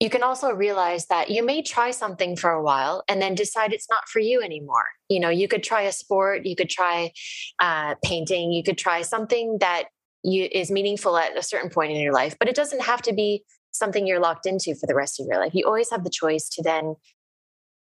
You 0.00 0.10
can 0.10 0.22
also 0.22 0.52
realize 0.52 1.06
that 1.06 1.28
you 1.28 1.44
may 1.44 1.60
try 1.60 1.90
something 1.90 2.36
for 2.36 2.50
a 2.50 2.62
while 2.62 3.02
and 3.08 3.20
then 3.20 3.34
decide 3.34 3.72
it's 3.72 3.88
not 3.90 4.08
for 4.08 4.20
you 4.20 4.40
anymore. 4.40 4.86
You 5.08 5.18
know, 5.18 5.28
you 5.28 5.48
could 5.48 5.64
try 5.64 5.82
a 5.82 5.92
sport, 5.92 6.46
you 6.46 6.54
could 6.54 6.70
try 6.70 7.10
uh, 7.58 7.96
painting, 8.04 8.52
you 8.52 8.62
could 8.62 8.78
try 8.78 9.02
something 9.02 9.58
that 9.58 9.84
you, 10.22 10.48
is 10.52 10.70
meaningful 10.70 11.16
at 11.16 11.36
a 11.36 11.42
certain 11.42 11.70
point 11.70 11.92
in 11.92 11.98
your 11.98 12.12
life, 12.12 12.36
but 12.38 12.48
it 12.48 12.54
doesn't 12.54 12.82
have 12.82 13.02
to 13.02 13.12
be 13.12 13.42
something 13.72 14.06
you're 14.06 14.20
locked 14.20 14.46
into 14.46 14.74
for 14.76 14.86
the 14.86 14.94
rest 14.94 15.20
of 15.20 15.26
your 15.26 15.40
life. 15.40 15.54
You 15.54 15.64
always 15.66 15.90
have 15.90 16.04
the 16.04 16.10
choice 16.10 16.48
to 16.50 16.62
then 16.62 16.94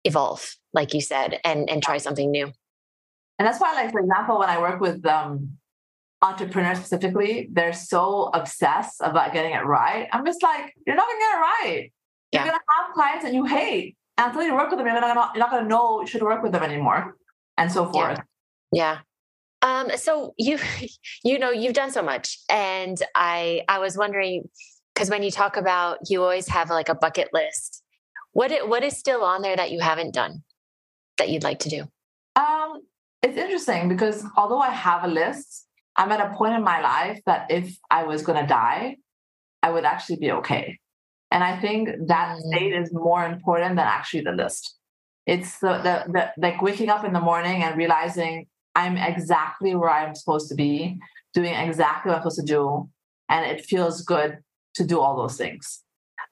evolve, 0.06 0.56
like 0.74 0.94
you 0.94 1.02
said, 1.02 1.40
and 1.44 1.70
and 1.70 1.84
try 1.84 1.98
something 1.98 2.32
new. 2.32 2.52
And 3.38 3.48
that's 3.48 3.60
why, 3.60 3.74
like 3.74 3.92
for 3.92 4.00
example, 4.00 4.40
when 4.40 4.50
I 4.50 4.60
work 4.60 4.80
with 4.80 5.06
um, 5.06 5.58
entrepreneurs 6.22 6.78
specifically, 6.80 7.50
they're 7.52 7.74
so 7.74 8.30
obsessed 8.34 8.98
about 9.02 9.34
getting 9.34 9.54
it 9.54 9.66
right. 9.66 10.08
I'm 10.12 10.26
just 10.26 10.44
like, 10.44 10.74
you're 10.86 10.96
not 10.96 11.08
gonna 11.08 11.20
get 11.20 11.36
it 11.36 11.42
right. 11.42 11.92
You're 12.32 12.44
gonna 12.44 12.54
have 12.54 12.94
clients 12.94 13.24
that 13.24 13.34
you 13.34 13.46
hate. 13.46 13.96
And 14.18 14.28
until 14.28 14.44
you 14.44 14.54
work 14.54 14.70
with 14.70 14.80
them, 14.80 14.88
you're 14.88 15.00
gonna, 15.00 15.32
you're 15.34 15.40
not 15.40 15.52
gonna 15.52 15.68
know 15.68 16.02
you 16.02 16.08
should 16.08 16.22
work 16.22 16.44
with 16.44 16.52
them 16.52 16.64
anymore, 16.64 17.16
and 17.58 17.72
so 17.72 17.86
forth. 17.86 18.20
Yeah. 18.72 18.98
yeah. 19.62 19.80
Um, 19.82 19.92
so 19.96 20.34
you 20.38 20.60
you 21.24 21.40
know 21.40 21.52
you've 21.52 21.74
done 21.74 21.92
so 21.92 22.02
much, 22.02 22.40
and 22.50 23.02
I 23.16 23.64
I 23.68 23.80
was 23.80 23.98
wondering 23.98 24.50
because 24.94 25.10
when 25.10 25.24
you 25.24 25.32
talk 25.32 25.56
about 25.58 26.00
you 26.10 26.22
always 26.22 26.48
have 26.50 26.70
like 26.70 26.90
a 26.90 26.96
bucket 26.96 27.30
list. 27.34 27.84
What 28.32 28.52
it, 28.52 28.70
what 28.70 28.84
is 28.84 28.96
still 28.96 29.24
on 29.24 29.42
there 29.42 29.56
that 29.56 29.72
you 29.72 29.80
haven't 29.80 30.14
done 30.14 30.44
that 31.18 31.30
you'd 31.30 31.44
like 31.44 31.60
to 31.60 31.70
do? 31.70 31.84
Um, 32.36 32.82
it's 33.24 33.38
interesting 33.38 33.90
because 33.90 34.24
although 34.38 34.60
I 34.60 34.70
have 34.70 35.04
a 35.04 35.08
list, 35.08 35.66
I'm 36.00 36.12
at 36.14 36.22
a 36.22 36.34
point 36.36 36.54
in 36.56 36.64
my 36.64 36.80
life 36.80 37.20
that 37.26 37.52
if 37.52 37.78
I 37.92 38.04
was 38.06 38.24
going 38.24 38.42
to 38.42 38.48
die, 38.48 38.96
I 39.62 39.70
would 39.70 39.84
actually 39.84 40.16
be 40.16 40.32
okay. 40.32 40.80
And 41.30 41.44
I 41.44 41.60
think 41.60 41.90
that 42.08 42.38
mm. 42.38 42.40
state 42.40 42.74
is 42.74 42.94
more 42.94 43.26
important 43.26 43.76
than 43.76 43.86
actually 43.86 44.22
the 44.22 44.32
list. 44.32 44.76
It's 45.28 45.60
the, 45.60 45.74
the, 45.84 46.12
the 46.12 46.32
like 46.38 46.62
waking 46.62 46.90
up 46.90 47.04
in 47.04 47.12
the 47.12 47.20
morning 47.20 47.64
and 47.64 47.78
realizing 47.78 48.48
I'm 48.76 48.96
exactly 48.96 49.76
where 49.76 49.90
I'm 49.90 50.16
supposed 50.16 50.48
to 50.50 50.56
be, 50.56 50.98
doing 51.34 51.54
exactly 51.54 52.10
what 52.10 52.16
I'm 52.16 52.22
supposed 52.22 52.48
to 52.48 52.54
do, 52.54 52.90
and 53.28 53.46
it 53.46 53.66
feels 53.66 54.02
good 54.02 54.38
to 54.76 54.86
do 54.86 55.02
all 55.02 55.18
those 55.18 55.36
things. 55.36 55.84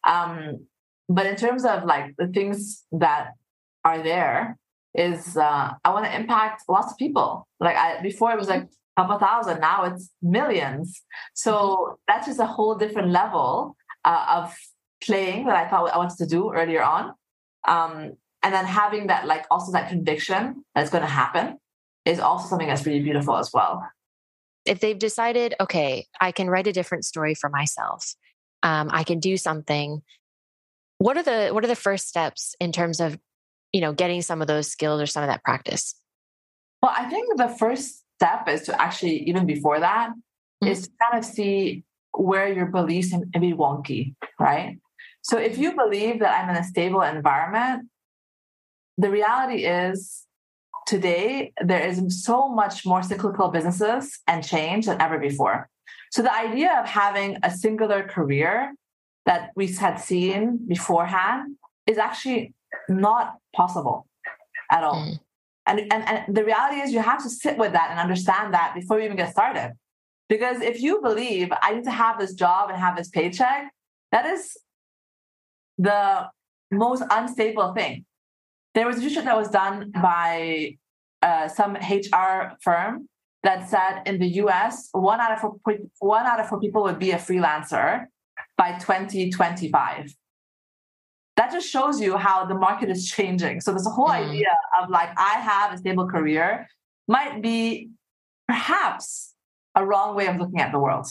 Um, 0.08 0.66
but 1.10 1.26
in 1.26 1.36
terms 1.36 1.66
of 1.66 1.84
like 1.84 2.16
the 2.18 2.28
things 2.28 2.86
that 2.94 3.32
are 3.84 4.02
there, 4.02 4.58
is 4.96 5.38
uh, 5.38 5.74
I 5.84 5.90
want 5.94 6.06
to 6.06 6.16
impact 6.16 6.64
lots 6.68 6.92
of 6.92 6.98
people. 6.98 7.48
Like 7.60 7.76
I, 7.76 8.02
before, 8.02 8.32
it 8.32 8.40
was 8.40 8.48
like 8.48 8.68
a 8.98 9.02
couple 9.02 9.20
thousand. 9.20 9.60
Now 9.60 9.84
it's 9.86 10.10
millions. 10.22 11.02
So 11.34 11.54
mm-hmm. 11.54 11.94
that's 12.08 12.28
just 12.28 12.40
a 12.40 12.46
whole 12.46 12.76
different 12.76 13.12
level 13.12 13.76
uh, 14.04 14.26
of 14.30 14.56
playing 15.04 15.46
that 15.46 15.56
I 15.56 15.70
thought 15.70 15.94
I 15.94 15.98
wanted 15.98 16.18
to 16.18 16.26
do 16.26 16.52
earlier 16.52 16.84
on. 16.84 17.14
Um, 17.68 18.14
and 18.44 18.54
then 18.54 18.66
having 18.66 19.08
that, 19.08 19.26
like, 19.26 19.46
also 19.52 19.72
that 19.74 19.90
conviction 19.90 20.64
that's 20.74 20.90
going 20.90 21.02
to 21.02 21.10
happen 21.10 21.58
is 22.06 22.20
also 22.20 22.48
something 22.48 22.68
that's 22.68 22.86
really 22.86 23.02
beautiful 23.02 23.36
as 23.36 23.52
well. 23.54 23.86
If 24.66 24.80
they've 24.80 24.98
decided, 24.98 25.56
okay, 25.60 26.08
I 26.20 26.32
can 26.32 26.50
write 26.50 26.68
a 26.68 26.72
different 26.74 27.06
story 27.06 27.36
for 27.36 27.50
myself, 27.50 28.16
um, 28.64 28.90
I 28.92 29.04
can 29.04 29.20
do 29.20 29.38
something. 29.38 30.02
What 30.98 31.18
are 31.18 31.24
the 31.24 31.50
what 31.54 31.64
are 31.64 31.68
the 31.68 31.76
first 31.76 32.08
steps 32.08 32.56
in 32.60 32.72
terms 32.72 33.00
of 33.00 33.18
you 33.72 33.82
know 33.82 33.94
getting 33.94 34.22
some 34.22 34.42
of 34.42 34.48
those 34.48 34.70
skills 34.70 35.02
or 35.02 35.06
some 35.06 35.24
of 35.24 35.30
that 35.30 35.44
practice? 35.44 35.96
Well, 36.82 36.94
I 36.96 37.10
think 37.10 37.38
the 37.38 37.50
first 37.50 38.04
step 38.18 38.48
is 38.48 38.64
to 38.64 38.82
actually 38.82 39.18
even 39.30 39.46
before 39.46 39.80
that 39.80 40.10
mm-hmm. 40.10 40.68
is 40.72 40.84
to 40.84 40.90
kind 41.02 41.18
of 41.20 41.26
see 41.26 41.84
where 42.14 42.52
your 42.52 42.66
beliefs 42.66 43.14
may 43.14 43.40
be 43.40 43.54
wonky, 43.54 44.16
right? 44.40 44.80
So 45.22 45.38
if 45.38 45.58
you 45.58 45.76
believe 45.76 46.20
that 46.20 46.32
I'm 46.38 46.50
in 46.50 46.56
a 46.56 46.64
stable 46.64 47.02
environment, 47.02 47.90
the 48.98 49.12
reality 49.12 49.66
is 49.66 50.24
today 50.88 51.54
there 51.64 51.86
is 51.86 52.24
so 52.24 52.50
much 52.50 52.86
more 52.86 53.04
cyclical 53.04 53.50
businesses 53.50 54.20
and 54.28 54.44
change 54.44 54.86
than 54.86 55.00
ever 55.02 55.20
before. 55.20 55.70
So 56.12 56.22
the 56.22 56.34
idea 56.34 56.80
of 56.80 56.86
having 56.88 57.38
a 57.44 57.52
singular 57.52 58.04
career 58.04 58.74
that 59.26 59.52
we 59.56 59.68
had 59.68 59.98
seen 59.98 60.60
beforehand 60.68 61.58
is 61.86 61.98
actually 61.98 62.54
not 62.90 63.36
possible 63.54 64.08
at 64.72 64.84
all. 64.84 64.96
Mm. 64.96 65.20
And, 65.68 65.82
and, 65.92 66.08
and 66.08 66.36
the 66.36 66.44
reality 66.44 66.78
is 66.78 66.94
you 66.94 67.02
have 67.02 67.22
to 67.24 67.30
sit 67.30 67.58
with 67.58 67.74
that 67.74 67.92
and 67.92 68.00
understand 68.00 68.54
that 68.54 68.74
before 68.74 68.98
you 69.00 69.06
even 69.06 69.18
get 69.18 69.32
started. 69.32 69.74
Because 70.30 70.62
if 70.62 70.82
you 70.82 71.02
believe 71.02 71.50
I 71.62 71.76
need 71.76 71.84
to 71.84 71.92
have 71.92 72.20
this 72.20 72.34
job 72.34 72.70
and 72.70 72.80
have 72.80 72.98
this 72.98 73.10
paycheck, 73.10 73.72
that 74.12 74.26
is 74.26 74.58
the 75.78 76.28
most 76.72 77.04
unstable 77.10 77.74
thing. 77.74 78.06
There 78.74 78.88
was 78.88 78.98
a 78.98 79.02
research 79.02 79.26
that 79.26 79.38
was 79.38 79.50
done 79.50 79.92
by 79.92 80.78
uh, 81.22 81.48
some 81.48 81.76
HR 81.76 82.58
firm 82.62 83.08
that 83.44 83.70
said 83.70 84.04
in 84.06 84.20
the 84.20 84.28
US, 84.44 84.90
one 84.92 85.20
out 85.20 85.32
of 85.32 85.40
four, 85.40 85.56
one 86.00 86.26
out 86.26 86.40
of 86.40 86.48
four 86.48 86.60
people 86.60 86.84
would 86.84 87.00
be 87.00 87.12
a 87.12 87.18
freelancer 87.18 88.06
by 88.58 88.78
2025. 88.80 90.14
That 91.38 91.52
just 91.52 91.70
shows 91.70 92.02
you 92.02 92.18
how 92.18 92.46
the 92.46 92.56
market 92.56 92.90
is 92.90 93.10
changing. 93.10 93.62
So 93.62 93.72
this 93.72 93.88
whole 93.88 94.10
mm. 94.10 94.28
idea 94.28 94.50
of 94.82 94.90
like 94.90 95.10
I 95.18 95.40
have 95.40 95.74
a 95.74 95.78
stable 95.78 96.08
career 96.08 96.68
might 97.08 97.42
be 97.42 97.92
perhaps 98.48 99.34
a 99.76 99.86
wrong 99.86 100.16
way 100.16 100.28
of 100.28 100.38
looking 100.38 100.60
at 100.60 100.72
the 100.72 100.80
world. 100.80 101.08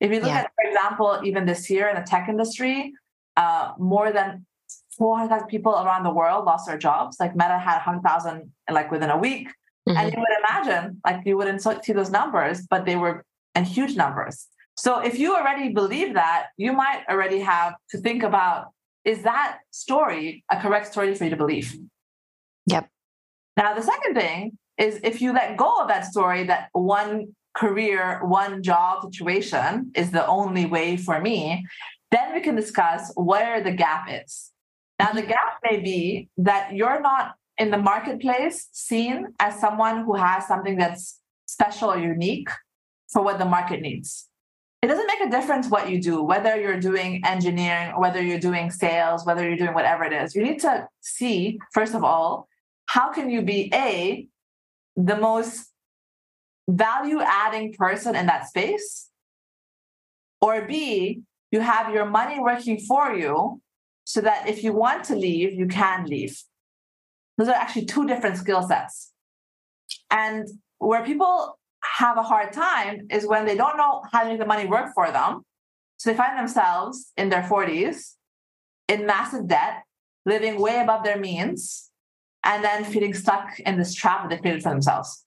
If 0.00 0.10
you 0.10 0.20
look 0.20 0.28
yeah. 0.28 0.40
at, 0.40 0.52
for 0.56 0.68
example, 0.68 1.20
even 1.24 1.46
this 1.46 1.70
year 1.70 1.88
in 1.88 1.96
the 1.96 2.02
tech 2.02 2.28
industry, 2.28 2.92
uh, 3.36 3.72
more 3.78 4.12
than 4.12 4.46
400,000 4.98 5.46
people 5.48 5.72
around 5.72 6.02
the 6.02 6.10
world 6.10 6.44
lost 6.44 6.66
their 6.66 6.78
jobs. 6.78 7.16
Like 7.18 7.34
Meta 7.34 7.58
had 7.58 7.76
100,000 7.76 8.52
like 8.70 8.90
within 8.90 9.10
a 9.10 9.16
week. 9.16 9.48
Mm-hmm. 9.88 9.96
And 9.96 10.12
you 10.12 10.18
would 10.18 10.38
imagine, 10.38 11.00
like 11.04 11.20
you 11.24 11.36
wouldn't 11.36 11.62
see 11.84 11.92
those 11.92 12.10
numbers, 12.10 12.66
but 12.68 12.84
they 12.84 12.96
were 12.96 13.24
in 13.54 13.64
huge 13.64 13.96
numbers. 13.96 14.46
So 14.76 15.00
if 15.00 15.18
you 15.18 15.34
already 15.34 15.70
believe 15.70 16.14
that, 16.14 16.48
you 16.56 16.72
might 16.72 17.04
already 17.08 17.40
have 17.40 17.74
to 17.90 17.98
think 17.98 18.22
about 18.22 18.68
is 19.04 19.22
that 19.22 19.58
story 19.70 20.44
a 20.50 20.60
correct 20.60 20.92
story 20.92 21.14
for 21.14 21.24
you 21.24 21.30
to 21.30 21.36
believe? 21.36 21.76
Yep. 22.66 22.88
Now, 23.56 23.74
the 23.74 23.82
second 23.82 24.14
thing 24.14 24.58
is 24.78 25.00
if 25.02 25.20
you 25.20 25.32
let 25.32 25.56
go 25.56 25.80
of 25.80 25.88
that 25.88 26.04
story 26.04 26.44
that 26.44 26.68
one 26.72 27.34
career, 27.54 28.20
one 28.24 28.62
job 28.62 29.04
situation 29.04 29.92
is 29.94 30.10
the 30.10 30.26
only 30.26 30.64
way 30.66 30.96
for 30.96 31.20
me, 31.20 31.66
then 32.10 32.32
we 32.34 32.40
can 32.40 32.54
discuss 32.54 33.12
where 33.14 33.62
the 33.62 33.72
gap 33.72 34.06
is. 34.10 34.50
Now, 34.98 35.12
the 35.12 35.20
mm-hmm. 35.20 35.30
gap 35.30 35.58
may 35.68 35.80
be 35.80 36.28
that 36.38 36.74
you're 36.74 37.00
not 37.00 37.34
in 37.58 37.70
the 37.70 37.78
marketplace 37.78 38.68
seen 38.72 39.28
as 39.38 39.60
someone 39.60 40.04
who 40.04 40.14
has 40.14 40.46
something 40.46 40.76
that's 40.76 41.20
special 41.46 41.90
or 41.90 41.98
unique 41.98 42.48
for 43.10 43.22
what 43.22 43.38
the 43.38 43.44
market 43.44 43.80
needs. 43.80 44.28
It 44.82 44.88
doesn't 44.88 45.06
make 45.06 45.20
a 45.20 45.30
difference 45.30 45.68
what 45.68 45.88
you 45.88 46.02
do, 46.02 46.22
whether 46.22 46.60
you're 46.60 46.80
doing 46.80 47.22
engineering, 47.24 47.92
or 47.92 48.00
whether 48.00 48.20
you're 48.20 48.40
doing 48.40 48.68
sales, 48.70 49.24
whether 49.24 49.46
you're 49.46 49.56
doing 49.56 49.74
whatever 49.74 50.02
it 50.02 50.12
is. 50.12 50.34
You 50.34 50.42
need 50.42 50.60
to 50.62 50.88
see, 51.00 51.60
first 51.72 51.94
of 51.94 52.02
all, 52.02 52.48
how 52.86 53.12
can 53.12 53.30
you 53.30 53.42
be 53.42 53.70
A, 53.72 54.26
the 54.96 55.16
most 55.16 55.70
value 56.68 57.20
adding 57.20 57.72
person 57.74 58.16
in 58.16 58.26
that 58.26 58.48
space? 58.48 59.08
Or 60.40 60.66
B, 60.66 61.22
you 61.52 61.60
have 61.60 61.94
your 61.94 62.06
money 62.06 62.40
working 62.40 62.80
for 62.80 63.14
you 63.14 63.62
so 64.04 64.20
that 64.20 64.48
if 64.48 64.64
you 64.64 64.72
want 64.72 65.04
to 65.04 65.14
leave, 65.14 65.52
you 65.52 65.68
can 65.68 66.06
leave. 66.06 66.42
Those 67.38 67.48
are 67.48 67.54
actually 67.54 67.84
two 67.84 68.06
different 68.06 68.36
skill 68.36 68.62
sets. 68.62 69.12
And 70.10 70.48
where 70.78 71.04
people 71.04 71.58
have 71.84 72.16
a 72.16 72.22
hard 72.22 72.52
time 72.52 73.06
is 73.10 73.26
when 73.26 73.44
they 73.44 73.56
don't 73.56 73.76
know 73.76 74.02
how 74.12 74.22
to 74.22 74.28
make 74.28 74.38
the 74.38 74.46
money 74.46 74.66
work 74.66 74.92
for 74.94 75.10
them. 75.10 75.42
So 75.98 76.10
they 76.10 76.16
find 76.16 76.38
themselves 76.38 77.12
in 77.16 77.28
their 77.28 77.42
40s 77.42 78.14
in 78.88 79.06
massive 79.06 79.48
debt, 79.48 79.84
living 80.26 80.60
way 80.60 80.80
above 80.80 81.04
their 81.04 81.18
means, 81.18 81.90
and 82.44 82.62
then 82.64 82.84
feeling 82.84 83.14
stuck 83.14 83.58
in 83.60 83.78
this 83.78 83.94
trap 83.94 84.22
that 84.22 84.30
they 84.30 84.40
created 84.40 84.62
for 84.62 84.70
themselves. 84.70 85.24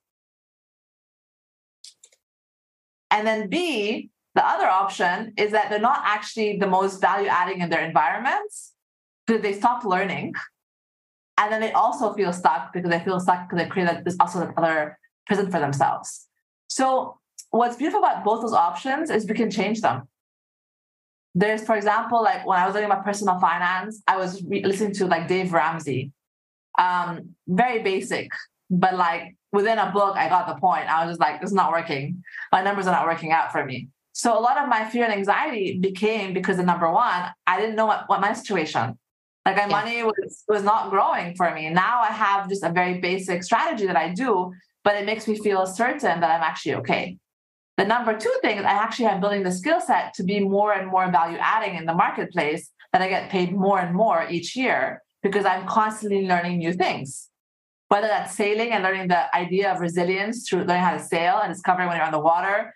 And 3.11 3.25
then 3.25 3.49
B, 3.49 4.09
the 4.33 4.45
other 4.45 4.67
option 4.67 5.33
is 5.37 5.51
that 5.51 5.69
they're 5.69 5.79
not 5.79 6.01
actually 6.03 6.57
the 6.57 6.67
most 6.67 6.99
value 6.99 7.27
adding 7.27 7.61
in 7.61 7.69
their 7.69 7.85
environments, 7.85 8.73
because 9.25 9.41
they 9.41 9.53
stop 9.53 9.85
learning. 9.85 10.33
And 11.37 11.51
then 11.51 11.61
they 11.61 11.71
also 11.71 12.13
feel 12.13 12.33
stuck 12.33 12.73
because 12.73 12.89
they 12.89 12.99
feel 12.99 13.19
stuck 13.19 13.49
because 13.49 13.63
they 13.63 13.69
create 13.69 14.03
this 14.03 14.17
also 14.19 14.41
another 14.41 14.97
prison 15.25 15.49
for 15.51 15.59
themselves. 15.59 16.24
So 16.67 17.19
what's 17.51 17.75
beautiful 17.75 17.99
about 17.99 18.23
both 18.23 18.41
those 18.41 18.53
options 18.53 19.09
is 19.09 19.25
we 19.25 19.35
can 19.35 19.51
change 19.51 19.81
them. 19.81 20.07
There's, 21.33 21.63
for 21.63 21.75
example, 21.75 22.23
like 22.23 22.45
when 22.45 22.57
I 22.57 22.65
was 22.65 22.73
learning 22.73 22.91
about 22.91 23.03
personal 23.03 23.39
finance, 23.39 24.01
I 24.07 24.17
was 24.17 24.43
re- 24.43 24.63
listening 24.63 24.93
to 24.95 25.05
like 25.05 25.27
Dave 25.27 25.51
Ramsey. 25.51 26.11
Um, 26.79 27.35
very 27.47 27.81
basic, 27.83 28.31
but 28.69 28.95
like 28.95 29.35
within 29.51 29.77
a 29.77 29.91
book, 29.91 30.17
I 30.17 30.29
got 30.29 30.47
the 30.47 30.55
point. 30.55 30.89
I 30.89 31.05
was 31.05 31.11
just 31.11 31.21
like, 31.21 31.41
it's 31.41 31.53
not 31.53 31.71
working. 31.71 32.23
My 32.51 32.61
numbers 32.61 32.87
are 32.87 32.91
not 32.91 33.05
working 33.05 33.31
out 33.31 33.51
for 33.51 33.65
me. 33.65 33.89
So 34.11 34.37
a 34.37 34.39
lot 34.39 34.57
of 34.57 34.69
my 34.69 34.85
fear 34.89 35.03
and 35.03 35.13
anxiety 35.13 35.77
became 35.77 36.33
because 36.33 36.57
of 36.57 36.65
number 36.65 36.89
one, 36.89 37.25
I 37.47 37.59
didn't 37.59 37.75
know 37.75 37.85
what, 37.85 38.07
what 38.07 38.21
my 38.21 38.33
situation. 38.33 38.97
Like 39.45 39.57
my 39.57 39.63
yeah. 39.63 39.67
money 39.67 40.03
was 40.03 40.43
was 40.47 40.63
not 40.63 40.89
growing 40.89 41.35
for 41.35 41.53
me. 41.53 41.69
Now 41.69 42.01
I 42.01 42.07
have 42.07 42.49
just 42.49 42.63
a 42.63 42.69
very 42.69 42.99
basic 42.99 43.43
strategy 43.43 43.85
that 43.85 43.95
I 43.95 44.09
do, 44.09 44.53
but 44.85 44.95
it 44.95 45.05
makes 45.05 45.27
me 45.27 45.35
feel 45.37 45.65
certain 45.65 46.21
that 46.21 46.31
I'm 46.31 46.43
actually 46.43 46.75
okay. 46.75 47.17
The 47.77 47.85
number 47.85 48.17
two 48.17 48.33
thing 48.41 48.57
is 48.57 48.63
I 48.63 48.69
actually 48.69 49.07
am 49.07 49.19
building 49.19 49.43
the 49.43 49.51
skill 49.51 49.81
set 49.81 50.13
to 50.13 50.23
be 50.23 50.39
more 50.39 50.71
and 50.71 50.87
more 50.87 51.11
value 51.11 51.39
adding 51.41 51.75
in 51.75 51.85
the 51.85 51.93
marketplace 51.93 52.71
that 52.93 53.01
I 53.01 53.09
get 53.09 53.29
paid 53.29 53.51
more 53.51 53.79
and 53.79 53.93
more 53.93 54.25
each 54.29 54.55
year 54.55 55.01
because 55.21 55.43
I'm 55.43 55.67
constantly 55.67 56.25
learning 56.27 56.59
new 56.59 56.71
things. 56.71 57.29
Whether 57.89 58.07
that's 58.07 58.35
sailing 58.35 58.71
and 58.71 58.83
learning 58.83 59.09
the 59.09 59.35
idea 59.35 59.73
of 59.73 59.81
resilience 59.81 60.47
through 60.47 60.63
learning 60.63 60.83
how 60.83 60.95
to 60.95 61.03
sail 61.03 61.39
and 61.39 61.51
discovering 61.51 61.87
when 61.87 61.97
you're 61.97 62.05
on 62.05 62.11
the 62.11 62.19
water, 62.19 62.73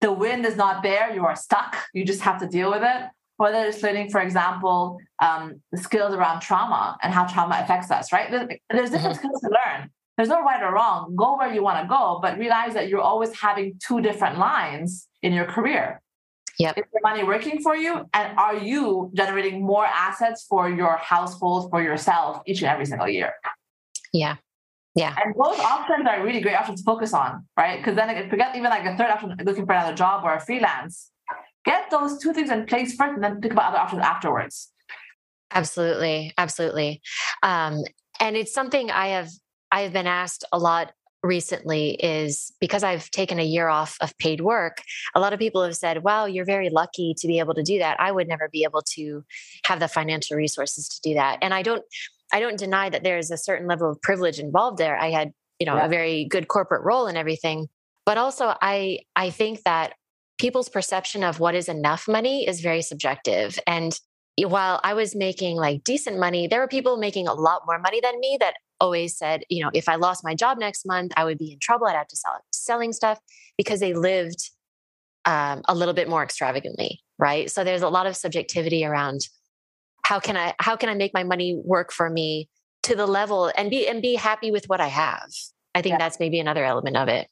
the 0.00 0.10
wind 0.12 0.46
is 0.46 0.56
not 0.56 0.82
there, 0.82 1.14
you 1.14 1.24
are 1.26 1.36
stuck, 1.36 1.76
you 1.92 2.04
just 2.04 2.22
have 2.22 2.40
to 2.40 2.48
deal 2.48 2.70
with 2.70 2.82
it. 2.82 3.02
Whether 3.36 3.66
it's 3.66 3.82
learning, 3.82 4.10
for 4.10 4.20
example, 4.20 4.98
um, 5.22 5.62
the 5.72 5.78
skills 5.78 6.14
around 6.14 6.40
trauma 6.40 6.98
and 7.02 7.12
how 7.12 7.26
trauma 7.26 7.60
affects 7.62 7.90
us, 7.90 8.12
right? 8.12 8.30
There's, 8.30 8.90
different 8.90 8.92
mm-hmm. 8.92 9.12
skills 9.12 9.40
to 9.42 9.48
learn. 9.48 9.90
There's 10.20 10.28
no 10.28 10.42
right 10.42 10.62
or 10.62 10.74
wrong. 10.74 11.16
Go 11.16 11.38
where 11.38 11.50
you 11.50 11.62
want 11.62 11.80
to 11.82 11.88
go, 11.88 12.18
but 12.20 12.36
realize 12.36 12.74
that 12.74 12.90
you're 12.90 13.00
always 13.00 13.32
having 13.34 13.80
two 13.82 14.02
different 14.02 14.38
lines 14.38 15.08
in 15.22 15.32
your 15.32 15.46
career. 15.46 16.02
Yep. 16.58 16.76
Is 16.76 16.84
the 16.92 17.00
money 17.02 17.24
working 17.24 17.62
for 17.62 17.74
you? 17.74 18.04
And 18.12 18.38
are 18.38 18.54
you 18.54 19.10
generating 19.14 19.64
more 19.64 19.86
assets 19.86 20.44
for 20.46 20.68
your 20.68 20.98
household, 20.98 21.70
for 21.70 21.82
yourself 21.82 22.42
each 22.44 22.60
and 22.60 22.70
every 22.70 22.84
single 22.84 23.08
year? 23.08 23.32
Yeah. 24.12 24.36
Yeah. 24.94 25.16
And 25.24 25.34
those 25.42 25.58
options 25.58 26.06
are 26.06 26.22
really 26.22 26.42
great 26.42 26.56
options 26.56 26.82
to 26.82 26.84
focus 26.84 27.14
on, 27.14 27.46
right? 27.56 27.78
Because 27.78 27.96
then 27.96 28.28
forget 28.28 28.54
even 28.54 28.68
like 28.68 28.84
a 28.84 28.98
third 28.98 29.08
option, 29.08 29.34
looking 29.42 29.64
for 29.64 29.72
another 29.72 29.96
job 29.96 30.22
or 30.22 30.34
a 30.34 30.40
freelance. 30.40 31.10
Get 31.64 31.90
those 31.90 32.18
two 32.18 32.34
things 32.34 32.50
in 32.50 32.66
place 32.66 32.94
first 32.94 33.14
and 33.14 33.24
then 33.24 33.40
think 33.40 33.54
about 33.54 33.70
other 33.70 33.78
options 33.78 34.02
afterwards. 34.02 34.70
Absolutely. 35.50 36.34
Absolutely. 36.36 37.00
Um, 37.42 37.84
and 38.20 38.36
it's 38.36 38.52
something 38.52 38.90
I 38.90 39.06
have 39.08 39.30
I 39.72 39.82
have 39.82 39.92
been 39.92 40.06
asked 40.06 40.44
a 40.52 40.58
lot 40.58 40.92
recently 41.22 41.90
is 41.94 42.52
because 42.60 42.82
I've 42.82 43.10
taken 43.10 43.38
a 43.38 43.44
year 43.44 43.68
off 43.68 43.96
of 44.00 44.16
paid 44.18 44.40
work, 44.40 44.82
a 45.14 45.20
lot 45.20 45.32
of 45.32 45.38
people 45.38 45.62
have 45.62 45.76
said, 45.76 46.02
wow, 46.02 46.24
you're 46.24 46.44
very 46.44 46.70
lucky 46.70 47.14
to 47.18 47.26
be 47.26 47.38
able 47.38 47.54
to 47.54 47.62
do 47.62 47.78
that. 47.78 48.00
I 48.00 48.10
would 48.10 48.28
never 48.28 48.48
be 48.48 48.64
able 48.64 48.82
to 48.94 49.24
have 49.66 49.80
the 49.80 49.88
financial 49.88 50.36
resources 50.36 50.88
to 50.88 51.00
do 51.02 51.14
that. 51.14 51.38
And 51.42 51.52
I 51.52 51.62
don't 51.62 51.84
I 52.32 52.38
don't 52.38 52.58
deny 52.58 52.88
that 52.90 53.02
there's 53.02 53.30
a 53.30 53.36
certain 53.36 53.66
level 53.66 53.90
of 53.90 54.00
privilege 54.02 54.38
involved 54.38 54.78
there. 54.78 54.96
I 54.96 55.10
had, 55.10 55.32
you 55.58 55.66
know, 55.66 55.76
yeah. 55.76 55.86
a 55.86 55.88
very 55.88 56.26
good 56.26 56.46
corporate 56.46 56.84
role 56.84 57.06
and 57.06 57.18
everything. 57.18 57.68
But 58.06 58.18
also 58.18 58.54
I 58.62 59.00
I 59.16 59.30
think 59.30 59.62
that 59.64 59.94
people's 60.38 60.68
perception 60.68 61.22
of 61.22 61.38
what 61.38 61.54
is 61.54 61.68
enough 61.68 62.08
money 62.08 62.48
is 62.48 62.60
very 62.60 62.82
subjective. 62.82 63.58
And 63.66 63.98
while 64.38 64.80
I 64.82 64.94
was 64.94 65.14
making 65.14 65.56
like 65.56 65.84
decent 65.84 66.18
money, 66.18 66.46
there 66.46 66.60
were 66.60 66.68
people 66.68 66.96
making 66.96 67.28
a 67.28 67.34
lot 67.34 67.62
more 67.66 67.78
money 67.78 68.00
than 68.00 68.18
me 68.20 68.38
that 68.40 68.54
always 68.80 69.16
said, 69.16 69.44
you 69.48 69.62
know, 69.62 69.70
if 69.74 69.88
I 69.88 69.96
lost 69.96 70.24
my 70.24 70.34
job 70.34 70.58
next 70.58 70.86
month, 70.86 71.12
I 71.16 71.24
would 71.24 71.38
be 71.38 71.52
in 71.52 71.58
trouble. 71.60 71.86
I'd 71.86 71.94
have 71.94 72.08
to 72.08 72.16
sell 72.16 72.38
selling 72.52 72.92
stuff 72.92 73.18
because 73.56 73.80
they 73.80 73.94
lived 73.94 74.50
um, 75.24 75.62
a 75.66 75.74
little 75.74 75.94
bit 75.94 76.08
more 76.08 76.22
extravagantly, 76.22 77.00
right? 77.18 77.50
So 77.50 77.64
there's 77.64 77.82
a 77.82 77.88
lot 77.88 78.06
of 78.06 78.16
subjectivity 78.16 78.84
around 78.84 79.28
how 80.04 80.18
can 80.18 80.36
I 80.36 80.54
how 80.58 80.76
can 80.76 80.88
I 80.88 80.94
make 80.94 81.14
my 81.14 81.24
money 81.24 81.60
work 81.64 81.92
for 81.92 82.10
me 82.10 82.48
to 82.82 82.96
the 82.96 83.06
level 83.06 83.52
and 83.56 83.70
be 83.70 83.86
and 83.86 84.00
be 84.00 84.14
happy 84.14 84.50
with 84.50 84.68
what 84.68 84.80
I 84.80 84.88
have. 84.88 85.28
I 85.74 85.82
think 85.82 85.94
yeah. 85.94 85.98
that's 85.98 86.18
maybe 86.18 86.40
another 86.40 86.64
element 86.64 86.96
of 86.96 87.08
it. 87.08 87.28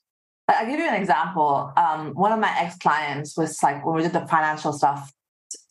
I'll 0.48 0.66
give 0.66 0.78
you 0.78 0.88
an 0.88 0.94
example. 0.94 1.72
Um, 1.76 2.14
one 2.14 2.32
of 2.32 2.38
my 2.38 2.54
ex 2.58 2.76
clients 2.78 3.36
was 3.36 3.62
like 3.62 3.84
when 3.84 3.96
we 3.96 4.02
did 4.02 4.12
the 4.12 4.26
financial 4.26 4.72
stuff 4.72 5.12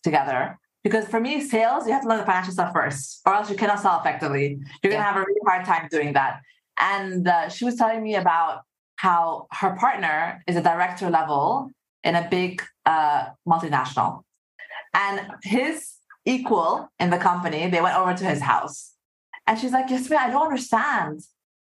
together. 0.04 0.60
Because 0.84 1.08
for 1.08 1.20
me, 1.20 1.42
sales, 1.42 1.86
you 1.86 1.94
have 1.94 2.04
to 2.04 2.08
learn 2.08 2.20
the 2.20 2.26
financial 2.26 2.54
stuff 2.54 2.72
first, 2.74 3.22
or 3.26 3.34
else 3.34 3.50
you 3.50 3.58
cannot 3.58 3.80
sell 3.80 4.00
effectively. 4.00 4.60
You're 4.82 4.92
yeah. 4.94 4.98
going 4.98 5.02
to 5.02 5.04
have 5.04 5.18
a 5.18 5.20
really 5.20 5.42
hard 5.46 5.66
time 5.66 5.88
doing 5.92 6.14
that. 6.14 6.42
And 6.80 7.28
uh, 7.28 7.50
she 7.50 7.66
was 7.66 7.76
telling 7.76 8.04
me 8.04 8.16
about 8.16 8.62
how 8.96 9.48
her 9.52 9.76
partner 9.76 10.44
is 10.48 10.56
a 10.56 10.62
director 10.62 11.10
level 11.10 11.72
in 12.04 12.16
a 12.16 12.28
big 12.30 12.64
uh, 12.86 13.26
multinational. 13.48 14.22
And 14.94 15.22
his 15.44 15.94
equal 16.26 16.90
in 17.00 17.10
the 17.10 17.18
company, 17.18 17.70
they 17.70 17.82
went 17.82 17.98
over 17.98 18.14
to 18.14 18.26
his 18.26 18.42
house. 18.42 18.94
And 19.46 19.58
she's 19.60 19.72
like, 19.72 19.90
Yasmine, 19.90 20.20
I 20.20 20.30
don't 20.30 20.48
understand. 20.48 21.22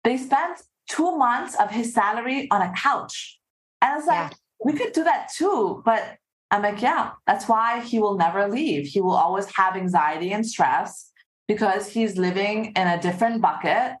They 0.03 0.17
spent 0.17 0.61
two 0.89 1.15
months 1.17 1.55
of 1.55 1.71
his 1.71 1.93
salary 1.93 2.47
on 2.51 2.61
a 2.61 2.73
couch. 2.75 3.39
And 3.81 3.97
it's 3.97 4.07
like, 4.07 4.31
yeah. 4.31 4.37
we 4.63 4.73
could 4.73 4.91
do 4.93 5.03
that 5.03 5.29
too. 5.35 5.81
But 5.85 6.18
I'm 6.51 6.61
like, 6.63 6.81
yeah, 6.81 7.11
that's 7.27 7.47
why 7.47 7.81
he 7.81 7.99
will 7.99 8.17
never 8.17 8.47
leave. 8.47 8.87
He 8.87 9.01
will 9.01 9.15
always 9.15 9.45
have 9.55 9.75
anxiety 9.75 10.31
and 10.31 10.45
stress 10.45 11.11
because 11.47 11.87
he's 11.87 12.17
living 12.17 12.73
in 12.75 12.87
a 12.87 12.99
different 13.01 13.41
bucket. 13.41 13.93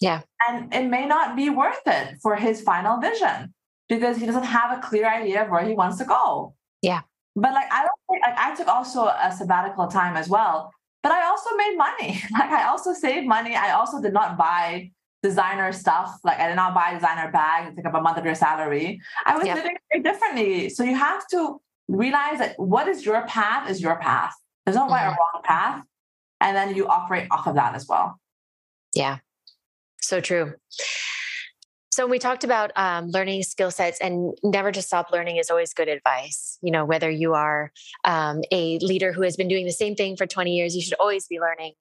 Yeah. 0.00 0.20
And 0.48 0.72
it 0.72 0.86
may 0.88 1.06
not 1.06 1.36
be 1.36 1.50
worth 1.50 1.82
it 1.86 2.18
for 2.22 2.36
his 2.36 2.60
final 2.60 3.00
vision 3.00 3.52
because 3.88 4.16
he 4.16 4.26
doesn't 4.26 4.44
have 4.44 4.78
a 4.78 4.80
clear 4.80 5.08
idea 5.08 5.44
of 5.44 5.50
where 5.50 5.64
he 5.64 5.74
wants 5.74 5.98
to 5.98 6.04
go. 6.04 6.54
Yeah. 6.82 7.00
But 7.34 7.52
like 7.52 7.70
I 7.72 7.82
don't 7.82 8.00
think 8.08 8.22
like 8.26 8.38
I 8.38 8.54
took 8.54 8.68
also 8.68 9.06
a 9.06 9.32
sabbatical 9.36 9.88
time 9.88 10.16
as 10.16 10.28
well. 10.28 10.72
But 11.02 11.12
I 11.12 11.26
also 11.26 11.50
made 11.56 11.76
money. 11.76 12.22
Like 12.32 12.50
I 12.50 12.68
also 12.68 12.92
saved 12.92 13.26
money. 13.26 13.54
I 13.54 13.72
also 13.72 14.00
did 14.00 14.12
not 14.12 14.36
buy 14.36 14.90
designer 15.22 15.72
stuff. 15.72 16.18
Like 16.24 16.38
I 16.38 16.48
did 16.48 16.56
not 16.56 16.74
buy 16.74 16.94
designer 16.94 17.30
bag 17.30 17.68
and 17.68 17.76
take 17.76 17.86
up 17.86 17.94
a 17.94 18.00
month 18.00 18.18
of 18.18 18.24
your 18.24 18.34
salary. 18.34 19.00
I 19.26 19.36
was 19.36 19.44
living 19.46 19.76
very 19.90 20.02
differently. 20.02 20.68
So 20.68 20.84
you 20.84 20.94
have 20.94 21.26
to 21.28 21.60
realize 21.88 22.38
that 22.38 22.58
what 22.58 22.86
is 22.88 23.04
your 23.04 23.26
path 23.26 23.68
is 23.68 23.80
your 23.80 23.96
path. 23.96 24.34
There's 24.64 24.76
no 24.76 24.82
mm-hmm. 24.82 24.92
right 24.92 25.06
or 25.06 25.10
mm-hmm. 25.10 25.36
wrong 25.36 25.42
path. 25.44 25.84
And 26.40 26.56
then 26.56 26.76
you 26.76 26.86
operate 26.86 27.26
off 27.30 27.46
of 27.46 27.56
that 27.56 27.74
as 27.74 27.86
well. 27.88 28.20
Yeah. 28.94 29.18
So 30.00 30.20
true. 30.20 30.54
So 31.90 32.06
we 32.06 32.20
talked 32.20 32.44
about 32.44 32.70
um, 32.76 33.08
learning 33.08 33.42
skill 33.42 33.72
sets 33.72 33.98
and 34.00 34.32
never 34.44 34.70
to 34.70 34.80
stop 34.82 35.10
learning 35.10 35.38
is 35.38 35.50
always 35.50 35.74
good 35.74 35.88
advice. 35.88 36.56
You 36.62 36.70
know, 36.70 36.84
whether 36.84 37.10
you 37.10 37.34
are 37.34 37.72
um, 38.04 38.42
a 38.52 38.78
leader 38.78 39.12
who 39.12 39.22
has 39.22 39.36
been 39.36 39.48
doing 39.48 39.66
the 39.66 39.72
same 39.72 39.96
thing 39.96 40.16
for 40.16 40.24
20 40.24 40.54
years, 40.54 40.76
you 40.76 40.82
should 40.82 40.94
always 41.00 41.26
be 41.26 41.40
learning 41.40 41.72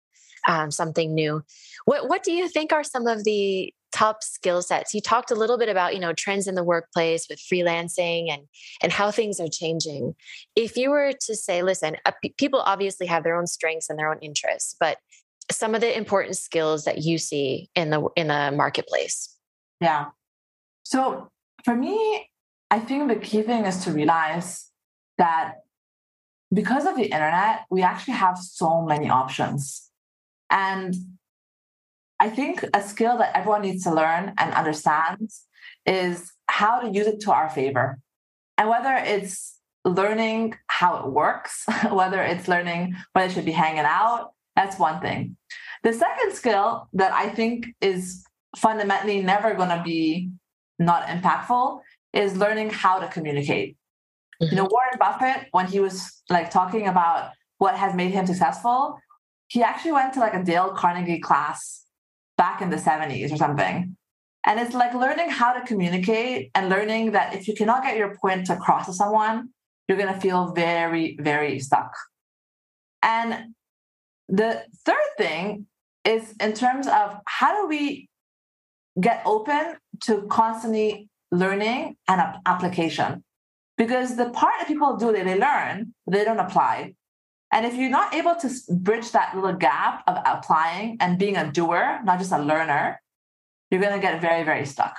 um, 0.47 0.71
something 0.71 1.13
new. 1.13 1.43
What 1.85 2.09
What 2.09 2.23
do 2.23 2.31
you 2.31 2.47
think 2.47 2.73
are 2.73 2.83
some 2.83 3.05
of 3.05 3.25
the 3.25 3.71
top 3.93 4.23
skill 4.23 4.61
sets? 4.61 4.93
You 4.93 5.01
talked 5.01 5.31
a 5.31 5.35
little 5.35 5.57
bit 5.57 5.69
about 5.69 5.93
you 5.93 5.99
know 5.99 6.13
trends 6.13 6.47
in 6.47 6.55
the 6.55 6.63
workplace 6.63 7.27
with 7.29 7.39
freelancing 7.39 8.31
and 8.31 8.43
and 8.81 8.91
how 8.91 9.11
things 9.11 9.39
are 9.39 9.49
changing. 9.49 10.15
If 10.55 10.77
you 10.77 10.89
were 10.89 11.13
to 11.13 11.35
say, 11.35 11.63
listen, 11.63 11.97
uh, 12.05 12.11
people 12.37 12.61
obviously 12.61 13.07
have 13.07 13.23
their 13.23 13.37
own 13.37 13.47
strengths 13.47 13.89
and 13.89 13.97
their 13.97 14.09
own 14.09 14.19
interests, 14.21 14.75
but 14.79 14.97
some 15.49 15.73
of 15.73 15.81
the 15.81 15.97
important 15.97 16.35
skills 16.35 16.83
that 16.83 16.99
you 16.99 17.17
see 17.17 17.69
in 17.75 17.89
the 17.89 18.07
in 18.15 18.27
the 18.27 18.51
marketplace 18.51 19.33
yeah. 19.79 20.07
So 20.83 21.29
for 21.63 21.75
me, 21.75 22.29
I 22.71 22.79
think 22.79 23.07
the 23.07 23.15
key 23.15 23.41
thing 23.41 23.65
is 23.65 23.83
to 23.83 23.91
realize 23.91 24.69
that 25.17 25.55
because 26.53 26.85
of 26.85 26.95
the 26.95 27.05
internet, 27.05 27.65
we 27.69 27.81
actually 27.81 28.15
have 28.15 28.37
so 28.37 28.81
many 28.81 29.09
options. 29.09 29.89
And 30.49 30.95
I 32.19 32.29
think 32.29 32.65
a 32.73 32.81
skill 32.81 33.17
that 33.19 33.35
everyone 33.35 33.61
needs 33.61 33.83
to 33.83 33.93
learn 33.93 34.33
and 34.37 34.53
understand 34.53 35.29
is 35.85 36.31
how 36.47 36.79
to 36.79 36.89
use 36.89 37.07
it 37.07 37.19
to 37.21 37.31
our 37.31 37.49
favor. 37.49 37.99
And 38.57 38.69
whether 38.69 38.93
it's 38.93 39.57
learning 39.85 40.55
how 40.67 40.97
it 40.97 41.11
works, 41.11 41.63
whether 41.91 42.21
it's 42.21 42.47
learning 42.47 42.95
when 43.13 43.29
it 43.29 43.33
should 43.33 43.45
be 43.45 43.51
hanging 43.51 43.85
out, 43.85 44.31
that's 44.55 44.79
one 44.79 44.99
thing. 44.99 45.37
The 45.83 45.93
second 45.93 46.33
skill 46.33 46.89
that 46.93 47.13
I 47.13 47.29
think 47.29 47.67
is 47.81 48.25
fundamentally 48.55 49.21
never 49.21 49.53
going 49.53 49.69
to 49.69 49.83
be 49.83 50.31
not 50.79 51.07
impactful 51.07 51.81
is 52.13 52.35
learning 52.35 52.71
how 52.71 52.99
to 52.99 53.07
communicate. 53.07 53.77
Mm-hmm. 54.41 54.55
You 54.55 54.61
know, 54.63 54.67
Warren 54.69 54.97
Buffett, 54.99 55.47
when 55.51 55.67
he 55.67 55.79
was 55.79 56.23
like 56.29 56.49
talking 56.49 56.87
about 56.87 57.31
what 57.59 57.75
has 57.75 57.95
made 57.95 58.11
him 58.11 58.25
successful, 58.25 58.99
he 59.47 59.61
actually 59.61 59.91
went 59.91 60.13
to 60.13 60.19
like 60.19 60.33
a 60.33 60.43
Dale 60.43 60.71
Carnegie 60.71 61.19
class 61.19 61.85
back 62.37 62.61
in 62.61 62.69
the 62.69 62.77
70s 62.77 63.31
or 63.33 63.37
something. 63.37 63.97
And 64.45 64.59
it's 64.59 64.73
like 64.73 64.93
learning 64.93 65.29
how 65.29 65.53
to 65.53 65.65
communicate 65.65 66.51
and 66.55 66.69
learning 66.69 67.11
that 67.11 67.35
if 67.35 67.47
you 67.47 67.55
cannot 67.55 67.83
get 67.83 67.97
your 67.97 68.15
point 68.15 68.49
across 68.49 68.85
to 68.85 68.93
someone, 68.93 69.49
you're 69.87 69.97
going 69.97 70.13
to 70.13 70.19
feel 70.19 70.53
very, 70.53 71.17
very 71.19 71.59
stuck. 71.59 71.91
And 73.01 73.53
the 74.29 74.63
third 74.85 75.09
thing 75.17 75.65
is 76.05 76.33
in 76.39 76.53
terms 76.53 76.87
of 76.87 77.17
how 77.25 77.61
do 77.61 77.67
we 77.67 78.07
get 78.99 79.21
open 79.25 79.75
to 80.01 80.23
constantly 80.29 81.09
learning 81.31 81.97
and 82.07 82.21
application 82.45 83.23
because 83.77 84.15
the 84.15 84.29
part 84.29 84.53
that 84.59 84.67
people 84.67 84.95
do 84.95 85.11
that 85.11 85.25
they 85.25 85.37
learn 85.37 85.93
they 86.09 86.23
don't 86.23 86.39
apply 86.39 86.93
and 87.51 87.65
if 87.65 87.75
you're 87.75 87.89
not 87.89 88.13
able 88.13 88.35
to 88.35 88.49
bridge 88.69 89.11
that 89.11 89.35
little 89.35 89.53
gap 89.53 90.03
of 90.07 90.17
applying 90.25 90.97
and 90.99 91.17
being 91.17 91.37
a 91.37 91.51
doer 91.51 91.99
not 92.03 92.19
just 92.19 92.31
a 92.31 92.39
learner 92.39 93.01
you're 93.69 93.81
going 93.81 93.93
to 93.93 93.99
get 93.99 94.21
very 94.21 94.43
very 94.43 94.65
stuck. 94.65 94.97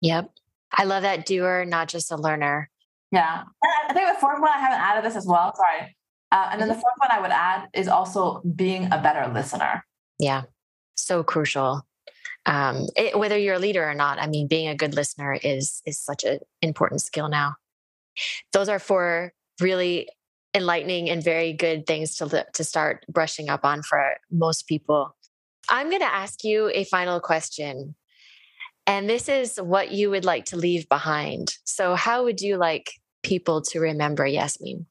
Yep. 0.00 0.30
I 0.72 0.84
love 0.84 1.02
that 1.02 1.26
doer 1.26 1.64
not 1.64 1.88
just 1.88 2.12
a 2.12 2.16
learner. 2.16 2.70
Yeah. 3.10 3.44
I 3.88 3.92
think 3.92 4.08
the 4.08 4.20
fourth 4.20 4.40
one 4.40 4.50
i 4.50 4.58
haven't 4.58 4.80
added 4.80 5.04
this 5.04 5.16
as 5.16 5.26
well 5.26 5.54
sorry. 5.54 5.96
Uh, 6.30 6.50
and 6.52 6.60
then 6.60 6.68
the 6.68 6.74
mm-hmm. 6.74 6.80
fourth 6.80 6.94
one 6.98 7.10
i 7.10 7.20
would 7.20 7.30
add 7.30 7.68
is 7.74 7.88
also 7.88 8.42
being 8.54 8.86
a 8.92 9.00
better 9.00 9.32
listener. 9.32 9.84
Yeah. 10.18 10.42
So 10.94 11.22
crucial. 11.22 11.86
Um, 12.46 12.86
it, 12.96 13.18
whether 13.18 13.36
you're 13.36 13.56
a 13.56 13.58
leader 13.58 13.88
or 13.88 13.94
not. 13.94 14.18
I 14.18 14.26
mean, 14.26 14.46
being 14.46 14.68
a 14.68 14.74
good 14.74 14.94
listener 14.94 15.38
is 15.42 15.82
is 15.84 15.98
such 15.98 16.24
an 16.24 16.40
important 16.62 17.02
skill 17.02 17.28
now. 17.28 17.56
Those 18.52 18.68
are 18.68 18.78
four 18.78 19.32
really 19.60 20.08
enlightening 20.58 21.08
and 21.08 21.24
very 21.24 21.54
good 21.54 21.86
things 21.86 22.16
to 22.16 22.46
to 22.52 22.64
start 22.64 23.06
brushing 23.08 23.48
up 23.48 23.64
on 23.64 23.82
for 23.82 24.16
most 24.30 24.66
people. 24.66 25.16
I'm 25.70 25.88
going 25.88 26.02
to 26.02 26.14
ask 26.14 26.44
you 26.44 26.70
a 26.74 26.84
final 26.84 27.20
question. 27.20 27.94
And 28.86 29.08
this 29.08 29.28
is 29.28 29.58
what 29.58 29.92
you 29.92 30.10
would 30.10 30.24
like 30.24 30.46
to 30.46 30.56
leave 30.56 30.88
behind. 30.88 31.54
So, 31.64 31.94
how 31.94 32.24
would 32.24 32.40
you 32.40 32.56
like 32.56 32.90
people 33.22 33.60
to 33.62 33.80
remember 33.80 34.26
Yasmine? 34.26 34.86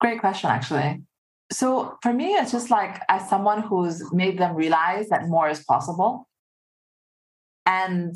Great 0.00 0.20
question, 0.20 0.50
actually. 0.50 1.02
So, 1.50 1.96
for 2.02 2.12
me, 2.12 2.34
it's 2.34 2.52
just 2.52 2.70
like 2.70 3.00
as 3.08 3.28
someone 3.28 3.62
who's 3.62 4.02
made 4.12 4.38
them 4.38 4.54
realize 4.54 5.08
that 5.08 5.28
more 5.28 5.48
is 5.48 5.64
possible. 5.64 6.28
And 7.64 8.14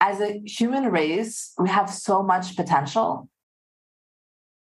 as 0.00 0.20
a 0.20 0.40
human 0.46 0.84
race, 0.86 1.52
we 1.58 1.68
have 1.68 1.90
so 1.90 2.22
much 2.22 2.56
potential. 2.56 3.28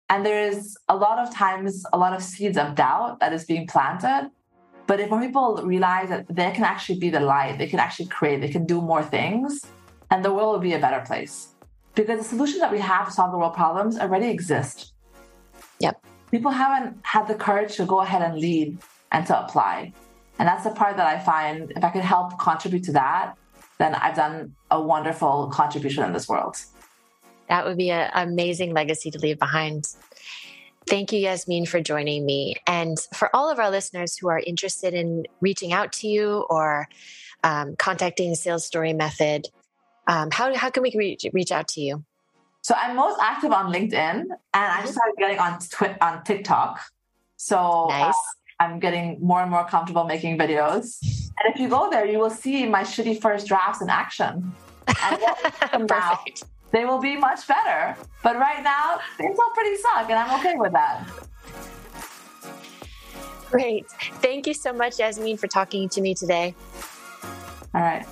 And 0.10 0.26
there 0.26 0.48
is 0.48 0.78
a 0.88 0.96
lot 0.96 1.18
of 1.20 1.34
times, 1.34 1.84
a 1.92 1.98
lot 1.98 2.14
of 2.14 2.22
seeds 2.22 2.58
of 2.58 2.76
doubt 2.76 3.20
that 3.20 3.34
is 3.34 3.46
being 3.46 3.66
planted. 3.68 4.30
But 4.88 5.00
if 5.00 5.10
more 5.10 5.20
people 5.20 5.62
realize 5.64 6.10
that 6.10 6.28
they 6.30 6.52
can 6.52 6.64
actually 6.64 7.00
be 7.00 7.10
the 7.10 7.20
light, 7.20 7.58
they 7.58 7.68
can 7.68 7.80
actually 7.80 8.06
create, 8.08 8.42
they 8.42 8.50
can 8.50 8.66
do 8.66 8.82
more 8.82 9.02
things, 9.02 9.66
and 10.12 10.24
the 10.24 10.32
world 10.32 10.54
will 10.54 10.60
be 10.60 10.74
a 10.74 10.80
better 10.80 11.04
place. 11.06 11.56
Because 11.96 12.20
the 12.20 12.26
solutions 12.26 12.60
that 12.60 12.72
we 12.72 12.80
have 12.80 13.08
to 13.08 13.12
solve 13.12 13.32
the 13.32 13.38
world 13.38 13.56
problems 13.56 13.98
already 13.98 14.30
exist. 14.30 14.94
Yep. 15.80 16.06
People 16.30 16.52
haven't 16.52 16.98
had 17.04 17.28
the 17.28 17.36
courage 17.36 17.76
to 17.78 17.86
go 17.86 18.02
ahead 18.02 18.22
and 18.22 18.38
lead 18.38 18.78
and 19.12 19.26
to 19.26 19.40
apply. 19.44 19.94
And 20.38 20.48
that's 20.48 20.66
the 20.66 20.72
part 20.72 20.98
that 20.98 21.08
I 21.08 21.18
find 21.18 21.72
if 21.76 21.84
I 21.84 21.90
could 21.90 22.04
help 22.04 22.38
contribute 22.38 22.84
to 22.84 22.92
that, 22.92 23.36
then 23.80 23.96
I've 23.96 24.16
done 24.16 24.54
a 24.70 24.82
wonderful 24.82 25.48
contribution 25.48 26.04
in 26.04 26.14
this 26.14 26.28
world. 26.28 26.58
That 27.50 27.66
would 27.66 27.78
be 27.78 27.92
an 27.92 28.10
amazing 28.14 28.74
legacy 28.74 29.12
to 29.12 29.20
leave 29.20 29.40
behind. 29.40 29.88
Thank 30.88 31.12
you, 31.12 31.20
Yasmine, 31.20 31.66
for 31.66 31.82
joining 31.82 32.26
me. 32.26 32.56
And 32.68 32.98
for 33.14 33.36
all 33.36 33.50
of 33.50 33.60
our 33.60 33.72
listeners 33.72 34.18
who 34.18 34.28
are 34.28 34.40
interested 34.40 34.94
in 34.94 35.26
reaching 35.42 35.74
out 35.74 35.94
to 35.94 36.08
you 36.08 36.46
or 36.50 36.88
um, 37.44 37.76
contacting 37.76 38.36
Sales 38.36 38.66
Story 38.66 38.94
Method, 38.94 39.48
um, 40.08 40.30
how, 40.32 40.56
how 40.56 40.70
can 40.70 40.84
we 40.84 40.94
reach, 40.96 41.26
reach 41.34 41.52
out 41.52 41.68
to 41.70 41.82
you? 41.82 42.04
So 42.62 42.76
I'm 42.78 42.96
most 42.96 43.20
active 43.22 43.52
on 43.52 43.72
LinkedIn 43.72 43.94
and 43.94 44.30
I 44.54 44.82
just 44.82 44.94
mm-hmm. 44.94 44.94
started 44.94 45.16
getting 45.18 45.40
on, 45.40 45.60
twi- 45.60 45.98
on 46.02 46.24
TikTok. 46.24 46.82
So 47.38 47.88
nice. 47.90 48.14
Uh, 48.14 48.64
I'm 48.64 48.80
getting 48.80 49.18
more 49.22 49.42
and 49.42 49.52
more 49.52 49.66
comfortable 49.66 50.06
making 50.06 50.38
videos. 50.38 50.98
And 51.04 51.54
if 51.54 51.60
you 51.60 51.68
go 51.68 51.90
there, 51.90 52.06
you 52.06 52.20
will 52.20 52.30
see 52.30 52.66
my 52.66 52.84
shitty 52.84 53.22
first 53.22 53.48
drafts 53.48 53.82
in 53.82 53.90
action. 53.90 54.54
And 55.72 55.90
now, 55.90 56.20
they 56.76 56.84
will 56.84 57.00
be 57.00 57.16
much 57.16 57.48
better. 57.48 57.96
But 58.22 58.36
right 58.36 58.62
now, 58.62 59.00
they 59.18 59.32
still 59.32 59.50
pretty 59.52 59.78
suck, 59.78 60.10
and 60.10 60.20
I'm 60.20 60.40
okay 60.42 60.56
with 60.58 60.74
that. 60.74 61.08
Great. 63.50 63.90
Thank 64.22 64.46
you 64.46 64.54
so 64.54 64.74
much, 64.74 65.00
Yasmine, 65.00 65.38
for 65.38 65.48
talking 65.48 65.88
to 65.88 66.02
me 66.02 66.14
today. 66.14 66.54
All 67.74 67.82
right. 67.82 68.06